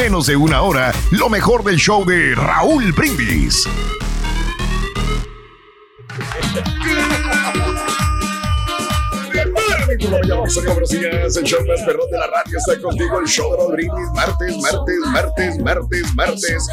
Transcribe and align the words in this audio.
menos 0.00 0.26
de 0.26 0.34
una 0.34 0.62
hora 0.62 0.94
lo 1.10 1.28
mejor 1.28 1.62
del 1.62 1.76
show 1.76 2.06
de 2.06 2.34
Raúl 2.34 2.90
Brindis. 2.92 3.68
El 11.36 11.44
show 11.44 11.60
más 11.66 11.82
perrón 11.82 12.10
de 12.10 12.18
la 12.18 12.26
radio 12.28 12.56
está 12.56 12.80
contigo, 12.80 13.20
el 13.20 13.26
show 13.26 13.50
de 13.50 13.58
Raúl 13.58 13.72
Brindis, 13.72 14.10
martes, 14.14 14.56
martes, 14.56 14.96
martes, 15.12 15.58
martes, 15.58 16.14
martes, 16.14 16.66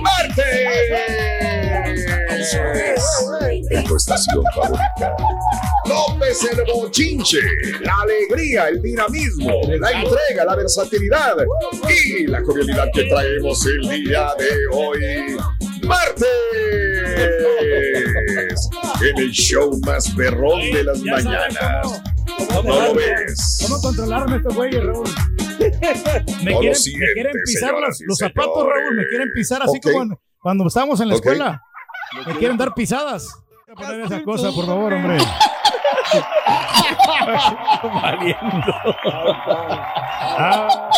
martes. 0.00 1.55
En 3.70 3.84
tu 3.84 3.96
estación 3.96 4.44
favorita. 4.54 5.16
López 5.86 6.44
el 6.52 6.64
bochinche, 6.72 7.38
la 7.80 7.96
alegría, 8.02 8.68
el 8.68 8.80
dinamismo, 8.82 9.52
la 9.80 9.90
entrega, 9.90 10.44
la 10.44 10.54
versatilidad 10.56 11.36
y 11.88 12.26
la 12.26 12.42
jovialidad 12.44 12.88
que 12.92 13.04
traemos 13.04 13.64
el 13.66 13.88
día 14.04 14.28
de 14.38 14.48
hoy. 14.72 15.36
Martes, 15.82 16.26
en 19.02 19.18
el 19.18 19.30
show 19.30 19.78
más 19.84 20.08
perrón 20.10 20.60
de 20.72 20.84
las 20.84 20.98
mañanas. 21.00 22.02
¿No 22.52 22.62
lo 22.62 22.94
ves? 22.94 23.58
¿Cómo 23.62 23.80
controlarme 23.80 24.36
estos 24.36 24.54
güeyes, 24.54 24.84
Raúl? 24.84 25.08
Me, 25.58 26.52
No 26.52 26.58
quieren, 26.60 26.68
me 26.68 26.74
sientes, 26.74 27.08
quieren 27.14 27.32
pisar 27.44 27.72
los, 27.72 28.00
los 28.06 28.18
zapatos. 28.18 28.66
Raúl. 28.66 28.96
Me 28.96 29.06
quieren 29.08 29.30
pisar 29.34 29.62
así 29.62 29.78
Ok. 29.78 29.82
como 29.90 30.02
en- 30.02 30.18
cuando 30.40 30.66
estábamos 30.66 31.00
en 31.00 31.08
la 31.08 31.14
Ok. 31.16 31.20
escuela. 31.26 31.62
Me 32.26 32.34
quieren 32.36 32.56
dar 32.56 32.74
pisadas. 32.74 33.28
Voy 33.66 33.72
a 33.72 33.88
poner 33.88 34.00
esa 34.06 34.22
cosa, 34.22 34.52
por 34.52 34.66
favor, 34.66 34.92
hombre. 34.92 35.18
Ah, 40.38 40.90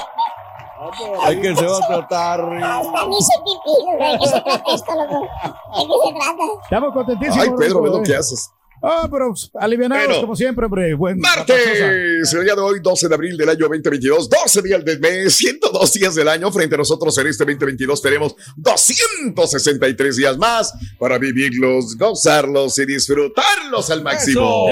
Hay 1.24 1.40
que 1.40 1.54
se 1.54 1.66
va 1.66 1.76
a 1.76 1.86
tratar. 1.86 2.40
Hasta 2.40 3.06
me 3.06 3.16
hice 3.16 3.32
pipí, 3.44 3.84
güey. 3.84 4.12
¿De 4.12 4.18
qué 4.18 4.26
se 4.26 4.40
trata 4.40 4.74
esto, 4.74 4.94
loco? 4.94 5.20
¿De 5.20 5.86
qué 5.86 5.92
se 6.04 6.12
trata? 6.14 6.42
estamos 6.62 6.92
contentísimos. 6.92 7.38
Ay, 7.38 7.50
Pedro, 7.58 7.82
ve 7.82 7.90
lo 7.90 8.02
que 8.02 8.16
haces. 8.16 8.52
Ah, 8.82 9.08
pero 9.10 9.30
pues, 9.30 9.50
alivianados 9.54 10.06
Bueno. 10.06 10.20
como 10.20 10.36
siempre, 10.36 10.66
hombre. 10.66 10.94
Buen, 10.94 11.18
Martes, 11.18 12.32
el 12.32 12.44
día 12.44 12.54
de 12.54 12.60
hoy, 12.60 12.80
12 12.80 13.08
de 13.08 13.14
abril 13.14 13.36
del 13.36 13.48
año 13.48 13.60
2022, 13.60 14.28
12 14.30 14.62
días 14.62 14.84
del 14.84 15.00
mes, 15.00 15.34
102 15.34 15.92
días 15.92 16.14
del 16.14 16.28
año. 16.28 16.50
Frente 16.52 16.74
a 16.76 16.78
nosotros 16.78 17.16
en 17.18 17.26
este 17.26 17.44
2022 17.44 18.00
tenemos 18.02 18.36
263 18.56 20.16
días 20.16 20.38
más 20.38 20.72
para 20.98 21.18
vivirlos, 21.18 21.96
gozarlos 21.96 22.78
y 22.78 22.86
disfrutarlos 22.86 23.90
al 23.90 24.02
máximo. 24.02 24.66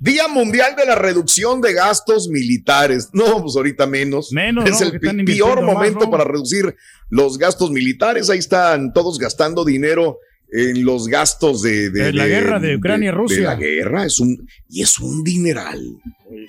Día 0.00 0.26
Mundial 0.26 0.74
de 0.74 0.84
la 0.84 0.96
Reducción 0.96 1.60
de 1.60 1.74
Gastos 1.74 2.28
Militares. 2.28 3.10
No, 3.12 3.40
pues 3.40 3.54
ahorita 3.54 3.86
menos. 3.86 4.32
Menos, 4.32 4.68
es 4.68 4.80
¿no? 4.80 4.86
el 4.88 5.24
peor 5.24 5.62
más, 5.62 5.74
momento 5.74 6.06
¿no? 6.06 6.10
para 6.10 6.24
reducir 6.24 6.74
los 7.08 7.38
gastos 7.38 7.70
militares. 7.70 8.28
Ahí 8.28 8.38
están 8.40 8.92
todos 8.92 9.16
gastando 9.18 9.64
dinero 9.64 10.18
en 10.52 10.84
los 10.84 11.08
gastos 11.08 11.62
de, 11.62 11.90
de- 11.90 12.04
De 12.04 12.12
la 12.12 12.26
guerra 12.26 12.60
de 12.60 12.76
Ucrania 12.76 13.08
y 13.08 13.12
Rusia. 13.12 13.36
De 13.38 13.42
la 13.44 13.54
guerra. 13.56 14.04
Es 14.06 14.20
un, 14.20 14.46
y 14.68 14.82
es 14.82 14.98
un 14.98 15.24
dineral. 15.24 15.80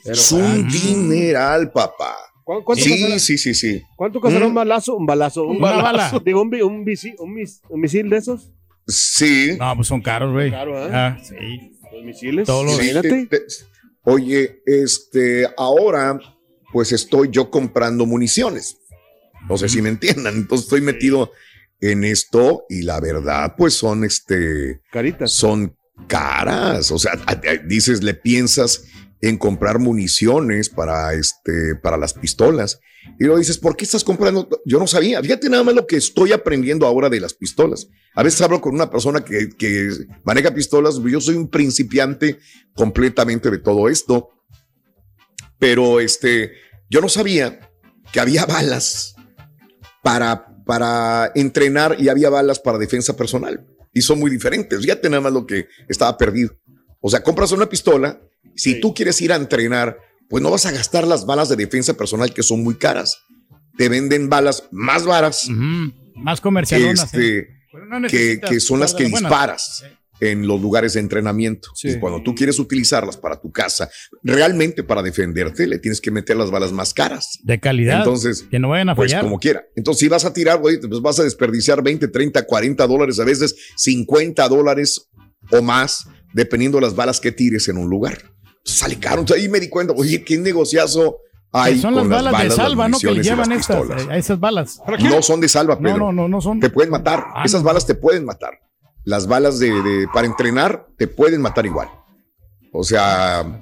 es 0.03 0.33
ah, 0.33 0.35
un 0.35 0.67
dineral, 0.69 1.71
papá. 1.71 2.15
¿Cu- 2.43 2.61
¿Cuánto, 2.65 2.83
Sí, 2.83 2.89
costará, 2.91 3.19
sí, 3.19 3.37
sí, 3.37 3.53
sí. 3.53 3.81
cuánto 3.95 4.19
costará 4.19 4.45
Mm. 4.45 4.49
un 4.49 4.53
balazo? 4.55 4.95
Un 4.97 5.05
balazo. 5.05 5.43
Un 5.47 5.57
Una 5.57 5.71
balazo. 5.71 6.15
bala. 6.17 6.21
Digo, 6.25 6.41
un, 6.41 6.53
un, 6.61 6.85
visi- 6.85 7.15
un 7.17 7.33
mis- 7.33 7.61
un 7.69 7.79
misil 7.79 8.09
de 8.09 8.17
esos. 8.17 8.51
Sí. 8.85 9.55
No, 9.57 9.73
pues 9.77 9.87
son 9.87 10.01
caros, 10.01 10.33
güey. 10.33 10.51
Caro, 10.51 10.77
¿eh? 10.85 10.89
Ah, 10.93 11.17
sí. 11.23 11.35
Los 11.93 12.03
misiles. 12.03 12.45
Todos 12.45 12.65
los- 12.65 12.75
Sí, 12.75 12.89
Imagínate. 12.89 13.27
te- 13.27 13.39
te- 13.39 13.45
oye, 14.03 14.61
este, 14.65 15.47
ahora, 15.55 16.19
pues 16.73 16.91
estoy 16.91 17.29
yo 17.31 17.49
comprando 17.49 18.05
municiones. 18.05 18.77
No 19.47 19.57
sé 19.57 19.69
si 19.69 19.81
me 19.81 19.87
entiendan. 19.89 20.35
Entonces 20.35 20.65
estoy 20.65 20.81
metido 20.81 21.31
en 21.91 22.03
esto 22.03 22.65
y 22.69 22.83
la 22.83 22.99
verdad, 22.99 23.55
pues 23.57 23.73
son 23.73 24.03
este, 24.03 24.81
Caritas. 24.91 25.31
son 25.31 25.75
caras. 26.07 26.91
O 26.91 26.99
sea, 26.99 27.13
dices, 27.65 28.03
le 28.03 28.13
piensas 28.13 28.85
en 29.21 29.37
comprar 29.37 29.79
municiones 29.79 30.69
para 30.69 31.13
este, 31.13 31.75
para 31.81 31.97
las 31.97 32.13
pistolas. 32.13 32.79
Y 33.19 33.25
luego 33.25 33.39
dices, 33.39 33.57
¿por 33.57 33.75
qué 33.75 33.83
estás 33.83 34.03
comprando? 34.03 34.47
Yo 34.65 34.79
no 34.79 34.87
sabía. 34.87 35.21
Fíjate 35.21 35.49
nada 35.49 35.63
más 35.63 35.75
lo 35.75 35.85
que 35.85 35.97
estoy 35.97 36.31
aprendiendo 36.31 36.87
ahora 36.87 37.09
de 37.09 37.19
las 37.19 37.33
pistolas. 37.33 37.87
A 38.15 38.23
veces 38.23 38.41
hablo 38.41 38.61
con 38.61 38.73
una 38.73 38.89
persona 38.89 39.23
que, 39.25 39.49
que 39.49 39.89
maneja 40.23 40.53
pistolas. 40.53 41.01
Yo 41.03 41.19
soy 41.19 41.35
un 41.35 41.49
principiante 41.49 42.39
completamente 42.75 43.51
de 43.51 43.57
todo 43.57 43.89
esto. 43.89 44.29
Pero 45.59 45.99
este, 45.99 46.53
yo 46.89 47.01
no 47.01 47.09
sabía 47.09 47.71
que 48.11 48.19
había 48.19 48.45
balas 48.45 49.15
para, 50.01 50.52
para 50.65 51.31
entrenar 51.35 51.97
y 51.99 52.09
había 52.09 52.29
balas 52.29 52.59
para 52.59 52.77
defensa 52.77 53.15
personal. 53.15 53.65
Y 53.93 54.01
son 54.01 54.19
muy 54.19 54.31
diferentes. 54.31 54.81
Fíjate 54.81 55.09
nada 55.09 55.21
más 55.21 55.33
lo 55.33 55.45
que 55.45 55.67
estaba 55.87 56.17
perdido. 56.17 56.55
O 56.99 57.09
sea, 57.09 57.21
compras 57.21 57.51
una 57.51 57.67
pistola. 57.69 58.19
Si 58.55 58.73
Sí. 58.73 58.81
tú 58.81 58.93
quieres 58.93 59.19
ir 59.21 59.31
a 59.33 59.35
entrenar, 59.35 59.97
pues 60.29 60.41
no 60.41 60.49
vas 60.51 60.65
a 60.65 60.71
gastar 60.71 61.05
las 61.07 61.25
balas 61.25 61.49
de 61.49 61.55
defensa 61.55 61.93
personal 61.95 62.33
que 62.33 62.43
son 62.43 62.63
muy 62.63 62.75
caras. 62.75 63.17
Te 63.77 63.89
venden 63.89 64.29
balas 64.29 64.63
más 64.71 65.05
varas 65.05 65.47
Ujú. 65.49 65.93
Más 66.15 66.39
que, 66.39 66.43
comercialonas. 66.43 67.13
¿eh? 67.13 67.39
este, 67.39 67.49
no 67.89 68.07
que, 68.07 68.59
son 68.59 68.79
las 68.79 68.93
que 68.93 69.03
buenas. 69.03 69.21
disparas 69.21 69.83
en 70.31 70.47
los 70.47 70.61
lugares 70.61 70.93
de 70.93 70.99
entrenamiento. 70.99 71.69
Sí. 71.75 71.89
Y 71.89 71.99
cuando 71.99 72.21
tú 72.23 72.33
quieres 72.35 72.59
utilizarlas 72.59 73.17
para 73.17 73.39
tu 73.39 73.51
casa, 73.51 73.89
realmente 74.23 74.83
para 74.83 75.01
defenderte, 75.01 75.67
le 75.67 75.79
tienes 75.79 75.99
que 76.01 76.11
meter 76.11 76.37
las 76.37 76.51
balas 76.51 76.71
más 76.71 76.93
caras. 76.93 77.39
De 77.43 77.59
calidad. 77.59 77.99
Entonces, 77.99 78.45
que 78.49 78.59
no 78.59 78.69
vayan 78.69 78.89
a 78.89 78.95
pues 78.95 79.11
fallar. 79.11 79.23
como 79.23 79.39
quiera. 79.39 79.63
Entonces, 79.75 79.99
si 79.99 80.07
vas 80.07 80.25
a 80.25 80.33
tirar, 80.33 80.59
güey, 80.59 80.79
pues 80.79 81.01
vas 81.01 81.19
a 81.19 81.23
desperdiciar 81.23 81.81
20, 81.83 82.07
30, 82.07 82.45
40 82.45 82.87
dólares, 82.87 83.19
a 83.19 83.25
veces 83.25 83.55
50 83.77 84.47
dólares 84.49 85.09
o 85.51 85.61
más, 85.61 86.07
dependiendo 86.33 86.77
de 86.77 86.81
las 86.81 86.95
balas 86.95 87.19
que 87.19 87.31
tires 87.31 87.67
en 87.67 87.77
un 87.77 87.89
lugar. 87.89 88.17
Sale 88.63 88.97
caro. 88.97 89.19
Entonces, 89.21 89.43
ahí 89.43 89.49
me 89.49 89.59
di 89.59 89.69
cuenta, 89.69 89.93
oye, 89.95 90.23
qué 90.23 90.37
negociazo 90.37 91.17
hay 91.55 91.75
Que 91.75 91.81
son 91.81 91.95
las 91.95 92.07
balas, 92.09 92.43
de 92.43 92.49
salva, 92.49 92.87
¿no? 92.87 92.97
Que 92.97 93.11
le 93.11 93.21
llevan 93.21 93.51
estas, 93.51 93.87
eh, 93.87 94.07
a 94.09 94.17
esas 94.17 94.39
balas. 94.39 94.81
No 94.99 95.21
son 95.21 95.39
de 95.39 95.47
salva, 95.47 95.75
No, 95.75 95.81
Pedro. 95.81 95.97
no, 95.99 96.11
no, 96.11 96.27
no 96.27 96.41
son. 96.41 96.59
Te 96.59 96.71
pueden 96.71 96.89
matar. 96.89 97.25
Ah, 97.35 97.43
Esas 97.45 97.61
no. 97.61 97.67
balas 97.67 97.85
te 97.85 97.93
pueden 97.93 98.25
matar. 98.25 98.59
Las 99.05 99.27
balas 99.27 99.59
de, 99.59 99.69
de- 99.81 100.07
para 100.13 100.27
entrenar 100.27 100.87
te 100.97 101.07
pueden 101.07 101.41
matar 101.41 101.65
igual. 101.65 101.89
O 102.71 102.83
sea, 102.83 103.61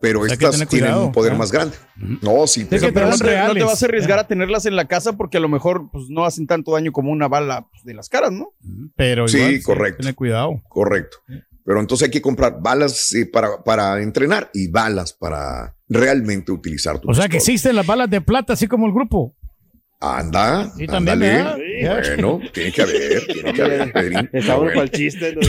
pero 0.00 0.22
Hay 0.24 0.32
estas 0.32 0.50
tienen 0.52 0.68
cuidado, 0.68 1.06
un 1.06 1.12
poder 1.12 1.34
más 1.34 1.50
grande. 1.52 1.76
No, 2.22 2.46
sí, 2.46 2.62
Es 2.62 2.66
pero- 2.68 2.86
que 2.86 2.92
Pero 2.92 3.06
no 3.06 3.12
te, 3.12 3.18
no 3.18 3.24
te 3.24 3.30
reales. 3.30 3.64
vas 3.64 3.82
a 3.82 3.86
arriesgar 3.86 4.18
a 4.18 4.26
tenerlas 4.26 4.66
en 4.66 4.76
la 4.76 4.86
casa 4.86 5.14
porque 5.14 5.36
a 5.38 5.40
lo 5.40 5.48
mejor 5.48 5.90
pues, 5.90 6.06
no 6.10 6.24
hacen 6.24 6.46
tanto 6.46 6.72
daño 6.72 6.92
como 6.92 7.10
una 7.10 7.28
bala 7.28 7.66
pues, 7.70 7.84
de 7.84 7.94
las 7.94 8.08
caras, 8.08 8.32
¿no? 8.32 8.52
Pero 8.96 9.28
Sí, 9.28 9.38
igual, 9.38 9.62
correcto. 9.62 9.98
Tener 9.98 10.14
cuidado. 10.14 10.60
correcto. 10.68 11.18
Pero 11.64 11.80
entonces 11.80 12.06
hay 12.06 12.10
que 12.10 12.20
comprar 12.20 12.58
balas 12.60 13.14
eh, 13.14 13.24
para, 13.24 13.62
para 13.64 14.02
entrenar 14.02 14.50
y 14.52 14.68
balas 14.68 15.14
para 15.14 15.74
realmente 15.88 16.52
utilizar 16.52 16.98
tu 16.98 17.10
O 17.10 17.14
sea 17.14 17.28
que 17.28 17.38
existen 17.38 17.74
las 17.76 17.86
balas 17.86 18.10
de 18.10 18.20
plata, 18.20 18.52
así 18.52 18.66
como 18.66 18.86
el 18.86 18.92
grupo. 18.92 19.34
Anda, 20.12 20.70
Sí, 20.76 20.86
también. 20.86 21.18
Bueno, 21.18 22.40
tiene 22.52 22.72
que 22.72 22.82
haber, 22.82 23.26
tiene 23.32 23.52
que 23.52 23.62
haber, 23.62 23.92
Pedrín. 23.92 24.30
Está 24.32 24.56
bueno 24.56 24.82
el 24.82 24.90
chiste. 24.90 25.34
¿no? 25.34 25.40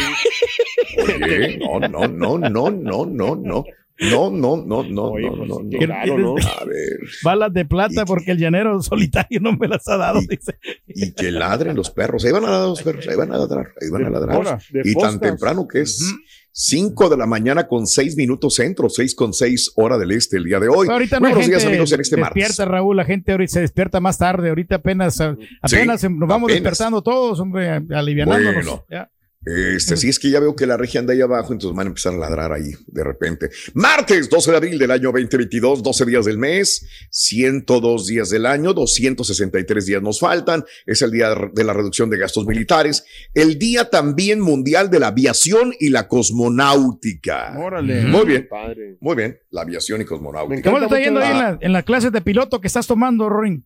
Oye, 1.03 1.57
no, 1.57 1.79
no, 1.79 2.07
no, 2.07 2.37
no, 2.37 2.69
no, 2.71 3.05
no, 3.05 3.35
no. 3.35 3.63
No, 3.97 4.29
no, 4.29 4.57
no, 4.57 4.83
no, 4.83 5.03
Oye, 5.03 5.23
no, 5.29 5.37
pues, 5.37 5.47
no, 5.49 5.69
qué 5.79 5.87
no. 5.87 5.93
raro, 5.93 6.17
¿no? 6.17 6.35
A 6.35 6.65
ver, 6.65 6.99
Balas 7.23 7.53
de 7.53 7.63
plata 7.63 8.03
porque 8.05 8.31
el 8.31 8.37
llanero 8.39 8.81
solitario 8.81 9.39
no 9.39 9.53
me 9.53 9.69
las 9.69 9.87
ha 9.87 9.95
dado, 9.95 10.19
Y- 10.21 10.27
dice. 10.27 10.57
y 10.85 11.13
que 11.13 11.31
ladren 11.31 11.77
los 11.77 11.91
perros. 11.91 12.25
Ahí 12.25 12.33
van 12.33 12.43
a 12.43 12.49
ladrar 12.49 12.67
los 12.67 12.83
perros, 12.83 13.07
ahí 13.07 13.15
van 13.15 13.31
a 13.31 13.37
ladrar, 13.37 13.67
ahí 13.81 13.89
van 13.89 14.03
a 14.05 14.09
ladrar. 14.09 14.59
De 14.69 14.81
Y 14.83 14.95
tan 14.95 15.17
temprano 15.17 15.65
que 15.65 15.79
es 15.81 16.13
5 16.57 17.09
de 17.09 17.17
la 17.17 17.25
mañana 17.25 17.67
con 17.67 17.85
6 17.85 18.15
minutos 18.15 18.55
centro, 18.55 18.87
6 18.87 19.13
con 19.13 19.33
6 19.33 19.73
hora 19.75 19.97
del 19.97 20.11
este 20.11 20.37
el 20.37 20.45
día 20.45 20.57
de 20.57 20.69
hoy. 20.69 20.87
Ahorita 20.87 21.17
no 21.17 21.23
Muy 21.23 21.29
hay 21.29 21.33
buenos 21.33 21.49
días 21.49 21.65
amigos 21.65 21.91
en 21.91 21.99
este 21.99 22.15
despierta, 22.15 22.63
martes. 22.63 22.67
Raúl. 22.67 22.95
La 22.95 23.03
gente 23.03 23.33
ahorita 23.33 23.51
se 23.51 23.59
despierta 23.59 23.99
más 23.99 24.17
tarde. 24.17 24.47
Ahorita 24.47 24.75
apenas, 24.75 25.19
apenas 25.19 26.03
nos 26.09 26.29
vamos 26.29 26.49
apenas. 26.49 26.63
despertando 26.63 27.01
todos, 27.01 27.41
hombre, 27.41 27.83
alivianándonos. 27.93 28.53
Bueno. 28.65 28.85
Ya. 28.89 29.11
Este, 29.45 29.95
sí, 29.95 30.09
es 30.09 30.17
que 30.19 30.29
ya 30.31 30.39
veo 30.39 30.55
que 30.55 30.65
la 30.65 30.75
regia 30.75 30.99
anda 30.99 31.13
ahí 31.13 31.21
abajo, 31.21 31.53
entonces 31.53 31.75
van 31.77 31.87
a 31.87 31.89
empezar 31.89 32.13
a 32.13 32.17
ladrar 32.17 32.51
ahí 32.51 32.71
de 32.87 33.03
repente. 33.03 33.49
Martes 33.75 34.29
12 34.29 34.51
de 34.51 34.57
abril 34.57 34.79
del 34.79 34.89
año 34.91 35.11
2022, 35.11 35.83
12 35.83 36.05
días 36.05 36.25
del 36.25 36.37
mes, 36.39 36.85
102 37.11 38.07
días 38.07 38.29
del 38.31 38.45
año, 38.45 38.73
263 38.73 39.85
días 39.85 40.01
nos 40.01 40.19
faltan. 40.19 40.63
Es 40.85 41.01
el 41.01 41.11
día 41.11 41.35
de 41.53 41.63
la 41.63 41.73
reducción 41.73 42.09
de 42.09 42.17
gastos 42.17 42.45
militares. 42.47 43.05
El 43.33 43.59
día 43.59 43.89
también 43.89 44.39
mundial 44.39 44.89
de 44.89 44.99
la 44.99 45.07
aviación 45.07 45.73
y 45.79 45.89
la 45.89 46.07
cosmonáutica. 46.07 47.55
Órale. 47.59 48.03
Muy 48.05 48.25
bien, 48.25 48.47
Padre. 48.49 48.97
muy 48.99 49.15
bien. 49.15 49.37
La 49.51 49.61
aviación 49.61 50.01
y 50.01 50.05
cosmonáutica. 50.05 50.69
¿Cómo 50.69 50.79
te 50.79 50.85
está 50.85 50.99
yendo 50.99 51.19
ahí 51.19 51.31
en, 51.31 51.37
la- 51.37 51.57
en 51.61 51.73
las 51.73 51.83
clases 51.83 52.11
de 52.11 52.21
piloto 52.21 52.59
que 52.61 52.67
estás 52.67 52.87
tomando, 52.87 53.29
Rorin? 53.29 53.65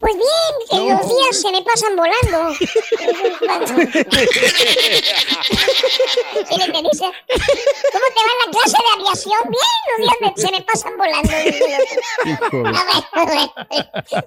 Pues 0.00 0.14
bien, 0.14 0.54
que 0.70 0.76
los 0.92 1.08
días 1.08 1.40
se 1.42 1.50
me 1.50 1.60
pasan 1.62 1.96
volando. 1.96 2.54
¿Sí 6.48 6.56
le 6.56 6.64
entendiste? 6.64 7.04
¿Cómo 7.04 8.06
te 8.14 8.20
va 8.22 8.32
la 8.46 8.52
clase 8.52 8.76
de 8.78 8.90
aviación? 8.94 9.42
Bien, 9.50 9.76
los 9.88 9.98
días 10.06 10.16
me- 10.20 10.34
se 10.40 10.50
me 10.52 10.60
pasan 10.62 10.96
volando. 10.96 11.32
A 11.32 12.84
ver, 12.84 13.02
a 13.12 13.24
ver, 13.26 13.48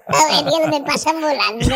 a 0.08 0.26
ver, 0.28 0.46
días 0.46 0.68
me 0.70 0.82
pasan 0.86 1.22
volando. 1.22 1.76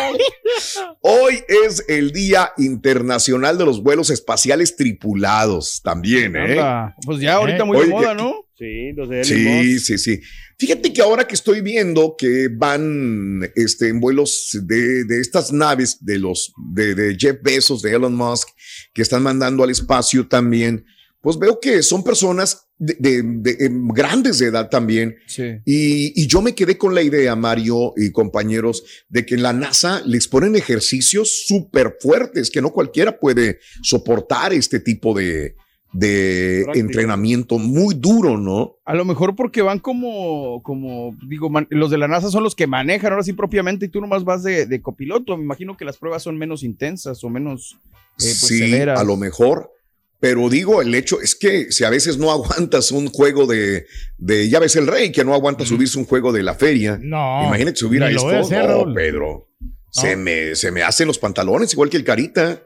Hoy 1.00 1.42
es 1.48 1.84
el 1.88 2.12
Día 2.12 2.52
Internacional 2.58 3.56
de 3.56 3.64
los 3.64 3.82
Vuelos 3.82 4.10
Espaciales 4.10 4.76
Tripulados. 4.76 5.80
También, 5.82 6.36
¿eh? 6.36 6.60
Anda, 6.60 6.94
Pues 7.04 7.20
ya 7.20 7.34
ahorita 7.36 7.62
Eh. 7.62 7.66
muy 7.66 7.76
Oye, 7.78 7.86
de 7.86 7.92
moda, 7.92 8.14
¿no? 8.14 8.44
Sí, 8.58 8.92
los 8.92 9.08
de 9.08 9.22
Sí, 9.24 9.78
sí, 9.80 9.98
sí. 9.98 10.20
Fíjate 10.58 10.92
que 10.92 11.02
ahora 11.02 11.26
que 11.26 11.34
estoy 11.34 11.60
viendo 11.60 12.14
que 12.16 12.48
van 12.50 13.40
este, 13.56 13.88
en 13.88 14.00
vuelos 14.00 14.58
de, 14.62 15.04
de 15.04 15.20
estas 15.20 15.52
naves 15.52 15.98
de 16.04 16.18
los 16.18 16.52
de, 16.72 16.94
de 16.94 17.16
Jeff 17.18 17.36
Bezos, 17.42 17.82
de 17.82 17.92
Elon 17.92 18.14
Musk, 18.14 18.48
que 18.94 19.02
están 19.02 19.22
mandando 19.22 19.62
al 19.64 19.70
espacio 19.70 20.26
también, 20.26 20.84
pues 21.20 21.38
veo 21.38 21.58
que 21.60 21.82
son 21.82 22.02
personas 22.04 22.62
de, 22.78 23.22
de- 23.22 23.56
em, 23.66 23.88
grandes 23.88 24.38
de 24.38 24.46
edad 24.46 24.68
también. 24.70 25.16
Sí. 25.26 25.42
Y, 25.66 26.22
y 26.22 26.26
yo 26.26 26.40
me 26.40 26.54
quedé 26.54 26.78
con 26.78 26.94
la 26.94 27.02
idea, 27.02 27.34
Mario 27.36 27.92
y 27.96 28.10
compañeros, 28.12 28.82
de 29.08 29.26
que 29.26 29.34
en 29.34 29.42
la 29.42 29.52
NASA 29.52 30.02
les 30.06 30.26
ponen 30.28 30.56
ejercicios 30.56 31.44
súper 31.46 31.96
fuertes, 32.00 32.50
que 32.50 32.62
no 32.62 32.72
cualquiera 32.72 33.18
puede 33.18 33.58
soportar 33.82 34.52
este 34.54 34.80
tipo 34.80 35.14
de, 35.14 35.56
de 35.92 36.66
entrenamiento 36.74 37.58
muy 37.58 37.94
duro, 37.94 38.36
¿no? 38.36 38.76
A 38.84 38.94
lo 38.94 39.04
mejor 39.04 39.34
porque 39.34 39.62
van 39.62 39.78
como, 39.78 40.62
como 40.62 41.16
digo, 41.26 41.48
man- 41.48 41.66
los 41.70 41.90
de 41.90 41.98
la 41.98 42.08
NASA 42.08 42.30
son 42.30 42.42
los 42.42 42.54
que 42.54 42.66
manejan 42.66 43.12
ahora 43.12 43.22
sí 43.24 43.32
propiamente 43.32 43.86
y 43.86 43.88
tú 43.88 44.00
nomás 44.00 44.24
vas 44.24 44.42
de, 44.42 44.66
de 44.66 44.82
copiloto. 44.82 45.36
Me 45.36 45.44
imagino 45.44 45.76
que 45.76 45.84
las 45.84 45.96
pruebas 45.96 46.22
son 46.22 46.36
menos 46.36 46.62
intensas 46.62 47.22
o 47.24 47.30
menos 47.30 47.78
eh, 47.82 47.86
pues, 48.18 48.36
sí, 48.38 48.58
severas. 48.58 49.00
a 49.00 49.04
lo 49.04 49.16
mejor. 49.16 49.72
Pero 50.18 50.48
digo, 50.48 50.80
el 50.82 50.94
hecho 50.94 51.20
es 51.20 51.34
que 51.34 51.70
si 51.70 51.84
a 51.84 51.90
veces 51.90 52.18
no 52.18 52.30
aguantas 52.32 52.90
un 52.90 53.08
juego 53.08 53.46
de, 53.46 53.86
de 54.18 54.48
ya 54.48 54.58
ves 54.58 54.76
el 54.76 54.86
rey, 54.86 55.12
que 55.12 55.24
no 55.24 55.34
aguanta 55.34 55.64
subirse 55.64 55.98
un 55.98 56.04
juego 56.06 56.32
de 56.32 56.42
la 56.42 56.54
feria. 56.54 56.98
No. 57.02 57.44
Imagínate 57.46 57.76
subir 57.76 58.02
a 58.02 58.10
esto. 58.10 58.28
hacer, 58.28 58.68
no. 58.68 58.92
Pedro. 58.92 59.48
Se, 59.90 60.14
me, 60.16 60.54
se 60.56 60.72
me 60.72 60.82
hacen 60.82 61.06
los 61.08 61.18
pantalones 61.18 61.72
igual 61.72 61.88
que 61.88 61.96
el 61.96 62.04
carita. 62.04 62.62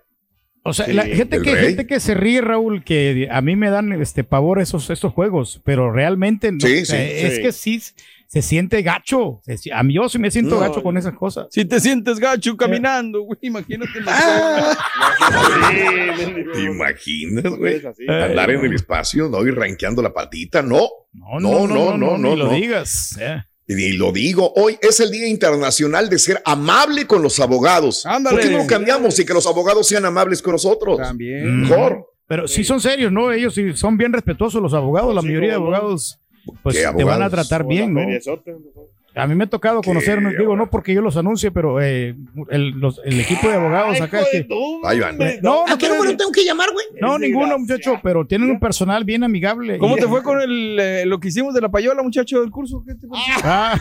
O 0.62 0.72
sea, 0.74 0.86
Sí, 0.86 0.92
la 0.92 1.04
gente 1.06 1.40
que, 1.40 1.54
rey. 1.54 1.64
gente 1.68 1.86
que 1.86 2.00
se 2.00 2.14
ríe, 2.14 2.40
Raúl, 2.42 2.84
que 2.84 3.28
a 3.30 3.40
mí 3.40 3.56
me 3.56 3.70
dan 3.70 3.92
este 3.92 4.24
pavor 4.24 4.60
esos, 4.60 4.90
estos 4.90 5.12
juegos, 5.12 5.60
pero 5.64 5.90
realmente 5.92 6.52
no, 6.52 6.60
Sí, 6.60 6.82
o 6.82 6.84
sea, 6.84 6.98
sí, 6.98 7.12
es 7.26 7.36
sí. 7.36 7.42
que 7.42 7.52
sí 7.52 7.82
se 8.26 8.42
siente 8.42 8.82
gacho. 8.82 9.40
Se 9.42 9.72
A 9.72 9.82
mí 9.82 9.94
yo 9.94 10.08
sí 10.08 10.18
me 10.18 10.30
siento 10.30 10.54
No, 10.56 10.60
gacho 10.60 10.82
con 10.82 10.96
esas 10.96 11.14
cosas. 11.14 11.46
Si 11.50 11.64
te 11.64 11.80
sientes 11.80 12.20
gacho 12.20 12.56
caminando, 12.56 13.22
güey, 13.22 13.38
imagínate. 13.42 14.00
lo 14.00 14.10
Ah. 14.12 14.76
¿Te 16.52 16.62
imaginas, 16.62 17.42
¿Por 17.42 17.52
qué 17.54 17.80
güey? 17.80 17.82
Andar 18.08 18.50
en 18.50 18.64
el 18.64 18.74
espacio, 18.74 19.28
¿no? 19.28 19.44
Y 19.46 19.50
ranqueando 19.50 20.02
la 20.02 20.12
patita, 20.12 20.62
no. 20.62 20.88
No, 21.12 21.40
No, 21.40 21.66
no, 21.66 21.96
no, 21.96 22.16
no, 22.18 22.30
ni 22.30 22.36
lo 22.36 22.46
no. 22.46 22.52
digas. 22.52 23.16
eh. 23.20 23.42
Y 23.72 23.92
lo 23.92 24.10
digo, 24.10 24.52
hoy 24.56 24.76
es 24.82 24.98
el 24.98 25.12
Día 25.12 25.28
Internacional 25.28 26.08
de 26.10 26.18
ser 26.18 26.42
amable 26.44 27.06
con 27.06 27.22
los 27.22 27.38
abogados. 27.38 28.04
Ándale. 28.04 28.36
¿Por 28.38 28.48
qué 28.48 28.56
no 28.56 28.66
cambiamos 28.66 29.16
y 29.20 29.24
que 29.24 29.32
los 29.32 29.46
abogados 29.46 29.86
sean 29.86 30.04
amables 30.04 30.42
con 30.42 30.52
nosotros? 30.52 30.98
También. 30.98 31.60
Mejor. 31.62 32.04
Pero 32.26 32.48
sí 32.48 32.64
son 32.64 32.80
serios, 32.80 33.12
¿no? 33.12 33.30
Ellos 33.32 33.54
sí 33.54 33.76
son 33.76 33.96
bien 33.96 34.12
respetuosos 34.12 34.60
los 34.60 34.74
abogados, 34.74 35.14
la 35.14 35.20
Sí, 35.20 35.28
mayoría 35.28 35.50
de 35.50 35.54
abogados. 35.56 36.18
Pues 36.64 36.74
¿Qué 36.76 36.80
te 36.82 36.86
van 36.86 36.98
a 37.22 37.26
abogados? 37.26 37.32
tratar 37.48 37.64
bien, 37.66 37.94
¿no? 37.94 38.00
A 39.14 39.26
mí 39.26 39.34
me 39.34 39.44
ha 39.44 39.46
tocado 39.48 39.82
conocer, 39.82 40.22
no, 40.22 40.30
Qué 40.30 40.36
digo, 40.38 40.54
no 40.56 40.70
porque 40.70 40.94
yo 40.94 41.02
los 41.02 41.16
anuncie, 41.16 41.50
pero 41.50 41.80
eh, 41.82 42.14
el, 42.48 42.70
los- 42.78 43.00
el 43.04 43.18
equipo 43.18 43.48
de 43.48 43.54
abogados 43.54 43.96
Ay, 43.96 44.02
acá 44.02 44.20
hijo 44.20 44.28
que... 44.30 44.46
Ahí 44.84 45.00
van. 45.00 45.18
madre, 45.18 45.40
No, 45.42 45.66
no, 45.66 45.72
¿A 45.72 45.76
qué 45.76 45.86
pero- 45.86 45.96
número 45.96 46.16
tengo 46.16 46.30
que 46.30 46.44
llamar, 46.44 46.68
güey? 46.72 46.86
no, 47.00 47.14
Es 47.16 47.20
ninguno, 47.20 47.58
muchacho, 47.58 47.98
pero 48.02 48.24
tienen 48.26 48.50
un 48.50 48.60
personal 48.60 49.04
bien 49.04 49.24
amigable. 49.24 49.78
¿Cómo 49.78 49.96
Y- 49.96 50.00
te 50.00 50.06
fue 50.06 50.22
con 50.22 50.40
el, 50.40 50.78
eh, 50.78 51.06
lo 51.06 51.18
que 51.18 51.28
hicimos 51.28 51.54
de 51.54 51.60
la 51.60 51.68
payola, 51.70 52.02
muchacho, 52.04 52.40
del 52.40 52.50
curso? 52.50 52.84
¿Qué 52.86 52.94
te? 52.94 53.06
Ah, 53.42 53.80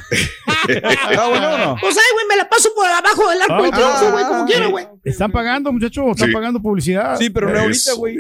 ¿Está 0.68 1.28
bueno 1.30 1.54
o 1.54 1.58
no? 1.58 1.76
Pues 1.80 1.96
ay, 1.96 2.04
güey, 2.14 2.26
me 2.28 2.36
la 2.36 2.50
paso 2.50 2.70
por 2.76 2.86
abajo 2.88 3.30
del 3.30 3.42
arco 3.42 3.64
de 3.64 3.70
Ah, 3.72 3.76
triunfo, 3.76 4.12
güey, 4.12 4.24
como 4.26 4.44
ah, 4.44 4.46
quiera, 4.48 4.66
sí. 4.66 4.72
güey. 4.72 4.86
están 5.04 5.32
pagando, 5.32 5.72
muchacho, 5.72 6.10
están 6.12 6.28
Sí. 6.30 6.34
pagando 6.34 6.62
publicidad. 6.62 7.18
Sí, 7.18 7.30
pero 7.30 7.52
no 7.52 7.60
ahorita, 7.60 7.94
güey. 7.94 8.18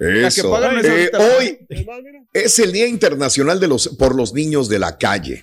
Eh, 0.00 0.26
Eso. 0.26 0.50
pagan 0.50 0.78
es 0.78 0.84
Eh, 0.86 1.10
hoy 1.38 1.58
Es 2.32 2.44
es 2.44 2.58
el 2.58 2.72
Día 2.72 2.86
Internacional 2.86 3.60
de 3.60 3.68
los, 3.68 3.88
por 3.96 4.14
los 4.14 4.34
Niños 4.34 4.68
de 4.68 4.78
la 4.78 4.98
Calle. 4.98 5.33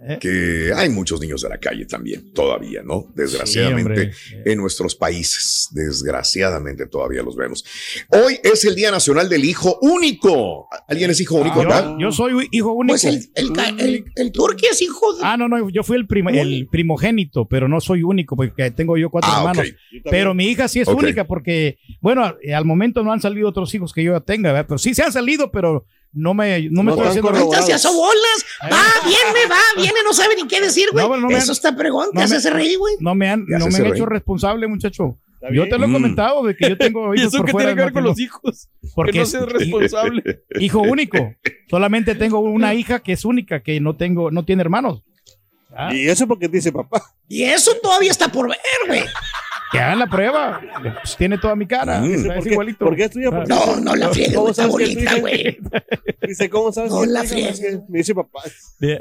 Eh. 0.00 0.18
Que 0.20 0.72
hay 0.76 0.88
muchos 0.90 1.20
niños 1.20 1.42
de 1.42 1.48
la 1.48 1.58
calle 1.58 1.84
también, 1.84 2.32
todavía, 2.32 2.82
¿no? 2.84 3.06
Desgraciadamente. 3.16 4.12
en 4.44 4.58
nuestros 4.58 4.94
países. 4.94 5.68
Desgraciadamente 5.72 6.86
todavía 6.86 7.22
los 7.22 7.34
vemos. 7.36 7.64
Hoy 8.10 8.38
es 8.44 8.64
el 8.64 8.74
Día 8.76 8.90
Nacional 8.92 9.28
del 9.28 9.44
Hijo 9.44 9.78
Único. 9.82 10.68
¿Alguien 10.86 11.10
es 11.10 11.20
hijo 11.20 11.36
único 11.36 11.62
acá? 11.62 11.82
yo, 11.92 11.98
yo 11.98 12.12
soy 12.12 12.46
hijo 12.52 12.72
único. 12.72 12.92
Pues 12.92 13.04
el, 13.04 13.28
el, 13.34 13.52
ca- 13.52 13.74
el, 13.78 14.04
el 14.14 14.32
turqui 14.32 14.66
es 14.66 14.80
hijo 14.82 15.14
de... 15.16 15.22
Ah, 15.24 15.36
no, 15.36 15.48
no, 15.48 15.68
yo 15.68 15.82
fui 15.82 15.96
el, 15.96 16.06
primo- 16.06 16.30
el 16.30 16.68
primogénito, 16.70 17.46
pero 17.48 17.68
no 17.68 17.80
soy 17.80 18.02
único 18.02 18.36
porque 18.36 18.70
tengo 18.70 18.96
yo 18.96 19.10
cuatro 19.10 19.30
Ah, 19.32 19.38
hermanos. 19.40 19.66
Yo. 19.92 20.00
Pero 20.10 20.32
mi 20.34 20.46
hija 20.46 20.68
sí 20.68 20.80
es 20.80 20.88
única 20.88 21.26
porque, 21.26 21.78
bueno, 22.00 22.24
al 22.24 22.64
momento 22.64 23.02
no 23.02 23.12
han 23.12 23.20
salido 23.20 23.48
otros 23.48 23.74
hijos 23.74 23.92
que 23.92 24.04
yo 24.04 24.12
ya 24.12 24.20
tenga, 24.20 24.52
¿verdad? 24.52 24.66
pero 24.68 24.78
sí 24.78 24.94
se 24.94 25.02
han 25.02 25.12
salido, 25.12 25.50
pero 25.50 25.86
no 26.12 26.34
me, 26.34 26.62
no 26.70 26.82
me 26.82 26.92
No 26.92 27.04
estoy 27.04 27.08
haciendo 27.08 27.92
bolas. 27.92 28.46
Va, 28.64 28.82
viene, 29.04 29.46
va, 29.50 29.58
viene, 29.76 29.98
no 30.04 30.12
sabe 30.12 30.36
ni 30.36 30.46
qué 30.48 30.60
decir, 30.60 30.88
güey. 30.92 31.06
No, 31.08 31.28
Eso 31.30 31.50
han- 31.50 31.50
está 31.52 31.76
pregón, 31.76 32.08
te 32.12 32.22
haces 32.22 32.50
reír, 32.52 32.78
güey. 32.78 32.94
No 33.00 33.14
me 33.14 33.28
han, 33.28 33.44
no 33.46 33.66
me 33.66 33.76
han 33.76 33.86
hecho 33.86 34.06
responsable, 34.06 34.66
muchacho. 34.66 35.18
Yo 35.52 35.68
te 35.68 35.78
lo 35.78 35.84
he 35.84 35.88
Mm. 35.88 35.92
comentado 35.92 36.42
de 36.42 36.56
que 36.56 36.68
yo 36.70 36.76
tengo 36.76 37.14
¿Y 37.14 37.18
hijos 37.20 37.28
eso 37.34 37.36
por 37.38 37.46
qué 37.46 37.52
fuera 37.52 37.68
tiene 37.68 37.80
que 37.80 37.84
ver 37.84 37.92
con 37.92 38.02
los 38.04 38.18
hijos? 38.18 38.68
Porque 38.94 39.12
que 39.12 39.18
no 39.18 39.22
es 39.24 39.30
seas 39.30 39.46
responsable. 39.46 40.42
hijo 40.60 40.80
único. 40.80 41.32
Solamente 41.70 42.14
tengo 42.16 42.40
una 42.40 42.74
hija 42.74 42.98
que 43.00 43.12
es 43.12 43.24
única, 43.24 43.62
que 43.62 43.80
no 43.80 43.94
tengo, 43.96 44.30
no 44.32 44.44
tiene 44.44 44.62
hermanos. 44.62 45.04
Ah, 45.76 45.94
Y 45.94 46.08
eso 46.08 46.26
porque 46.26 46.48
dice 46.48 46.72
papá. 46.72 47.02
Y 47.28 47.44
eso 47.44 47.72
todavía 47.80 48.10
está 48.10 48.26
por 48.32 48.48
ver, 48.48 48.58
güey. 48.88 49.02
Que 49.72 49.78
hagan 49.78 49.98
la 49.98 50.06
prueba. 50.06 50.60
Pues 51.02 51.16
tiene 51.16 51.38
toda 51.38 51.54
mi 51.56 51.66
cara. 51.66 52.00
Mm. 52.00 52.12
es 52.14 52.24
¿Por 52.26 52.42
qué- 52.44 52.50
igualito. 52.52 52.84
¿Por 52.84 52.96
qué 52.96 53.04
es 53.04 53.10
tuya? 53.10 53.28
Ah. 53.28 53.36
Porque 53.36 53.48
No, 53.48 53.76
no 53.80 53.96
la 53.96 54.08
friegues, 54.10 54.34
¿Cómo 54.34 54.42
güey, 54.46 54.50
está 54.52 54.62
sabes 54.62 54.76
que 54.76 54.82
es 54.84 54.94
bonita, 54.94 55.10
tuya? 55.10 55.20
güey. 55.20 55.58
Dice, 56.26 56.50
¿cómo 56.50 56.72
sabes 56.72 56.90
No 56.92 57.04
la 57.06 57.24
friegues. 57.24 57.60
Me 57.88 57.98
dice 57.98 58.14
papá. 58.14 58.42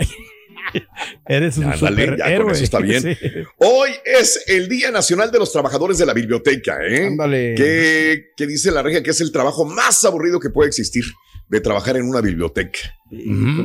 Eres 1.28 1.58
un 1.58 1.72
ya 2.18 2.38
con 2.42 2.52
eso 2.52 2.64
está 2.64 2.80
bien. 2.80 3.02
Sí. 3.02 3.16
Hoy 3.58 3.90
es 4.04 4.44
el 4.48 4.68
Día 4.68 4.92
Nacional 4.92 5.32
de 5.32 5.40
los 5.40 5.52
Trabajadores 5.52 5.98
de 5.98 6.06
la 6.06 6.14
Biblioteca, 6.14 6.78
¿eh? 6.86 7.08
Ándale. 7.08 7.56
Que, 7.56 8.32
que 8.36 8.48
dice 8.48 8.72
la 8.72 8.82
regia 8.82 9.02
que 9.02 9.12
es 9.12 9.22
el 9.22 9.32
trabajo 9.32 9.64
más 9.66 10.04
aburrido 10.04 10.40
que 10.40 10.50
puede 10.50 10.68
existir 10.68 11.06
de 11.50 11.62
trabajar 11.62 11.98
en 11.98 12.08
una 12.10 12.22
biblioteca. 12.22 12.80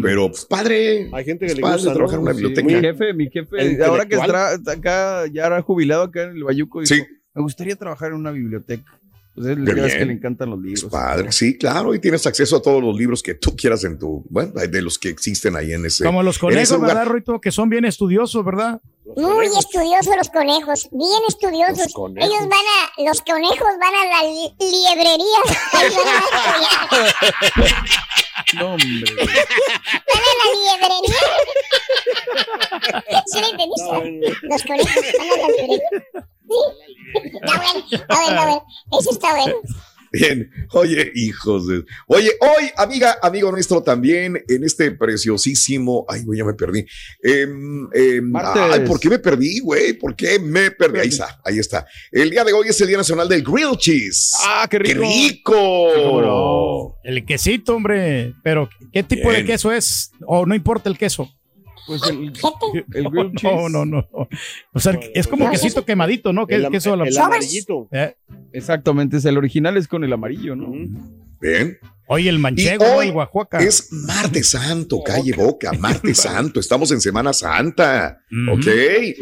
Pero, 0.03 0.29
pues, 0.29 0.45
padre. 0.45 1.11
Hay 1.13 1.25
gente 1.25 1.47
que 1.47 1.53
es 1.53 1.57
le 1.57 1.63
padre 1.63 1.77
gusta, 1.79 1.95
trabajar 1.95 2.19
en 2.19 2.23
una 2.23 2.33
Sí, 2.35 2.37
biblioteca. 2.43 2.67
Mi 2.67 2.81
jefe, 2.81 3.13
mi 3.15 3.31
jefe, 3.31 3.85
ahora 3.85 4.07
que 4.07 4.15
está 4.17 4.73
acá, 4.73 5.27
ya 5.33 5.47
era 5.47 5.63
jubilado 5.63 6.05
acá 6.05 6.25
en 6.25 6.37
el 6.37 6.45
Bayuco, 6.45 6.81
dijo, 6.81 6.95
Sí. 6.95 7.03
me 7.35 7.43
gustaría 7.43 7.77
trabajar 7.77 8.11
en 8.13 8.19
una 8.19 8.31
biblioteca. 8.31 8.99
Pues 9.35 9.47
bien. 9.57 9.65
que 9.65 10.05
le 10.05 10.13
encantan 10.13 10.51
los 10.51 10.61
libros. 10.61 10.83
Es 10.85 10.91
padre, 10.91 11.33
sí, 11.33 11.57
claro, 11.57 11.95
y 11.95 11.99
tienes 11.99 12.27
acceso 12.27 12.57
a 12.57 12.61
todos 12.63 12.83
los 12.83 12.95
libros 12.95 13.23
que 13.23 13.33
tú 13.35 13.57
quieras 13.57 13.83
en 13.85 13.99
tu, 13.99 14.27
bueno, 14.29 14.53
de 14.53 14.83
los 14.83 14.99
que 14.99 15.09
existen 15.09 15.57
ahí 15.57 15.73
en 15.73 15.87
ese. 15.87 16.05
Como 16.05 16.23
los 16.23 16.39
conejos. 16.39 16.79
¿verdad, 16.79 17.07
Ruito? 17.07 17.41
Que 17.41 17.51
son 17.51 17.71
bien 17.71 17.87
estudiosos, 17.87 18.45
¿verdad? 18.45 18.83
Muy 19.17 19.47
estudiosos 19.59 20.17
los 20.17 20.29
conejos, 20.31 20.89
bien 20.93 21.21
estudiosos. 21.29 21.79
Los 21.79 21.93
conejos. 21.93 22.31
Ellos 22.31 22.49
van 22.49 22.61
a, 22.61 22.93
los 23.03 23.21
conejos 23.23 23.69
van 23.81 23.95
a 23.95 24.05
la 24.07 24.23
li- 24.23 24.55
liebrería. 24.59 25.43
No, 28.55 28.75
hombre. 28.75 29.15
Van 29.17 30.25
a 30.29 30.31
la 30.39 30.47
liebrería. 30.59 31.21
¿Sí 33.27 33.39
le 33.41 33.49
entendiste? 33.49 33.91
Los 34.43 34.63
conejos 34.63 35.05
van 35.19 35.31
a 35.31 35.37
la 35.37 35.49
librería. 35.49 35.89
Sí. 36.49 36.61
Está 37.33 37.53
bueno, 37.57 37.81
está 37.91 38.15
bueno, 38.15 38.29
está 38.29 38.45
bueno. 38.45 38.65
Ese 38.99 39.11
está 39.11 39.29
bueno. 39.35 39.55
Bien, 40.13 40.51
oye, 40.73 41.11
hijos 41.15 41.67
de... 41.67 41.85
Oye, 42.07 42.33
hoy, 42.41 42.71
amiga, 42.77 43.17
amigo 43.23 43.51
nuestro 43.51 43.83
también, 43.83 44.43
en 44.49 44.65
este 44.65 44.91
preciosísimo... 44.91 46.05
Ay, 46.09 46.23
güey, 46.25 46.39
ya 46.39 46.45
me 46.45 46.55
perdí. 46.55 46.85
Em, 47.23 47.89
em, 47.95 48.33
ay, 48.37 48.81
¿por 48.87 49.01
qué 49.01 49.09
me 49.09 49.19
perdí, 49.19 49.61
güey? 49.61 49.95
¿Por 49.95 50.15
qué 50.15 50.39
me 50.39 50.71
perdí? 50.71 51.01
Ahí 51.01 51.09
está, 51.09 51.41
ahí 51.45 51.59
está. 51.59 51.87
El 52.11 52.31
día 52.31 52.45
de 52.45 52.53
hoy 52.53 52.69
es 52.69 52.81
el 52.81 52.89
Día 52.89 52.99
Nacional 52.99 53.29
del 53.29 53.43
Grilled 53.43 53.79
Cheese. 53.79 54.33
Ah, 54.45 54.67
qué 54.71 54.79
¡Qué 54.79 54.95
rico. 54.95 55.03
rico! 55.03 56.99
El 57.05 57.25
quesito, 57.25 57.75
hombre. 57.75 58.35
Pero, 58.43 58.69
¿qué 58.93 59.03
tipo 59.03 59.31
Bien. 59.31 59.43
de 59.43 59.53
queso 59.53 59.73
es? 59.73 60.13
O 60.27 60.47
no 60.47 60.55
importa 60.55 60.89
el 60.89 60.99
queso. 60.99 61.31
Pues 61.87 62.03
el, 62.11 62.33
el 62.95 63.11
grilled 63.11 63.33
cheese. 63.37 63.55
No, 63.55 63.69
no, 63.69 63.85
no. 63.85 64.09
O 64.73 64.81
sea, 64.81 64.99
es 65.15 65.27
como 65.27 65.51
quesito 65.51 65.85
quemadito, 65.85 66.33
¿no? 66.33 66.47
Que 66.47 66.57
El, 66.57 66.65
es 66.67 66.71
queso 66.71 66.93
a 66.95 66.97
la- 66.97 67.05
el 67.05 67.13
¿Sabes? 67.13 67.27
amarillito. 67.37 67.89
Eh, 67.93 68.15
Exactamente, 68.53 69.17
es 69.17 69.25
el 69.25 69.37
original 69.39 69.77
es 69.77 69.89
con 69.89 70.05
el 70.05 70.13
amarillo, 70.13 70.55
¿no? 70.57 70.71
Bien. 71.41 71.79
Oye, 72.07 72.29
el 72.29 72.39
manchego, 72.39 72.85
hoy 72.97 73.07
el 73.07 73.13
guajuaca. 73.13 73.59
Es 73.59 73.91
martes 73.93 74.51
santo, 74.51 75.03
calle 75.03 75.33
boca, 75.35 75.73
martes 75.73 76.19
santo. 76.21 76.61
Estamos 76.61 76.91
en 76.93 77.01
Semana 77.01 77.33
Santa. 77.33 78.21
¿ok? 78.53 78.63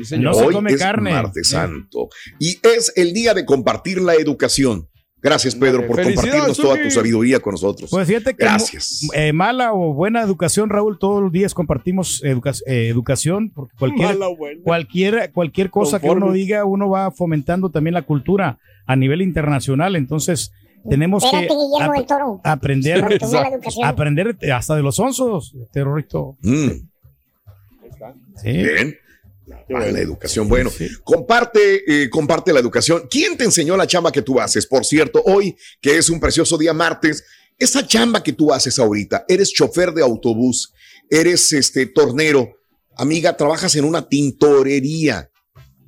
Sí. 0.03 0.19
No 0.19 0.35
se 0.35 0.45
Hoy 0.47 0.53
come 0.55 0.73
es 0.73 0.79
carne. 0.79 1.13
martes 1.13 1.47
Eh. 1.49 1.51
santo. 1.53 2.09
Y 2.41 2.59
es 2.63 2.93
el 2.97 3.13
día 3.13 3.33
de 3.35 3.45
compartir 3.45 4.01
la 4.01 4.15
educación. 4.15 4.89
Gracias, 5.23 5.55
Pedro, 5.55 5.87
por 5.87 6.03
compartirnos 6.03 6.57
toda 6.57 6.83
tu 6.83 6.91
sabiduría 6.91 7.41
con 7.41 7.53
nosotros. 7.53 7.91
Pues 7.91 8.07
fíjate 8.09 8.35
que 8.35 8.43
Gracias. 8.45 9.07
eh, 9.15 9.33
mala 9.35 9.73
o 9.75 9.93
buena 9.93 10.23
educación, 10.23 10.71
Raúl, 10.71 10.99
todos 10.99 11.23
los 11.23 11.31
días 11.31 11.53
compartimos 11.53 12.23
educa- 12.25 12.55
eh, 12.67 12.89
educación, 12.89 13.51
porque 13.51 13.77
cualquier, 13.79 14.09
Mala 14.15 14.29
o 14.29 14.37
buena. 14.37 14.61
cualquier, 14.65 15.31
cualquier 15.33 15.69
cosa 15.71 16.01
que 16.01 16.09
uno 16.09 16.33
diga, 16.33 16.65
uno 16.65 16.89
va 16.89 17.11
fomentando 17.11 17.69
también 17.71 17.95
la 17.95 18.03
cultura 18.03 18.59
a 18.87 18.97
nivel 18.97 19.21
internacional. 19.21 19.95
Entonces, 19.97 20.53
tenemos 20.89 21.23
que 21.31 21.37
ap- 21.37 22.07
Toro. 22.07 22.41
aprender, 22.43 23.05
aprender 23.85 24.37
hasta 24.53 24.75
de 24.75 24.83
los 24.83 24.99
onzos, 24.99 25.55
terrorito. 25.73 26.37
Mm, 26.41 26.69
Sí. 28.37 28.53
bien. 28.53 28.95
Para 29.69 29.91
la 29.93 30.01
educación. 30.01 30.49
Bueno, 30.49 30.71
Sí. 30.71 30.89
comparte, 31.05 31.83
eh, 32.05 32.11
comparte 32.11 32.53
la 32.53 32.61
educación. 32.61 33.07
¿Quién 33.11 33.37
te 33.37 33.45
enseñó 33.45 33.77
la 33.77 33.87
chamba 33.87 34.13
que 34.13 34.23
tú 34.23 34.41
haces? 34.41 34.67
Por 34.67 34.85
cierto, 34.85 35.23
hoy, 35.25 35.57
que 35.81 35.97
es 35.99 36.09
un 36.11 36.21
precioso 36.21 36.57
día 36.59 36.73
martes, 36.73 37.25
esa 37.59 37.87
chamba 37.87 38.23
que 38.23 38.33
tú 38.33 38.53
haces 38.53 38.79
ahorita, 38.79 39.25
eres 39.29 39.53
chofer 39.53 39.93
de 39.93 40.03
autobús, 40.03 40.73
eres 41.11 41.53
este 41.53 41.87
tornero, 41.87 42.57
amiga, 42.97 43.37
trabajas 43.37 43.75
en 43.77 43.85
una 43.85 44.09
tintorería. 44.09 45.31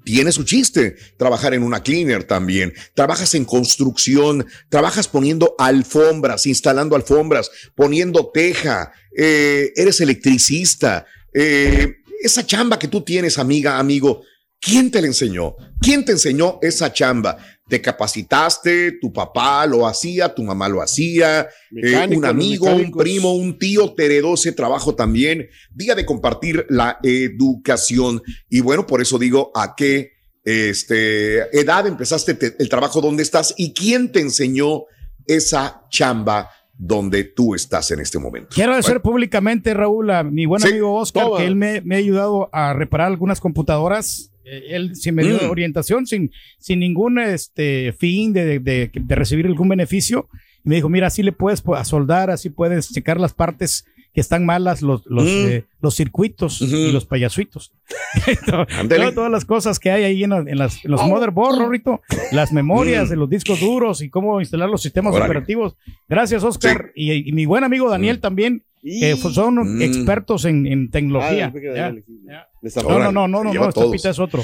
Tiene 0.04 0.32
su 0.32 0.42
chiste 0.42 0.96
trabajar 1.16 1.54
en 1.54 1.62
una 1.62 1.80
cleaner 1.82 2.24
también. 2.24 2.72
Trabajas 2.92 3.34
en 3.36 3.44
construcción, 3.44 4.44
trabajas 4.68 5.06
poniendo 5.06 5.54
alfombras, 5.58 6.44
instalando 6.46 6.96
alfombras, 6.96 7.50
poniendo 7.76 8.30
teja, 8.34 8.92
eh, 9.16 9.72
eres 9.76 10.00
electricista. 10.00 11.06
eh, 11.34 12.01
esa 12.22 12.46
chamba 12.46 12.78
que 12.78 12.88
tú 12.88 13.02
tienes, 13.02 13.38
amiga, 13.38 13.78
amigo, 13.78 14.22
¿quién 14.60 14.90
te 14.90 15.00
la 15.00 15.06
enseñó? 15.08 15.54
¿Quién 15.80 16.04
te 16.04 16.12
enseñó 16.12 16.58
esa 16.62 16.92
chamba? 16.92 17.36
¿Te 17.68 17.80
capacitaste? 17.80 18.92
¿Tu 19.00 19.12
papá 19.12 19.66
lo 19.66 19.86
hacía? 19.86 20.34
¿Tu 20.34 20.42
mamá 20.42 20.68
lo 20.68 20.82
hacía? 20.82 21.48
Eh, 21.74 22.06
un 22.16 22.24
amigo, 22.24 22.66
un 22.66 22.90
primo, 22.92 23.34
un 23.34 23.58
tío 23.58 23.92
te 23.94 24.04
heredó 24.06 24.34
ese 24.34 24.52
trabajo 24.52 24.94
también. 24.94 25.48
Día 25.74 25.94
de 25.94 26.04
compartir 26.04 26.66
la 26.68 26.98
educación. 27.02 28.22
Y 28.48 28.60
bueno, 28.60 28.86
por 28.86 29.00
eso 29.00 29.18
digo 29.18 29.50
a 29.54 29.74
qué 29.76 30.10
este, 30.44 31.38
edad 31.58 31.86
empezaste 31.86 32.34
te- 32.34 32.56
el 32.58 32.68
trabajo 32.68 33.00
donde 33.00 33.22
estás 33.22 33.54
y 33.56 33.72
quién 33.72 34.10
te 34.12 34.20
enseñó 34.20 34.82
esa 35.26 35.82
chamba 35.90 36.50
donde 36.84 37.22
tú 37.22 37.54
estás 37.54 37.90
en 37.92 38.00
este 38.00 38.18
momento. 38.18 38.48
Quiero 38.52 38.74
decir 38.74 39.00
públicamente, 39.00 39.72
Raúl, 39.72 40.10
a 40.10 40.24
mi 40.24 40.46
buen 40.46 40.60
Sí, 40.60 40.68
amigo 40.70 40.94
Oscar, 40.96 41.24
toma. 41.26 41.38
que 41.38 41.46
él 41.46 41.54
me, 41.54 41.80
me 41.82 41.94
ha 41.94 41.98
ayudado 41.98 42.48
a 42.52 42.72
reparar 42.74 43.06
algunas 43.06 43.38
computadoras. 43.40 44.32
Eh, 44.44 44.74
Él 44.74 44.96
sí 44.96 45.12
me 45.12 45.22
dio 45.22 45.38
Mm. 45.46 45.50
orientación 45.50 46.06
sin, 46.08 46.32
sin 46.58 46.80
ningún 46.80 47.20
este, 47.20 47.94
fin 47.96 48.32
de, 48.32 48.58
de- 48.58 48.90
de 48.92 49.14
recibir 49.14 49.46
algún 49.46 49.68
beneficio. 49.68 50.28
Y 50.64 50.68
me 50.70 50.74
dijo, 50.74 50.88
mira, 50.88 51.06
así 51.06 51.22
le 51.22 51.30
puedes 51.30 51.62
a 51.76 51.84
soldar, 51.84 52.30
así 52.30 52.50
puedes 52.50 52.92
checar 52.92 53.20
las 53.20 53.32
partes 53.32 53.84
que 54.14 54.20
están 54.20 54.44
malas, 54.44 54.82
los, 54.82 55.06
los, 55.06 55.24
Mm. 55.24 55.28
eh, 55.48 55.64
los 55.80 55.94
circuitos 55.96 56.60
y 56.60 56.92
los 56.92 57.06
payasuitos. 57.06 57.72
Todas 59.14 59.30
las 59.30 59.44
cosas 59.44 59.78
que 59.78 59.90
hay 59.90 60.04
ahí 60.04 60.24
en, 60.24 60.30
las- 60.30 60.46
en 60.46 60.58
las, 60.58 60.84
en 60.84 60.90
los 60.90 61.02
motherboards, 61.06 61.58
Rorrito, 61.58 62.00
las 62.30 62.52
memorias 62.52 63.06
Mm. 63.06 63.10
de 63.10 63.16
los 63.16 63.30
discos 63.30 63.60
duros 63.60 64.02
y 64.02 64.10
cómo 64.10 64.40
instalar 64.40 64.68
los 64.68 64.82
sistemas 64.82 65.14
operativos. 65.14 65.76
Gracias, 66.08 66.44
Oscar. 66.44 66.92
Y, 66.94 67.28
y 67.28 67.32
mi 67.32 67.46
buen 67.46 67.64
amigo 67.64 67.88
Daniel 67.90 68.18
Mm. 68.18 68.20
también, 68.20 68.64
que 68.82 69.16
son 69.16 69.76
Mm. 69.78 69.82
expertos 69.82 70.44
en, 70.44 70.66
en 70.66 70.84
Ah, 70.86 70.92
tecnología. 70.92 71.52
Ya. 71.74 71.94
Ya. 72.26 72.48
esta 72.62 72.82
No, 72.82 72.98
no, 72.98 73.12
no, 73.12 73.28
no, 73.28 73.44
no, 73.44 73.52
no, 73.54 73.94
este 73.94 74.10
es 74.10 74.18
otro. 74.18 74.42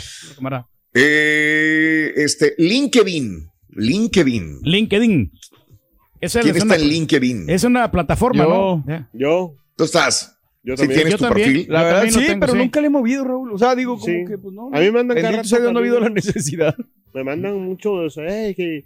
Eh, 0.94 2.12
este, 2.16 2.54
LinkedIn. 2.58 3.50
LinkedIn. 3.70 4.60
LinkedIn. 4.62 5.32
Esa 6.20 6.40
¿Quién 6.40 6.56
es, 6.56 6.62
está 6.62 6.74
una, 6.74 6.82
en 6.82 6.88
LinkedIn? 6.88 7.50
es 7.50 7.64
una 7.64 7.90
plataforma, 7.90 8.44
Yo. 8.44 8.82
¿no? 8.86 9.08
Yo, 9.12 9.54
¿Tú 9.76 9.84
estás? 9.84 10.36
yo 10.62 10.76
¿Sí 10.76 10.82
también. 10.82 10.96
tienes 11.00 11.12
Yo 11.12 11.18
tu 11.18 11.24
también. 11.24 11.48
perfil? 11.52 11.66
La 11.72 11.82
verdad 11.84 12.04
sí, 12.08 12.26
tengo, 12.26 12.40
pero 12.40 12.52
sí. 12.52 12.58
nunca 12.58 12.80
le 12.80 12.86
he 12.88 12.90
movido, 12.90 13.24
Raúl. 13.24 13.52
O 13.52 13.58
sea, 13.58 13.74
digo, 13.74 13.94
como 13.98 14.06
Sí. 14.06 14.24
que, 14.26 14.38
pues 14.38 14.54
no. 14.54 14.66
A 14.72 14.78
mí 14.80 14.84
me 14.86 14.90
mandan 14.92 15.16
cada 15.20 15.42
rato 15.42 15.72
no 15.72 15.78
ha 15.78 15.82
habido 15.82 16.00
la 16.00 16.08
necesidad. 16.10 16.74
Me 17.14 17.24
mandan 17.24 17.58
mucho 17.60 18.00
de 18.00 18.06
eso, 18.08 18.22
"Ey, 18.22 18.54
que, 18.54 18.84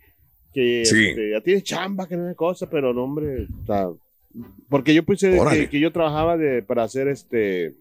que 0.53 0.85
Sí. 0.85 1.07
este, 1.09 1.31
ya 1.33 1.41
tienes 1.41 1.65
chamba, 1.65 2.07
que 2.07 2.17
no 2.17 2.29
es 2.29 2.37
cosa, 2.37 2.69
pero 2.71 2.93
no, 2.93 3.05
hombre, 3.05 3.47
o 3.62 3.67
sea, 3.67 3.89
porque 4.69 4.95
yo 4.95 5.03
puse 5.05 5.37
que, 5.51 5.69
que 5.69 5.81
yo 5.81 5.91
trabajaba 5.93 6.37
de, 6.37 6.62
para 6.62 6.85
hacer 6.85 7.09
este 7.09 7.75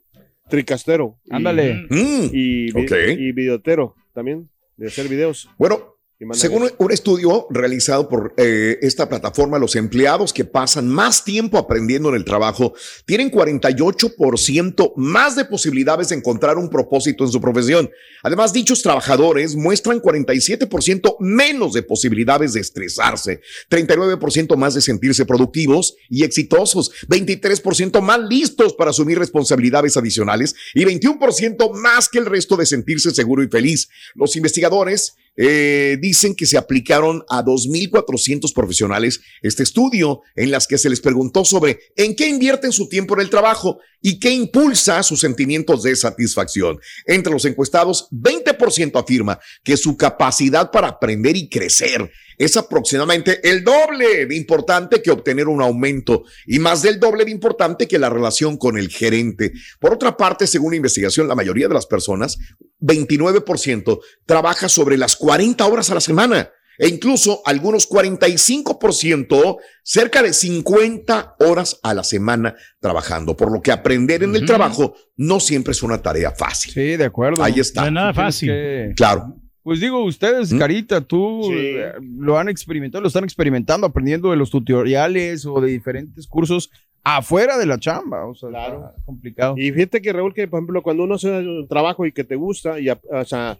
tricastero. 0.49 1.17
y- 1.25 1.33
Ándale. 1.35 1.75
Mm. 1.89 2.29
Y, 2.33 2.71
vi- 2.71 2.83
Ok. 2.85 2.91
y 3.17 3.31
videotero 3.33 3.95
también, 4.13 4.49
de 4.77 4.87
hacer 4.87 5.07
videos. 5.07 5.49
Bueno, 5.57 5.79
Y 5.79 6.00
según 6.33 6.69
un 6.77 6.91
estudio 6.91 7.47
realizado 7.49 8.07
por 8.07 8.33
eh, 8.37 8.77
esta 8.81 9.09
plataforma, 9.09 9.57
los 9.57 9.75
empleados 9.75 10.33
que 10.33 10.45
pasan 10.45 10.87
más 10.87 11.23
tiempo 11.23 11.57
aprendiendo 11.57 12.09
en 12.09 12.15
el 12.15 12.25
trabajo 12.25 12.73
tienen 13.05 13.31
48% 13.31 14.93
más 14.97 15.35
de 15.35 15.45
posibilidades 15.45 16.09
de 16.09 16.15
encontrar 16.17 16.57
un 16.57 16.69
propósito 16.69 17.23
en 17.23 17.31
su 17.31 17.41
profesión. 17.41 17.89
Además, 18.21 18.53
dichos 18.53 18.83
trabajadores 18.83 19.55
muestran 19.55 19.99
47% 19.99 21.15
menos 21.19 21.73
de 21.73 21.81
posibilidades 21.81 22.53
de 22.53 22.59
estresarse, 22.59 23.41
39% 23.69 24.55
más 24.57 24.75
de 24.75 24.81
sentirse 24.81 25.25
productivos 25.25 25.95
y 26.07 26.23
exitosos, 26.23 26.91
23% 27.07 27.99
más 27.99 28.19
listos 28.19 28.75
para 28.75 28.91
asumir 28.91 29.17
responsabilidades 29.17 29.97
adicionales 29.97 30.53
y 30.75 30.83
21% 30.85 31.73
más 31.73 32.09
que 32.09 32.19
el 32.19 32.27
resto 32.27 32.57
de 32.57 32.67
sentirse 32.67 33.09
seguro 33.11 33.41
y 33.41 33.47
feliz. 33.47 33.89
Los 34.13 34.35
investigadores 34.35 35.15
eh, 35.37 35.97
dicen 36.01 36.35
que 36.35 36.45
se 36.45 36.57
aplicaron 36.57 37.23
a 37.29 37.43
2.400 37.43 38.53
profesionales 38.53 39.21
este 39.41 39.63
estudio 39.63 40.21
en 40.35 40.51
las 40.51 40.67
que 40.67 40.77
se 40.77 40.89
les 40.89 40.99
preguntó 40.99 41.45
sobre 41.45 41.79
en 41.95 42.15
qué 42.15 42.27
invierten 42.27 42.71
su 42.71 42.89
tiempo 42.89 43.13
en 43.15 43.21
el 43.21 43.29
trabajo 43.29 43.79
y 44.01 44.19
qué 44.19 44.31
impulsa 44.31 45.03
sus 45.03 45.19
sentimientos 45.19 45.83
de 45.83 45.95
satisfacción. 45.95 46.79
Entre 47.05 47.31
los 47.31 47.45
encuestados, 47.45 48.07
20% 48.11 48.99
afirma 48.99 49.39
que 49.63 49.77
su 49.77 49.95
capacidad 49.95 50.71
para 50.71 50.89
aprender 50.89 51.37
y 51.37 51.47
crecer 51.49 52.11
es 52.37 52.57
aproximadamente 52.57 53.47
el 53.47 53.63
doble 53.63 54.25
de 54.25 54.35
importante 54.35 55.01
que 55.01 55.11
obtener 55.11 55.47
un 55.47 55.61
aumento 55.61 56.23
y 56.47 56.57
más 56.57 56.81
del 56.81 56.99
doble 56.99 57.23
de 57.23 57.31
importante 57.31 57.87
que 57.87 57.99
la 57.99 58.09
relación 58.09 58.57
con 58.57 58.77
el 58.79 58.89
gerente. 58.89 59.53
Por 59.79 59.93
otra 59.93 60.17
parte, 60.17 60.47
según 60.47 60.71
la 60.71 60.77
investigación, 60.77 61.27
la 61.27 61.35
mayoría 61.35 61.67
de 61.67 61.75
las 61.75 61.85
personas 61.85 62.39
29% 62.81 63.99
trabaja 64.25 64.67
sobre 64.69 64.97
las 64.97 65.15
40 65.15 65.65
horas 65.65 65.89
a 65.91 65.93
la 65.95 66.01
semana 66.01 66.49
e 66.77 66.87
incluso 66.87 67.41
algunos 67.45 67.87
45%, 67.87 69.57
cerca 69.83 70.23
de 70.23 70.33
50 70.33 71.35
horas 71.39 71.79
a 71.83 71.93
la 71.93 72.03
semana 72.03 72.55
trabajando, 72.79 73.35
por 73.37 73.51
lo 73.51 73.61
que 73.61 73.71
aprender 73.71 74.23
en 74.23 74.35
el 74.35 74.45
trabajo 74.45 74.95
no 75.15 75.39
siempre 75.39 75.71
es 75.71 75.83
una 75.83 76.01
tarea 76.01 76.31
fácil. 76.31 76.73
Sí, 76.73 76.97
de 76.97 77.05
acuerdo. 77.05 77.43
Ahí 77.43 77.59
está. 77.59 77.81
No 77.81 77.87
es 77.87 77.93
nada 77.93 78.13
fácil. 78.13 78.49
que- 78.49 78.93
Claro. 78.95 79.35
Pues 79.63 79.79
digo, 79.79 80.03
ustedes, 80.03 80.51
¿Mm? 80.51 80.57
Carita, 80.57 81.01
tú 81.01 81.41
Sí. 81.43 81.53
eh, 81.55 81.91
lo 82.17 82.39
han 82.39 82.49
experimentado, 82.49 83.03
lo 83.03 83.09
están 83.09 83.25
experimentando, 83.25 83.85
aprendiendo 83.85 84.31
de 84.31 84.37
los 84.37 84.49
tutoriales 84.49 85.45
o 85.45 85.61
de 85.61 85.69
diferentes 85.69 86.25
cursos 86.25 86.71
afuera 87.03 87.57
de 87.57 87.65
la 87.65 87.79
chamba. 87.79 88.25
O 88.27 88.35
sea, 88.35 88.49
Claro. 88.49 88.91
complicado. 89.05 89.55
Y 89.57 89.71
fíjate 89.71 90.01
que 90.01 90.13
Raúl, 90.13 90.33
que 90.33 90.47
por 90.47 90.59
ejemplo, 90.59 90.81
cuando 90.83 91.03
uno 91.03 91.15
hace 91.15 91.29
un 91.29 91.67
trabajo 91.67 92.05
y 92.05 92.11
que 92.11 92.23
te 92.23 92.35
gusta, 92.35 92.79
y, 92.79 92.89
o 92.89 93.25
sea, 93.25 93.57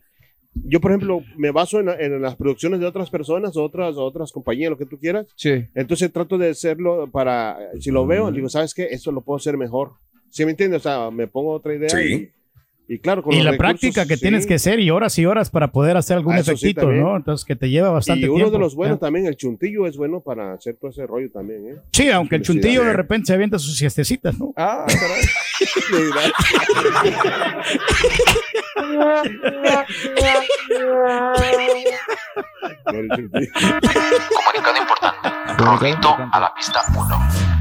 yo 0.53 0.81
por 0.81 0.91
ejemplo 0.91 1.21
me 1.37 1.51
baso 1.51 1.79
en, 1.79 1.89
en 1.89 2.21
las 2.21 2.35
producciones 2.35 2.79
de 2.81 2.85
otras 2.85 3.09
personas, 3.09 3.55
otras, 3.55 3.95
otras 3.97 4.31
compañías, 4.31 4.69
lo 4.69 4.77
que 4.77 4.85
tú 4.85 4.97
quieras, 4.99 5.27
Sí. 5.35 5.65
entonces 5.75 6.11
trato 6.11 6.37
de 6.37 6.49
hacerlo 6.49 7.09
para, 7.11 7.57
si 7.79 7.89
lo 7.89 8.05
veo, 8.05 8.31
digo, 8.31 8.49
¿sabes 8.49 8.73
qué? 8.73 8.87
Esto 8.91 9.11
lo 9.11 9.21
puedo 9.21 9.37
hacer 9.37 9.57
mejor. 9.57 9.93
¿Sí 10.29 10.43
me 10.45 10.51
entiendes? 10.51 10.85
O 10.85 10.89
sea, 10.89 11.11
me 11.11 11.27
pongo 11.27 11.51
otra 11.51 11.73
idea 11.75 11.89
Sí. 11.89 12.29
Y, 12.93 12.99
claro, 12.99 13.23
con 13.23 13.33
Y 13.33 13.37
los 13.37 13.45
la 13.45 13.51
recursos, 13.51 13.79
práctica 13.79 14.05
que 14.05 14.15
sí. 14.15 14.21
tienes 14.21 14.45
que 14.45 14.55
hacer 14.55 14.79
y 14.79 14.89
horas 14.91 15.17
y 15.19 15.25
horas 15.25 15.49
para 15.49 15.71
poder 15.71 15.95
hacer 15.97 16.17
algún 16.17 16.33
Ah, 16.33 16.43
sí, 16.43 16.51
efectito. 16.51 16.91
¿no? 16.91 17.15
Entonces 17.17 17.45
que 17.45 17.55
te 17.55 17.69
lleva 17.69 17.89
bastante 17.89 18.21
Y 18.25 18.25
uno 18.25 18.35
tiempo. 18.35 18.51
de 18.51 18.59
los 18.59 18.75
buenos 18.75 18.99
también, 18.99 19.25
el 19.27 19.35
chuntillo 19.37 19.87
es 19.87 19.95
bueno 19.97 20.19
para 20.21 20.53
hacer 20.53 20.75
todo 20.79 20.91
ese 20.91 21.05
rollo 21.07 21.29
también, 21.31 21.67
¿eh? 21.69 21.75
Sí, 21.93 22.09
aunque 22.09 22.35
el 22.35 22.41
chuntillo 22.41 22.83
de 22.83 22.93
repente 22.93 23.27
se 23.27 23.33
avienta 23.33 23.57
sus 23.59 23.77
siestecitas, 23.77 24.37
¿no? 24.39 24.53
Ah, 24.57 24.85
caray. 24.87 25.21
Comunicado 33.41 34.77
importante. 34.77 35.29
Rorrito 35.57 36.15
a 36.31 36.39
la 36.39 36.53
pista 36.53 36.81
1. 36.95 37.60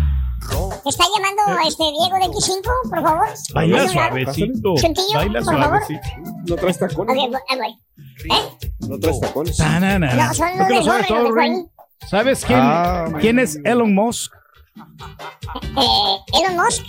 ¿Te 0.83 0.89
está 0.89 1.05
llamando 1.15 1.43
este 1.69 1.85
Diego 1.85 2.17
de 2.17 2.27
X5, 2.33 2.63
por 2.91 3.03
favor? 3.03 3.27
Baila 3.55 3.89
suavecito. 3.89 4.75
Chuntillo, 4.77 5.07
Baila 5.15 5.41
por 5.43 5.55
favor. 5.55 5.81
suavecito. 5.87 6.01
No 6.47 6.57
traes 6.57 6.83
Ok, 6.83 6.89
tacones. 6.89 7.17
voy- 7.17 7.41
ahí 7.49 7.59
voy. 7.59 8.37
¿Eh? 8.37 8.69
No 8.89 8.99
traes 8.99 9.21
tacones. 9.21 9.57
Tanana. 9.57 10.15
No, 10.15 10.35
son 10.35 10.49
¿Tú 10.53 10.59
los 10.75 10.85
de 10.87 11.11
los. 11.21 11.65
¿Sabes 12.09 12.45
quién, 12.45 12.59
Ah, 12.61 13.07
quién 13.21 13.39
es. 13.39 13.59
Elon 13.65 13.95
Musk? 13.95 14.33
Eh, 15.77 16.41
Elon 16.41 16.57
Musk. 16.57 16.85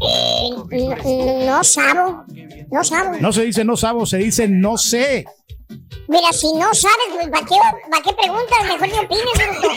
Eh, 0.00 1.44
no 1.46 1.64
sabo. 1.64 2.24
No 2.70 2.84
sabo. 2.84 3.16
No 3.20 3.32
se 3.32 3.44
dice 3.44 3.64
no 3.64 3.76
sabo, 3.76 4.06
se 4.06 4.18
dice 4.18 4.48
no 4.48 4.76
sé. 4.78 5.24
Mira, 6.08 6.32
si 6.32 6.46
no 6.54 6.72
sabes, 6.74 6.96
pues, 7.12 7.28
¿para 7.28 7.44
qué, 7.46 7.54
¿para 7.90 8.02
qué 8.02 8.12
preguntas? 8.14 8.64
Mejor 8.64 8.88
ni 8.88 8.98
opines, 8.98 9.34
bruto. 9.34 9.68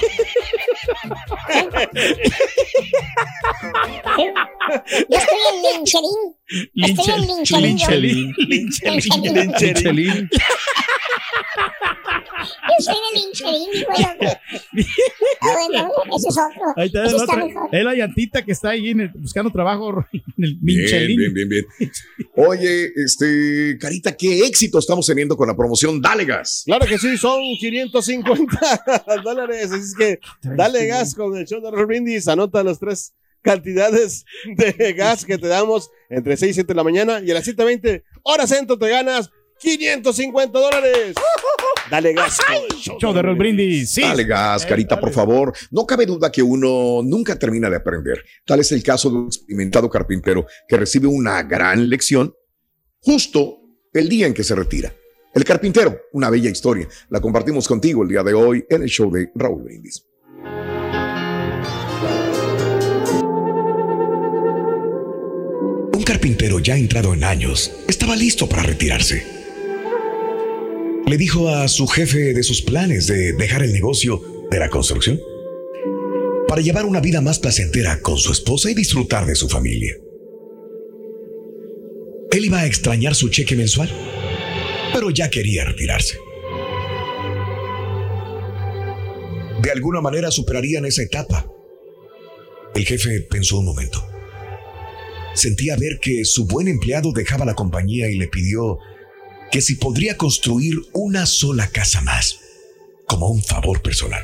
Yo 5.09 5.17
estoy 5.17 5.39
en 5.51 5.61
lincherín. 5.77 6.21
Estoy 6.75 7.13
en 7.13 7.21
lincherín. 7.27 7.63
Linchelín. 7.63 8.33
Lincherín. 8.37 9.33
Michelin. 9.47 10.29
Yo 12.41 12.75
soy 12.79 12.95
de 12.95 13.19
lincherín, 13.19 13.69
güey. 13.85 14.03
Ah, 15.41 15.53
bueno, 15.67 15.89
ese 16.15 16.29
es 16.29 16.37
otro. 16.37 16.61
Ahí 16.77 16.87
está, 16.87 17.03
Ese 17.05 17.15
el 17.15 17.21
está 17.21 17.33
otro. 17.33 17.47
mejor. 17.47 17.69
Es 17.71 17.83
la 17.83 17.93
llantita 17.95 18.43
que 18.43 18.51
está 18.51 18.69
ahí 18.69 18.89
en 18.89 19.01
el- 19.01 19.09
buscando 19.15 19.51
trabajo 19.51 20.05
en 20.13 20.21
el 20.37 20.57
Bien, 20.61 20.83
Michelin. 20.83 21.17
bien, 21.17 21.33
bien, 21.33 21.49
bien. 21.49 21.65
Oye, 22.35 22.91
este, 22.95 23.77
Carita, 23.79 24.15
qué 24.15 24.45
éxito 24.45 24.79
estamos 24.79 25.05
teniendo 25.05 25.35
con 25.35 25.47
la 25.47 25.55
promoción 25.55 26.01
Dale 26.01 26.25
Gas. 26.25 26.63
Claro 26.65 26.85
que 26.85 26.97
sí, 26.97 27.17
son 27.17 27.41
550 27.59 28.83
dólares. 29.23 29.71
Así 29.71 29.81
es 29.81 29.95
que 29.95 30.19
dale 30.41 30.87
gas 30.87 31.13
con 31.13 31.35
el 31.37 31.45
show 31.45 31.61
de 31.61 31.71
Raúl 31.71 31.87
Brindis. 31.87 32.27
Anota 32.27 32.63
las 32.63 32.79
tres 32.79 33.13
cantidades 33.41 34.23
de 34.45 34.93
gas 34.93 35.25
que 35.25 35.37
te 35.37 35.47
damos 35.47 35.89
entre 36.09 36.37
6 36.37 36.51
y 36.51 36.53
7 36.53 36.67
de 36.67 36.75
la 36.75 36.83
mañana. 36.83 37.21
Y 37.23 37.31
a 37.31 37.33
las 37.33 37.47
7.20 37.47 38.03
horas 38.23 38.49
centro 38.49 38.77
te 38.77 38.89
ganas 38.89 39.29
550 39.61 40.59
dólares. 40.59 41.15
Dale 41.89 42.13
gas. 42.13 42.37
show 42.81 42.97
Show 42.99 43.13
de 43.13 43.21
Roll 43.21 43.35
Brindis. 43.35 43.91
Sí. 43.91 44.01
Dale 44.01 44.23
gas, 44.23 44.65
Carita, 44.65 44.99
por 44.99 45.11
favor. 45.11 45.53
No 45.71 45.85
cabe 45.85 46.05
duda 46.05 46.31
que 46.31 46.41
uno 46.41 47.01
nunca 47.03 47.37
termina 47.37 47.69
de 47.69 47.75
aprender. 47.75 48.23
Tal 48.45 48.59
es 48.59 48.71
el 48.71 48.81
caso 48.81 49.09
de 49.09 49.17
un 49.17 49.27
experimentado 49.27 49.89
carpintero 49.89 50.45
que 50.67 50.77
recibe 50.77 51.07
una 51.07 51.43
gran 51.43 51.89
lección 51.89 52.33
justo 52.99 53.59
el 53.93 54.09
día 54.09 54.27
en 54.27 54.33
que 54.33 54.43
se 54.43 54.55
retira. 54.55 54.93
El 55.33 55.43
carpintero, 55.43 55.97
una 56.13 56.29
bella 56.29 56.49
historia. 56.49 56.87
La 57.09 57.21
compartimos 57.21 57.67
contigo 57.67 58.03
el 58.03 58.09
día 58.09 58.23
de 58.23 58.33
hoy 58.33 58.65
en 58.69 58.83
el 58.83 58.89
show 58.89 59.11
de 59.11 59.31
Raúl 59.35 59.63
Brindis. 59.63 60.05
Un 65.93 66.03
carpintero 66.03 66.59
ya 66.59 66.75
entrado 66.75 67.13
en 67.13 67.23
años 67.23 67.71
estaba 67.87 68.15
listo 68.15 68.47
para 68.47 68.63
retirarse. 68.63 69.40
Le 71.07 71.17
dijo 71.17 71.49
a 71.49 71.67
su 71.67 71.87
jefe 71.87 72.33
de 72.33 72.43
sus 72.43 72.61
planes 72.61 73.07
de 73.07 73.33
dejar 73.33 73.63
el 73.63 73.73
negocio 73.73 74.21
de 74.49 74.59
la 74.59 74.69
construcción 74.69 75.19
para 76.47 76.61
llevar 76.61 76.85
una 76.85 77.01
vida 77.01 77.21
más 77.21 77.39
placentera 77.39 77.99
con 78.01 78.17
su 78.17 78.31
esposa 78.31 78.69
y 78.69 78.73
disfrutar 78.73 79.25
de 79.25 79.35
su 79.35 79.49
familia. 79.49 79.95
Él 82.31 82.45
iba 82.45 82.59
a 82.59 82.65
extrañar 82.65 83.15
su 83.15 83.29
cheque 83.29 83.55
mensual, 83.55 83.89
pero 84.93 85.09
ya 85.09 85.29
quería 85.29 85.65
retirarse. 85.65 86.17
De 89.61 89.71
alguna 89.71 90.01
manera 90.01 90.31
superarían 90.31 90.85
esa 90.85 91.03
etapa. 91.03 91.45
El 92.73 92.85
jefe 92.85 93.21
pensó 93.29 93.59
un 93.59 93.65
momento. 93.65 94.03
Sentía 95.33 95.75
ver 95.75 95.99
que 96.01 96.25
su 96.25 96.45
buen 96.45 96.67
empleado 96.67 97.11
dejaba 97.11 97.45
la 97.45 97.53
compañía 97.53 98.09
y 98.09 98.17
le 98.17 98.27
pidió 98.27 98.79
que 99.51 99.61
si 99.61 99.75
podría 99.75 100.17
construir 100.17 100.75
una 100.93 101.25
sola 101.25 101.67
casa 101.67 102.01
más, 102.01 102.39
como 103.05 103.27
un 103.27 103.43
favor 103.43 103.81
personal. 103.81 104.23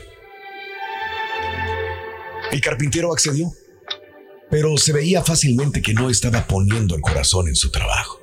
El 2.52 2.62
carpintero 2.62 3.12
accedió, 3.12 3.52
pero 4.50 4.78
se 4.78 4.94
veía 4.94 5.22
fácilmente 5.22 5.82
que 5.82 5.94
no 5.94 6.10
estaba 6.10 6.48
poniendo 6.48 6.96
el 6.96 7.02
corazón 7.02 7.50
en 7.50 7.56
su 7.56 7.70
trabajo. 7.72 8.22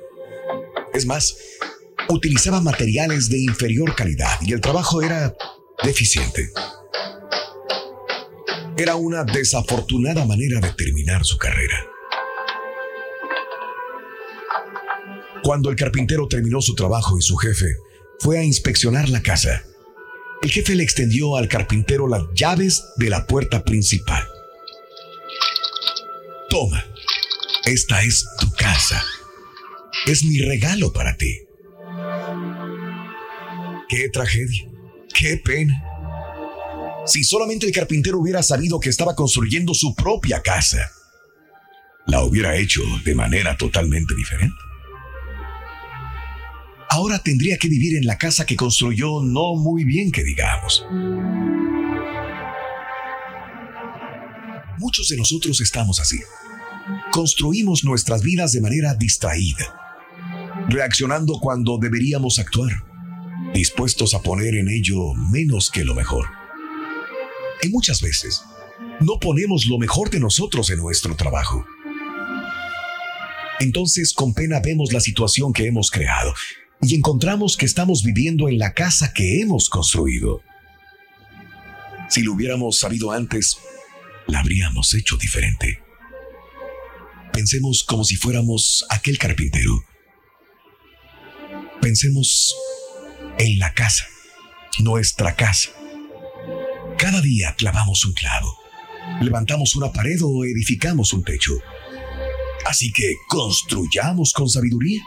Es 0.93 1.05
más, 1.05 1.37
utilizaba 2.09 2.59
materiales 2.59 3.29
de 3.29 3.39
inferior 3.39 3.95
calidad 3.95 4.39
y 4.41 4.53
el 4.53 4.61
trabajo 4.61 5.03
era 5.03 5.35
deficiente. 5.83 6.49
Era 8.77 8.95
una 8.95 9.23
desafortunada 9.23 10.25
manera 10.25 10.59
de 10.59 10.73
terminar 10.73 11.23
su 11.23 11.37
carrera. 11.37 11.94
Cuando 15.43 15.69
el 15.69 15.75
carpintero 15.75 16.27
terminó 16.27 16.61
su 16.61 16.75
trabajo 16.75 17.17
y 17.17 17.21
su 17.21 17.35
jefe 17.37 17.75
fue 18.19 18.39
a 18.39 18.43
inspeccionar 18.43 19.09
la 19.09 19.21
casa, 19.21 19.63
el 20.41 20.51
jefe 20.51 20.75
le 20.75 20.83
extendió 20.83 21.37
al 21.37 21.47
carpintero 21.47 22.07
las 22.07 22.23
llaves 22.35 22.83
de 22.97 23.09
la 23.09 23.25
puerta 23.25 23.63
principal. 23.63 24.23
Toma, 26.49 26.85
esta 27.65 28.03
es 28.03 28.25
tu 28.39 28.51
casa. 28.51 29.03
Es 30.05 30.23
mi 30.23 30.39
regalo 30.39 30.93
para 30.93 31.17
ti. 31.17 31.39
Qué 33.89 34.09
tragedia, 34.09 34.69
qué 35.13 35.37
pena. 35.37 35.73
Si 37.05 37.23
solamente 37.23 37.65
el 37.65 37.71
carpintero 37.71 38.19
hubiera 38.19 38.41
sabido 38.43 38.79
que 38.79 38.89
estaba 38.89 39.15
construyendo 39.15 39.73
su 39.73 39.95
propia 39.95 40.41
casa, 40.41 40.91
la 42.07 42.23
hubiera 42.23 42.55
hecho 42.55 42.81
de 43.03 43.15
manera 43.15 43.57
totalmente 43.57 44.15
diferente. 44.15 44.55
Ahora 46.95 47.19
tendría 47.19 47.57
que 47.57 47.67
vivir 47.67 47.97
en 47.97 48.07
la 48.07 48.17
casa 48.17 48.45
que 48.45 48.55
construyó 48.55 49.21
no 49.21 49.55
muy 49.55 49.83
bien 49.83 50.13
que 50.13 50.23
digamos. 50.23 50.85
Muchos 54.77 55.09
de 55.09 55.17
nosotros 55.17 55.59
estamos 55.59 55.99
así. 55.99 56.21
Construimos 57.11 57.83
nuestras 57.83 58.21
vidas 58.21 58.53
de 58.53 58.61
manera 58.61 58.93
distraída, 58.93 59.75
reaccionando 60.69 61.37
cuando 61.41 61.77
deberíamos 61.77 62.39
actuar, 62.39 62.71
dispuestos 63.53 64.13
a 64.13 64.21
poner 64.21 64.55
en 64.55 64.69
ello 64.69 65.13
menos 65.15 65.71
que 65.71 65.83
lo 65.83 65.95
mejor. 65.95 66.27
Y 67.61 67.67
muchas 67.67 68.01
veces 68.01 68.41
no 69.01 69.19
ponemos 69.19 69.65
lo 69.65 69.79
mejor 69.79 70.09
de 70.09 70.21
nosotros 70.21 70.69
en 70.69 70.77
nuestro 70.77 71.13
trabajo. 71.17 71.65
Entonces 73.59 74.13
con 74.13 74.33
pena 74.33 74.61
vemos 74.61 74.93
la 74.93 75.01
situación 75.01 75.51
que 75.51 75.67
hemos 75.67 75.91
creado 75.91 76.33
y 76.81 76.95
encontramos 76.95 77.57
que 77.57 77.65
estamos 77.65 78.03
viviendo 78.03 78.49
en 78.49 78.57
la 78.57 78.73
casa 78.73 79.13
que 79.13 79.41
hemos 79.41 79.69
construido. 79.69 80.41
Si 82.09 82.21
lo 82.21 82.33
hubiéramos 82.33 82.79
sabido 82.79 83.11
antes, 83.11 83.57
la 84.27 84.39
habríamos 84.39 84.93
hecho 84.93 85.17
diferente. 85.17 85.81
Pensemos 87.33 87.83
como 87.83 88.03
si 88.03 88.15
fuéramos 88.15 88.85
aquel 88.89 89.17
carpintero. 89.17 89.83
Pensemos 91.81 92.55
en 93.37 93.59
la 93.59 93.73
casa, 93.73 94.05
nuestra 94.79 95.35
casa. 95.35 95.71
Cada 96.97 97.21
día 97.21 97.55
clavamos 97.57 98.05
un 98.05 98.13
clavo, 98.13 98.57
levantamos 99.21 99.75
una 99.75 99.91
pared 99.91 100.17
o 100.23 100.45
edificamos 100.45 101.11
un 101.13 101.23
techo. 101.23 101.53
Así 102.65 102.91
que 102.91 103.15
construyamos 103.27 104.33
con 104.33 104.49
sabiduría. 104.49 105.03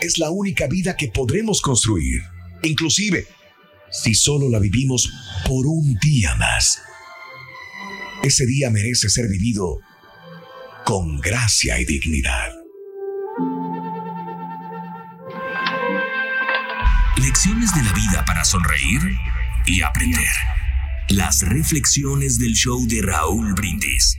Es 0.00 0.16
la 0.18 0.30
única 0.30 0.66
vida 0.66 0.96
que 0.96 1.08
podremos 1.08 1.60
construir, 1.60 2.22
inclusive 2.62 3.26
si 3.90 4.14
solo 4.14 4.48
la 4.48 4.58
vivimos 4.58 5.12
por 5.46 5.66
un 5.66 5.94
día 6.00 6.34
más. 6.36 6.80
Ese 8.22 8.46
día 8.46 8.70
merece 8.70 9.10
ser 9.10 9.28
vivido 9.28 9.78
con 10.86 11.20
gracia 11.20 11.78
y 11.80 11.84
dignidad. 11.84 12.50
Lecciones 17.18 17.74
de 17.74 17.82
la 17.82 17.92
vida 17.92 18.24
para 18.26 18.44
sonreír 18.44 19.00
y 19.66 19.82
aprender. 19.82 20.32
Las 21.10 21.42
reflexiones 21.42 22.38
del 22.38 22.54
show 22.54 22.86
de 22.86 23.02
Raúl 23.02 23.52
Brindis. 23.52 24.16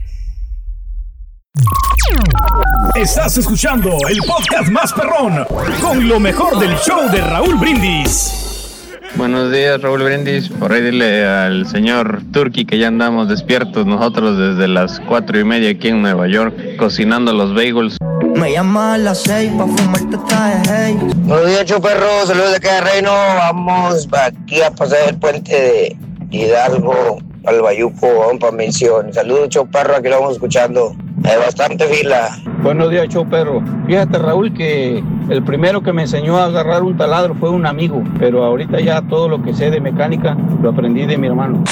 Estás 2.94 3.38
escuchando 3.38 3.90
el 4.08 4.18
podcast 4.26 4.68
más 4.70 4.92
perrón 4.92 5.44
con 5.80 6.08
lo 6.08 6.18
mejor 6.18 6.58
del 6.58 6.76
show 6.76 7.08
de 7.10 7.20
Raúl 7.20 7.56
Brindis. 7.56 8.90
Buenos 9.14 9.52
días, 9.52 9.80
Raúl 9.80 10.02
Brindis. 10.02 10.48
Por 10.48 10.72
ahí 10.72 10.82
dile 10.82 11.26
al 11.26 11.66
señor 11.66 12.22
Turki 12.32 12.64
que 12.64 12.78
ya 12.78 12.88
andamos 12.88 13.28
despiertos 13.28 13.86
nosotros 13.86 14.36
desde 14.36 14.68
las 14.68 15.00
cuatro 15.00 15.38
y 15.38 15.44
media 15.44 15.70
aquí 15.70 15.88
en 15.88 16.02
Nueva 16.02 16.26
York, 16.28 16.76
cocinando 16.76 17.32
los 17.32 17.54
bagels. 17.54 17.96
Me 18.34 18.52
llama 18.52 18.94
a 18.94 18.98
las 18.98 19.22
seis 19.22 19.52
pa' 19.52 19.66
fumarte 19.66 20.18
traje, 20.28 20.62
hey. 20.68 20.98
Buenos 21.16 21.46
días, 21.46 21.64
Chuperro. 21.66 22.26
Saludos 22.26 22.50
de 22.50 22.56
acá 22.56 22.74
de 22.74 22.80
Reino. 22.80 23.10
Vamos 23.10 24.08
aquí 24.12 24.60
a 24.60 24.70
pasar 24.70 25.08
el 25.08 25.18
puente 25.18 25.52
de 25.52 25.96
Hidalgo 26.30 27.18
al 27.44 27.60
Bayuco, 27.60 28.18
vamos 28.18 28.38
para 28.40 28.52
Mención. 28.52 29.12
Saludos, 29.12 29.50
Chuperro. 29.50 29.96
Aquí 29.96 30.08
lo 30.08 30.20
vamos 30.20 30.34
escuchando. 30.34 30.96
Hay 31.24 31.36
bastante 31.38 31.86
fila. 31.86 32.36
Buenos 32.62 32.90
días, 32.90 33.08
show 33.08 33.28
perro. 33.28 33.62
Fíjate, 33.86 34.18
Raúl, 34.18 34.52
que 34.52 35.02
el 35.30 35.42
primero 35.42 35.82
que 35.82 35.92
me 35.92 36.02
enseñó 36.02 36.38
a 36.38 36.46
agarrar 36.46 36.82
un 36.82 36.96
taladro 36.96 37.34
fue 37.34 37.50
un 37.50 37.66
amigo, 37.66 38.02
pero 38.18 38.44
ahorita 38.44 38.80
ya 38.80 39.02
todo 39.02 39.28
lo 39.28 39.42
que 39.42 39.54
sé 39.54 39.70
de 39.70 39.80
mecánica 39.80 40.36
lo 40.62 40.70
aprendí 40.70 41.06
de 41.06 41.18
mi 41.18 41.26
hermano. 41.28 41.64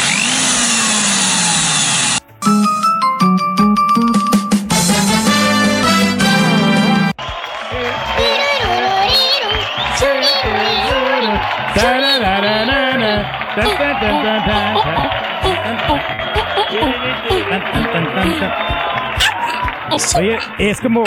Oye, 20.16 20.38
es 20.58 20.80
como 20.80 21.04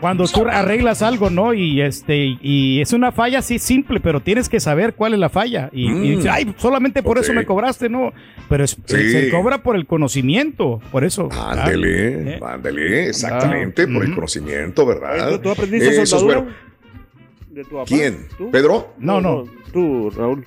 cuando 0.00 0.26
tú 0.26 0.46
arreglas 0.48 1.02
algo, 1.02 1.28
¿no? 1.30 1.54
Y 1.54 1.80
este 1.80 2.36
y 2.40 2.80
es 2.80 2.92
una 2.92 3.12
falla 3.12 3.40
así 3.40 3.58
simple, 3.58 4.00
pero 4.00 4.20
tienes 4.20 4.48
que 4.48 4.60
saber 4.60 4.94
cuál 4.94 5.14
es 5.14 5.18
la 5.18 5.28
falla. 5.28 5.70
Y, 5.72 5.86
y 5.86 5.90
Mm. 5.90 6.02
dices, 6.02 6.26
ay, 6.30 6.54
solamente 6.56 7.02
por 7.02 7.18
eso 7.18 7.32
me 7.32 7.44
cobraste, 7.44 7.88
¿no? 7.88 8.12
Pero 8.48 8.64
es- 8.64 8.76
Sí. 8.84 9.10
se 9.10 9.30
cobra 9.30 9.62
por 9.62 9.76
el 9.76 9.86
conocimiento, 9.86 10.80
por 10.90 11.04
eso. 11.04 11.28
Ándele, 11.32 12.38
Ah, 12.42 12.54
ándele, 12.54 13.08
exactamente, 13.08 13.82
Ah, 13.82 13.88
por 13.92 14.04
el 14.04 14.14
conocimiento, 14.14 14.86
¿verdad? 14.86 15.30
¿Tú, 15.32 15.38
tú 15.40 15.50
aprendiste 15.50 15.88
Eso 15.88 16.02
es 16.02 16.10
soldadura? 16.10 16.40
bueno. 16.40 16.56
¿De 17.50 17.64
tu 17.64 17.70
papá? 17.70 17.84
¿Quién? 17.86 18.18
¿Tú? 18.38 18.50
¿Pedro? 18.50 18.94
No, 18.98 19.20
no. 19.20 19.44
Tú, 19.72 20.10
Raúl. 20.10 20.44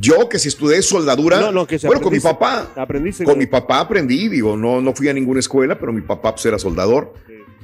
Yo 0.00 0.28
que 0.28 0.38
si 0.38 0.48
estudié 0.48 0.82
soldadura, 0.82 1.40
No, 1.40 1.52
no, 1.52 1.66
que 1.66 1.78
bueno, 1.84 2.02
con 2.02 2.12
mi 2.12 2.20
papá, 2.20 2.72
Aprendiste. 2.76 3.24
con 3.24 3.38
mi 3.38 3.46
papá 3.46 3.80
aprendí, 3.80 4.28
digo, 4.28 4.56
no, 4.56 4.80
no 4.80 4.92
fui 4.94 5.08
a 5.08 5.12
ninguna 5.12 5.40
escuela, 5.40 5.78
pero 5.78 5.92
mi 5.92 6.00
papá 6.02 6.32
pues, 6.34 6.44
era 6.46 6.58
soldador, 6.58 7.14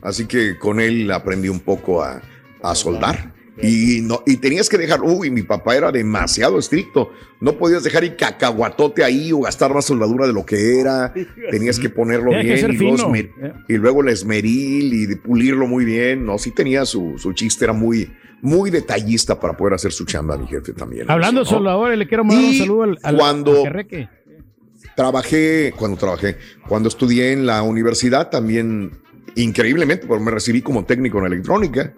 así 0.01 0.27
que 0.27 0.59
con 0.59 0.81
él 0.81 1.11
aprendí 1.11 1.49
un 1.49 1.61
poco 1.61 2.03
a, 2.03 2.23
a 2.63 2.75
soldar. 2.75 3.33
Y, 3.61 4.01
no, 4.01 4.23
y 4.27 4.39
tenías 4.39 4.69
que 4.69 4.79
dejar, 4.79 5.03
uy, 5.03 5.31
mi 5.31 5.43
papá 5.43 5.77
era 5.77 5.93
demasiado 5.93 6.59
estricto, 6.59 7.13
no 7.39 7.53
podías 7.59 7.85
dejar 7.85 8.03
el 8.03 8.17
cacahuatote 8.17 9.05
ahí 9.05 9.31
o 9.31 9.41
gastar 9.41 9.75
más 9.75 9.85
soldadura 9.85 10.27
de 10.27 10.33
lo 10.33 10.47
que 10.47 10.81
era, 10.81 11.13
tenías 11.51 11.79
que 11.79 11.91
ponerlo 11.91 12.31
que 12.31 12.39
bien 12.43 12.59
ser 12.59 12.73
y, 12.73 12.79
luego 12.79 13.13
y 13.69 13.75
luego 13.77 14.01
el 14.03 14.09
esmeril 14.09 14.95
y 14.95 15.07
de 15.07 15.17
pulirlo 15.17 15.67
muy 15.67 15.85
bien, 15.85 16.25
no, 16.25 16.39
sí 16.39 16.51
tenía 16.51 16.87
su, 16.87 17.19
su 17.19 17.35
chiste, 17.35 17.65
era 17.65 17.75
muy, 17.75 18.11
muy 18.41 18.71
detallista 18.71 19.39
para 19.39 19.55
poder 19.55 19.75
hacer 19.75 19.93
su 19.93 20.07
chamba, 20.07 20.39
mi 20.39 20.47
jefe 20.47 20.73
también. 20.73 21.11
Hablando 21.11 21.41
de 21.41 21.45
Eso, 21.45 21.53
¿no? 21.53 21.59
soldadores, 21.59 21.99
le 21.99 22.09
quiero 22.09 22.25
mandar 22.25 22.45
un 22.47 22.55
saludo 22.55 22.83
al, 22.85 22.99
al, 23.03 23.17
cuando- 23.17 23.65
al. 23.67 24.09
Trabajé, 24.97 25.73
cuando 25.77 25.97
trabajé, 25.97 26.37
cuando 26.69 26.89
estudié 26.89 27.33
en 27.33 27.47
la 27.47 27.63
universidad 27.63 28.31
también, 28.31 28.91
increíblemente, 29.37 30.07
porque 30.07 30.25
me 30.25 30.31
recibí 30.31 30.61
como 30.61 30.85
técnico 30.85 31.19
en 31.19 31.27
electrónica, 31.27 31.95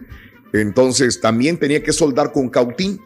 entonces 0.60 1.20
también 1.20 1.58
tenía 1.58 1.82
que 1.82 1.92
soldar 1.92 2.32
con 2.32 2.48
cautín, 2.48 3.00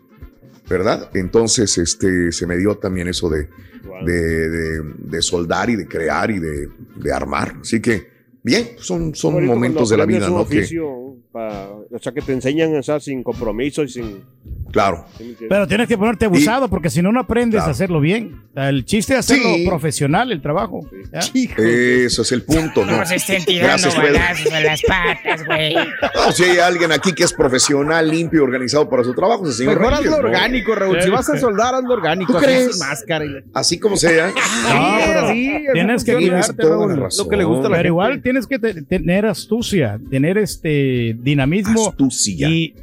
¿verdad? 0.68 1.10
Entonces 1.14 1.76
este, 1.78 2.30
se 2.32 2.46
me 2.46 2.56
dio 2.56 2.76
también 2.76 3.08
eso 3.08 3.28
de, 3.30 3.48
de, 4.04 4.12
de- 4.50 4.82
de 4.98 5.22
soldar 5.22 5.70
y 5.70 5.76
de 5.76 5.86
crear 5.88 6.30
y 6.30 6.38
de, 6.38 6.68
de 6.96 7.12
armar. 7.12 7.56
Así 7.60 7.80
que, 7.80 8.06
bien, 8.42 8.70
son, 8.78 9.14
son 9.14 9.44
momentos 9.46 9.88
de 9.88 9.96
la 9.96 10.04
vida, 10.06 10.28
¿no? 10.28 10.46
Que, 10.46 10.58
o 11.90 11.98
sea, 12.00 12.12
que 12.12 12.20
te 12.20 12.32
enseñan 12.32 12.74
o 12.76 12.82
sea, 12.82 13.00
sin 13.00 13.22
compromiso 13.22 13.82
y 13.82 13.88
sin... 13.88 14.22
claro. 14.70 15.04
Pero 15.48 15.66
tienes 15.66 15.88
que 15.88 15.96
ponerte 15.98 16.26
abusado 16.26 16.68
porque 16.68 16.90
si 16.90 17.02
no, 17.02 17.12
no 17.12 17.20
aprendes 17.20 17.62
a 17.62 17.70
hacerlo 17.70 18.00
bien. 18.00 18.42
El 18.54 18.84
chiste 18.84 19.12
es 19.14 19.20
hacerlo 19.20 19.54
Sí. 19.54 19.66
profesional, 19.66 20.32
el 20.32 20.42
trabajo. 20.42 20.88
Eso 21.12 22.22
es 22.22 22.32
el 22.32 22.42
punto, 22.42 22.84
¿no? 22.84 22.98
No 22.98 23.06
se 23.06 23.16
estén 23.16 23.44
tirando 23.44 23.88
balazos 23.90 24.52
las 24.64 24.82
patas, 24.82 25.44
güey. 25.46 25.74
No, 25.74 26.32
si 26.32 26.44
hay 26.44 26.58
alguien 26.58 26.92
aquí 26.92 27.12
que 27.12 27.24
es 27.24 27.32
profesional, 27.32 28.08
limpio 28.10 28.40
y 28.40 28.42
organizado 28.42 28.88
para 28.88 29.04
su 29.04 29.14
trabajo, 29.14 29.44
es 29.44 29.50
el 29.50 29.54
señor 29.56 29.78
Mejor 29.78 29.94
hazlo 29.94 30.10
¿no? 30.10 30.16
orgánico, 30.16 30.74
Raúl. 30.74 31.02
Si 31.02 31.10
vas 31.10 31.28
a 31.30 31.38
soldar, 31.38 31.74
hazlo 31.74 31.94
orgánico. 31.94 32.32
¿Tú 32.32 32.38
crees? 32.38 32.78
máscara. 32.78 33.24
y- 33.24 33.28
Así 33.54 33.78
como 33.78 33.96
sea. 33.96 34.28
No, 34.28 35.32
tienes 35.72 36.04
que 36.04 36.16
Tienes 36.16 36.54
Raúl. 36.56 36.96
razón. 36.98 37.24
Lo 37.26 37.30
que 37.30 37.36
le 37.36 37.44
gusta 37.44 37.66
a 37.66 37.70
la 37.70 37.76
Pero 37.76 37.76
gente. 37.76 37.88
igual 37.88 38.22
tienes 38.22 38.46
que 38.46 38.58
te- 38.58 38.82
tener 38.82 39.26
astucia, 39.26 39.98
tener 40.10 40.38
este 40.38 41.16
dinamismo 41.20 41.88
Astucia. 41.88 42.48
y 42.48 42.74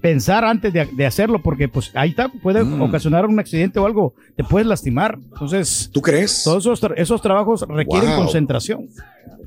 pensar 0.00 0.44
antes 0.44 0.72
de, 0.72 0.86
de 0.86 1.06
hacerlo, 1.06 1.42
porque 1.42 1.68
pues 1.68 1.90
ahí 1.94 2.10
está, 2.10 2.28
puede 2.28 2.62
Mm. 2.64 2.82
ocasionar 2.82 3.26
un 3.26 3.38
accidente 3.40 3.78
o 3.78 3.86
algo, 3.86 4.14
te 4.36 4.44
puedes 4.44 4.66
lastimar. 4.66 5.18
Entonces, 5.32 5.90
¿Tú 5.92 6.00
crees? 6.00 6.42
todos 6.44 6.64
esos, 6.64 6.82
tra- 6.82 6.94
esos 6.96 7.20
trabajos 7.22 7.64
requieren 7.68 8.10
Wow. 8.10 8.18
concentración. 8.24 8.86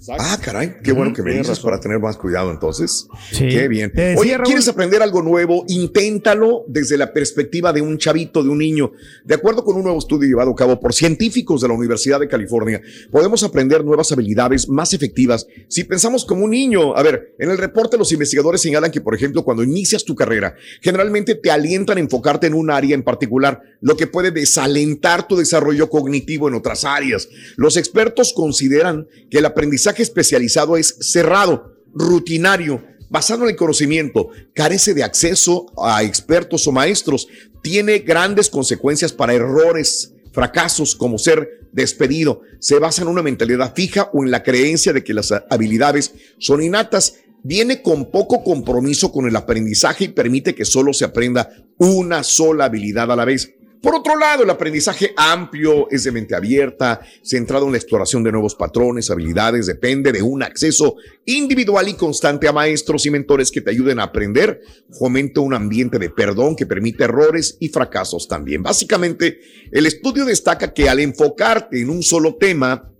Ah, 0.09 0.37
caray, 0.43 0.77
qué 0.83 0.91
bueno 0.93 1.13
que 1.13 1.21
me 1.21 1.33
dices 1.33 1.59
para 1.59 1.79
tener 1.79 1.99
más 1.99 2.17
cuidado 2.17 2.49
entonces. 2.49 3.07
Sí. 3.31 3.47
Qué 3.49 3.67
bien. 3.67 3.91
Decía, 3.93 4.15
Oye, 4.19 4.37
Raúl- 4.37 4.45
¿quieres 4.45 4.67
aprender 4.67 5.01
algo 5.03 5.21
nuevo? 5.21 5.63
Inténtalo 5.67 6.63
desde 6.67 6.97
la 6.97 7.13
perspectiva 7.13 7.71
de 7.71 7.81
un 7.81 7.99
chavito, 7.99 8.41
de 8.41 8.49
un 8.49 8.57
niño. 8.57 8.93
De 9.23 9.35
acuerdo 9.35 9.63
con 9.63 9.75
un 9.75 9.83
nuevo 9.83 9.99
estudio 9.99 10.27
llevado 10.27 10.51
a 10.51 10.55
cabo 10.55 10.79
por 10.79 10.93
científicos 10.93 11.61
de 11.61 11.67
la 11.67 11.75
Universidad 11.75 12.19
de 12.19 12.27
California, 12.27 12.81
podemos 13.11 13.43
aprender 13.43 13.85
nuevas 13.85 14.11
habilidades 14.11 14.67
más 14.67 14.93
efectivas 14.93 15.45
si 15.67 15.83
pensamos 15.83 16.25
como 16.25 16.45
un 16.45 16.51
niño. 16.51 16.95
A 16.97 17.03
ver, 17.03 17.35
en 17.37 17.51
el 17.51 17.59
reporte 17.59 17.95
los 17.97 18.11
investigadores 18.11 18.61
señalan 18.61 18.89
que, 18.89 19.01
por 19.01 19.13
ejemplo, 19.13 19.43
cuando 19.43 19.63
inicias 19.63 20.03
tu 20.03 20.15
carrera, 20.15 20.55
generalmente 20.81 21.35
te 21.35 21.51
alientan 21.51 21.97
a 21.97 22.01
enfocarte 22.01 22.47
en 22.47 22.55
un 22.55 22.71
área 22.71 22.95
en 22.95 23.03
particular, 23.03 23.61
lo 23.81 23.95
que 23.97 24.07
puede 24.07 24.31
desalentar 24.31 25.27
tu 25.27 25.35
desarrollo 25.35 25.89
cognitivo 25.89 26.47
en 26.47 26.55
otras 26.55 26.85
áreas. 26.85 27.29
Los 27.55 27.77
expertos 27.77 28.33
consideran 28.33 29.07
que 29.29 29.37
el 29.37 29.45
aprendizaje 29.45 29.90
especializado 29.99 30.77
es 30.77 30.95
cerrado, 30.99 31.75
rutinario, 31.93 32.83
basado 33.09 33.43
en 33.43 33.49
el 33.49 33.55
conocimiento, 33.55 34.29
carece 34.53 34.93
de 34.93 35.03
acceso 35.03 35.65
a 35.83 36.03
expertos 36.03 36.65
o 36.67 36.71
maestros, 36.71 37.27
tiene 37.61 37.99
grandes 37.99 38.49
consecuencias 38.49 39.11
para 39.11 39.33
errores, 39.33 40.13
fracasos 40.31 40.95
como 40.95 41.17
ser 41.17 41.67
despedido, 41.71 42.41
se 42.59 42.79
basa 42.79 43.01
en 43.01 43.09
una 43.09 43.21
mentalidad 43.21 43.73
fija 43.75 44.09
o 44.13 44.23
en 44.23 44.31
la 44.31 44.43
creencia 44.43 44.93
de 44.93 45.03
que 45.03 45.13
las 45.13 45.33
habilidades 45.49 46.13
son 46.39 46.63
innatas, 46.63 47.15
viene 47.43 47.81
con 47.81 48.11
poco 48.11 48.43
compromiso 48.43 49.11
con 49.11 49.27
el 49.27 49.35
aprendizaje 49.35 50.05
y 50.05 50.09
permite 50.09 50.55
que 50.55 50.65
solo 50.65 50.93
se 50.93 51.05
aprenda 51.05 51.49
una 51.77 52.23
sola 52.23 52.65
habilidad 52.65 53.11
a 53.11 53.15
la 53.15 53.25
vez. 53.25 53.53
Por 53.81 53.95
otro 53.95 54.15
lado, 54.15 54.43
el 54.43 54.49
aprendizaje 54.51 55.11
amplio 55.17 55.89
es 55.89 56.03
de 56.03 56.11
mente 56.11 56.35
abierta, 56.35 57.01
centrado 57.23 57.65
en 57.65 57.71
la 57.71 57.79
exploración 57.79 58.23
de 58.23 58.31
nuevos 58.31 58.53
patrones, 58.53 59.09
habilidades, 59.09 59.65
depende 59.65 60.11
de 60.11 60.21
un 60.21 60.43
acceso 60.43 60.97
individual 61.25 61.87
y 61.87 61.95
constante 61.95 62.47
a 62.47 62.51
maestros 62.51 63.07
y 63.07 63.09
mentores 63.09 63.49
que 63.49 63.61
te 63.61 63.71
ayuden 63.71 63.99
a 63.99 64.03
aprender, 64.03 64.61
fomenta 64.91 65.41
un 65.41 65.55
ambiente 65.55 65.97
de 65.97 66.11
perdón 66.11 66.55
que 66.55 66.67
permite 66.67 67.05
errores 67.05 67.57
y 67.59 67.69
fracasos 67.69 68.27
también. 68.27 68.61
Básicamente, 68.61 69.39
el 69.71 69.87
estudio 69.87 70.25
destaca 70.25 70.73
que 70.73 70.87
al 70.87 70.99
enfocarte 70.99 71.81
en 71.81 71.89
un 71.89 72.03
solo 72.03 72.35
tema, 72.35 72.91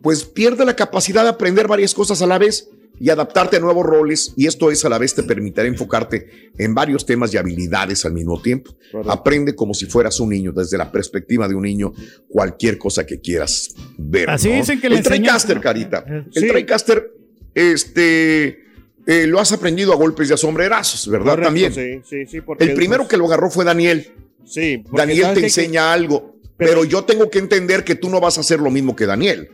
pues 0.00 0.22
pierde 0.22 0.64
la 0.64 0.76
capacidad 0.76 1.24
de 1.24 1.30
aprender 1.30 1.66
varias 1.66 1.92
cosas 1.92 2.22
a 2.22 2.26
la 2.28 2.38
vez 2.38 2.68
y 3.00 3.08
adaptarte 3.10 3.56
a 3.56 3.60
nuevos 3.60 3.84
roles 3.84 4.32
y 4.36 4.46
esto 4.46 4.70
es 4.70 4.84
a 4.84 4.88
la 4.90 4.98
vez 4.98 5.14
te 5.14 5.22
permitirá 5.22 5.66
enfocarte 5.66 6.50
en 6.58 6.74
varios 6.74 7.06
temas 7.06 7.32
y 7.34 7.38
habilidades 7.38 8.04
al 8.04 8.12
mismo 8.12 8.40
tiempo. 8.42 8.76
Aprende 9.08 9.54
como 9.56 9.72
si 9.74 9.86
fueras 9.86 10.20
un 10.20 10.28
niño, 10.28 10.52
desde 10.52 10.76
la 10.78 10.92
perspectiva 10.92 11.48
de 11.48 11.54
un 11.54 11.62
niño, 11.62 11.92
cualquier 12.28 12.76
cosa 12.78 13.06
que 13.06 13.18
quieras 13.20 13.74
ver. 13.96 14.28
Así 14.30 14.50
¿no? 14.50 14.56
dicen 14.56 14.80
que 14.80 14.88
le 14.90 14.96
El 14.96 15.00
enseñan- 15.04 15.22
TriCaster, 15.22 15.60
Carita. 15.60 16.04
Eh, 16.06 16.24
El 16.34 16.42
sí. 16.42 16.48
TriCaster, 16.48 17.10
este, 17.54 18.64
eh, 19.06 19.26
lo 19.26 19.40
has 19.40 19.52
aprendido 19.52 19.92
a 19.92 19.96
golpes 19.96 20.28
de 20.28 20.36
sombrerazos, 20.36 21.08
¿verdad? 21.08 21.30
Correcto, 21.32 21.46
También. 21.48 21.72
Sí, 21.72 22.00
sí, 22.08 22.26
sí. 22.26 22.40
porque 22.40 22.64
El 22.64 22.74
primero 22.74 23.08
que 23.08 23.16
lo 23.16 23.26
agarró 23.26 23.50
fue 23.50 23.64
Daniel. 23.64 24.12
Sí. 24.44 24.78
porque 24.78 24.96
Daniel 25.06 25.28
te 25.34 25.40
que- 25.40 25.46
enseña 25.46 25.92
algo, 25.92 26.34
Pero- 26.56 26.72
pero 26.72 26.84
yo 26.84 27.04
tengo 27.04 27.30
que 27.30 27.38
entender 27.38 27.84
que 27.84 27.94
tú 27.94 28.10
no 28.10 28.20
vas 28.20 28.36
a 28.36 28.40
hacer 28.40 28.58
lo 28.60 28.70
mismo 28.70 28.96
que 28.96 29.06
Daniel. 29.06 29.50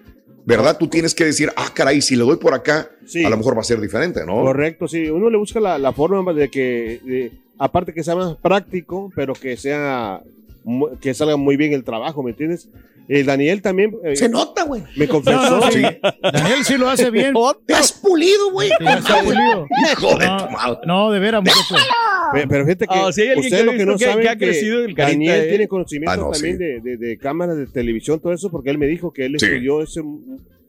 ¿Verdad? 0.47 0.79
Tú 0.79 0.87
tienes 0.87 1.13
que 1.15 1.25
decir, 1.25 1.51
ah, 1.57 1.69
caray, 1.75 2.01
si 2.01 2.15
le 2.17 2.23
doy 2.23 2.37
por 2.37 2.55
acá, 2.55 2.89
Sí. 3.05 3.25
a 3.25 3.29
lo 3.29 3.37
mejor 3.37 3.57
va 3.57 3.61
a 3.61 3.65
ser 3.65 3.81
diferente, 3.81 4.25
¿no? 4.25 4.37
Correcto, 4.43 4.87
sí. 4.89 5.11
Uno 5.11 5.29
le 5.29 5.37
busca 5.37 5.59
la, 5.61 5.77
la 5.77 5.93
forma 5.93 6.33
de 6.33 6.49
que, 6.49 7.01
de- 7.05 7.33
aparte 7.59 7.93
que 7.93 8.05
sea 8.05 8.15
más 8.15 8.37
práctico, 8.37 9.11
pero 9.15 9.35
que 9.35 9.57
sea 9.57 10.23
que 11.01 11.15
salga 11.15 11.37
muy 11.37 11.57
bien 11.57 11.73
el 11.73 11.85
trabajo, 11.85 12.23
¿me 12.23 12.31
entiendes? 12.31 12.69
Eh, 13.09 13.23
Daniel 13.25 13.63
también. 13.63 13.93
eh, 14.05 14.17
Se 14.17 14.29
nota, 14.29 14.65
güey. 14.65 14.83
Me 14.97 15.07
confesó. 15.09 15.37
No, 15.43 15.61
no, 15.61 15.71
sí. 15.71 15.81
sí. 15.83 15.99
Daniel 16.23 16.65
sí 16.65 16.77
lo 16.77 16.89
hace 16.89 17.11
bien. 17.11 17.35
Te 17.67 17.75
has 17.75 17.93
pulido, 17.93 18.51
güey. 18.53 18.69
Sí, 18.69 18.85
está 18.87 19.23
pulido. 19.23 19.67
Hijo 19.93 20.19
de 20.19 20.27
No, 20.27 20.37
tu 20.47 20.51
madre. 20.51 20.79
no, 20.87 21.11
de 21.11 21.19
veras, 21.19 21.43
muchacho. 21.43 21.75
Pero 22.33 22.65
fíjate 22.65 22.87
que 22.89 23.13
si 23.13 23.21
hay 23.23 23.29
alguien 23.29 23.39
ustedes 23.39 23.61
que 23.61 23.65
lo 23.65 23.73
que 23.79 23.87
no 23.87 23.97
que- 23.97 24.05
saben 24.05 24.23
que 24.23 24.29
ha 24.29 24.37
crecido 24.37 24.81
el 24.85 24.95
carita, 24.95 25.13
Daniel 25.13 25.41
eh. 25.45 25.49
tiene 25.49 25.69
conocimiento 25.69 26.11
Ah, 26.13 26.17
no, 26.17 26.31
también 26.33 26.59
sí. 26.59 26.65
de, 26.65 26.81
de, 26.81 26.97
de 26.97 27.19
cámaras 27.19 27.57
de 27.57 27.67
televisión, 27.67 28.19
todo 28.21 28.33
eso, 28.33 28.51
porque 28.51 28.71
él 28.71 28.79
me 28.79 28.87
dijo 28.87 29.13
que 29.13 29.27
él 29.27 29.37
Sí. 29.39 29.47
estudió 29.47 29.83
ese. 29.83 30.01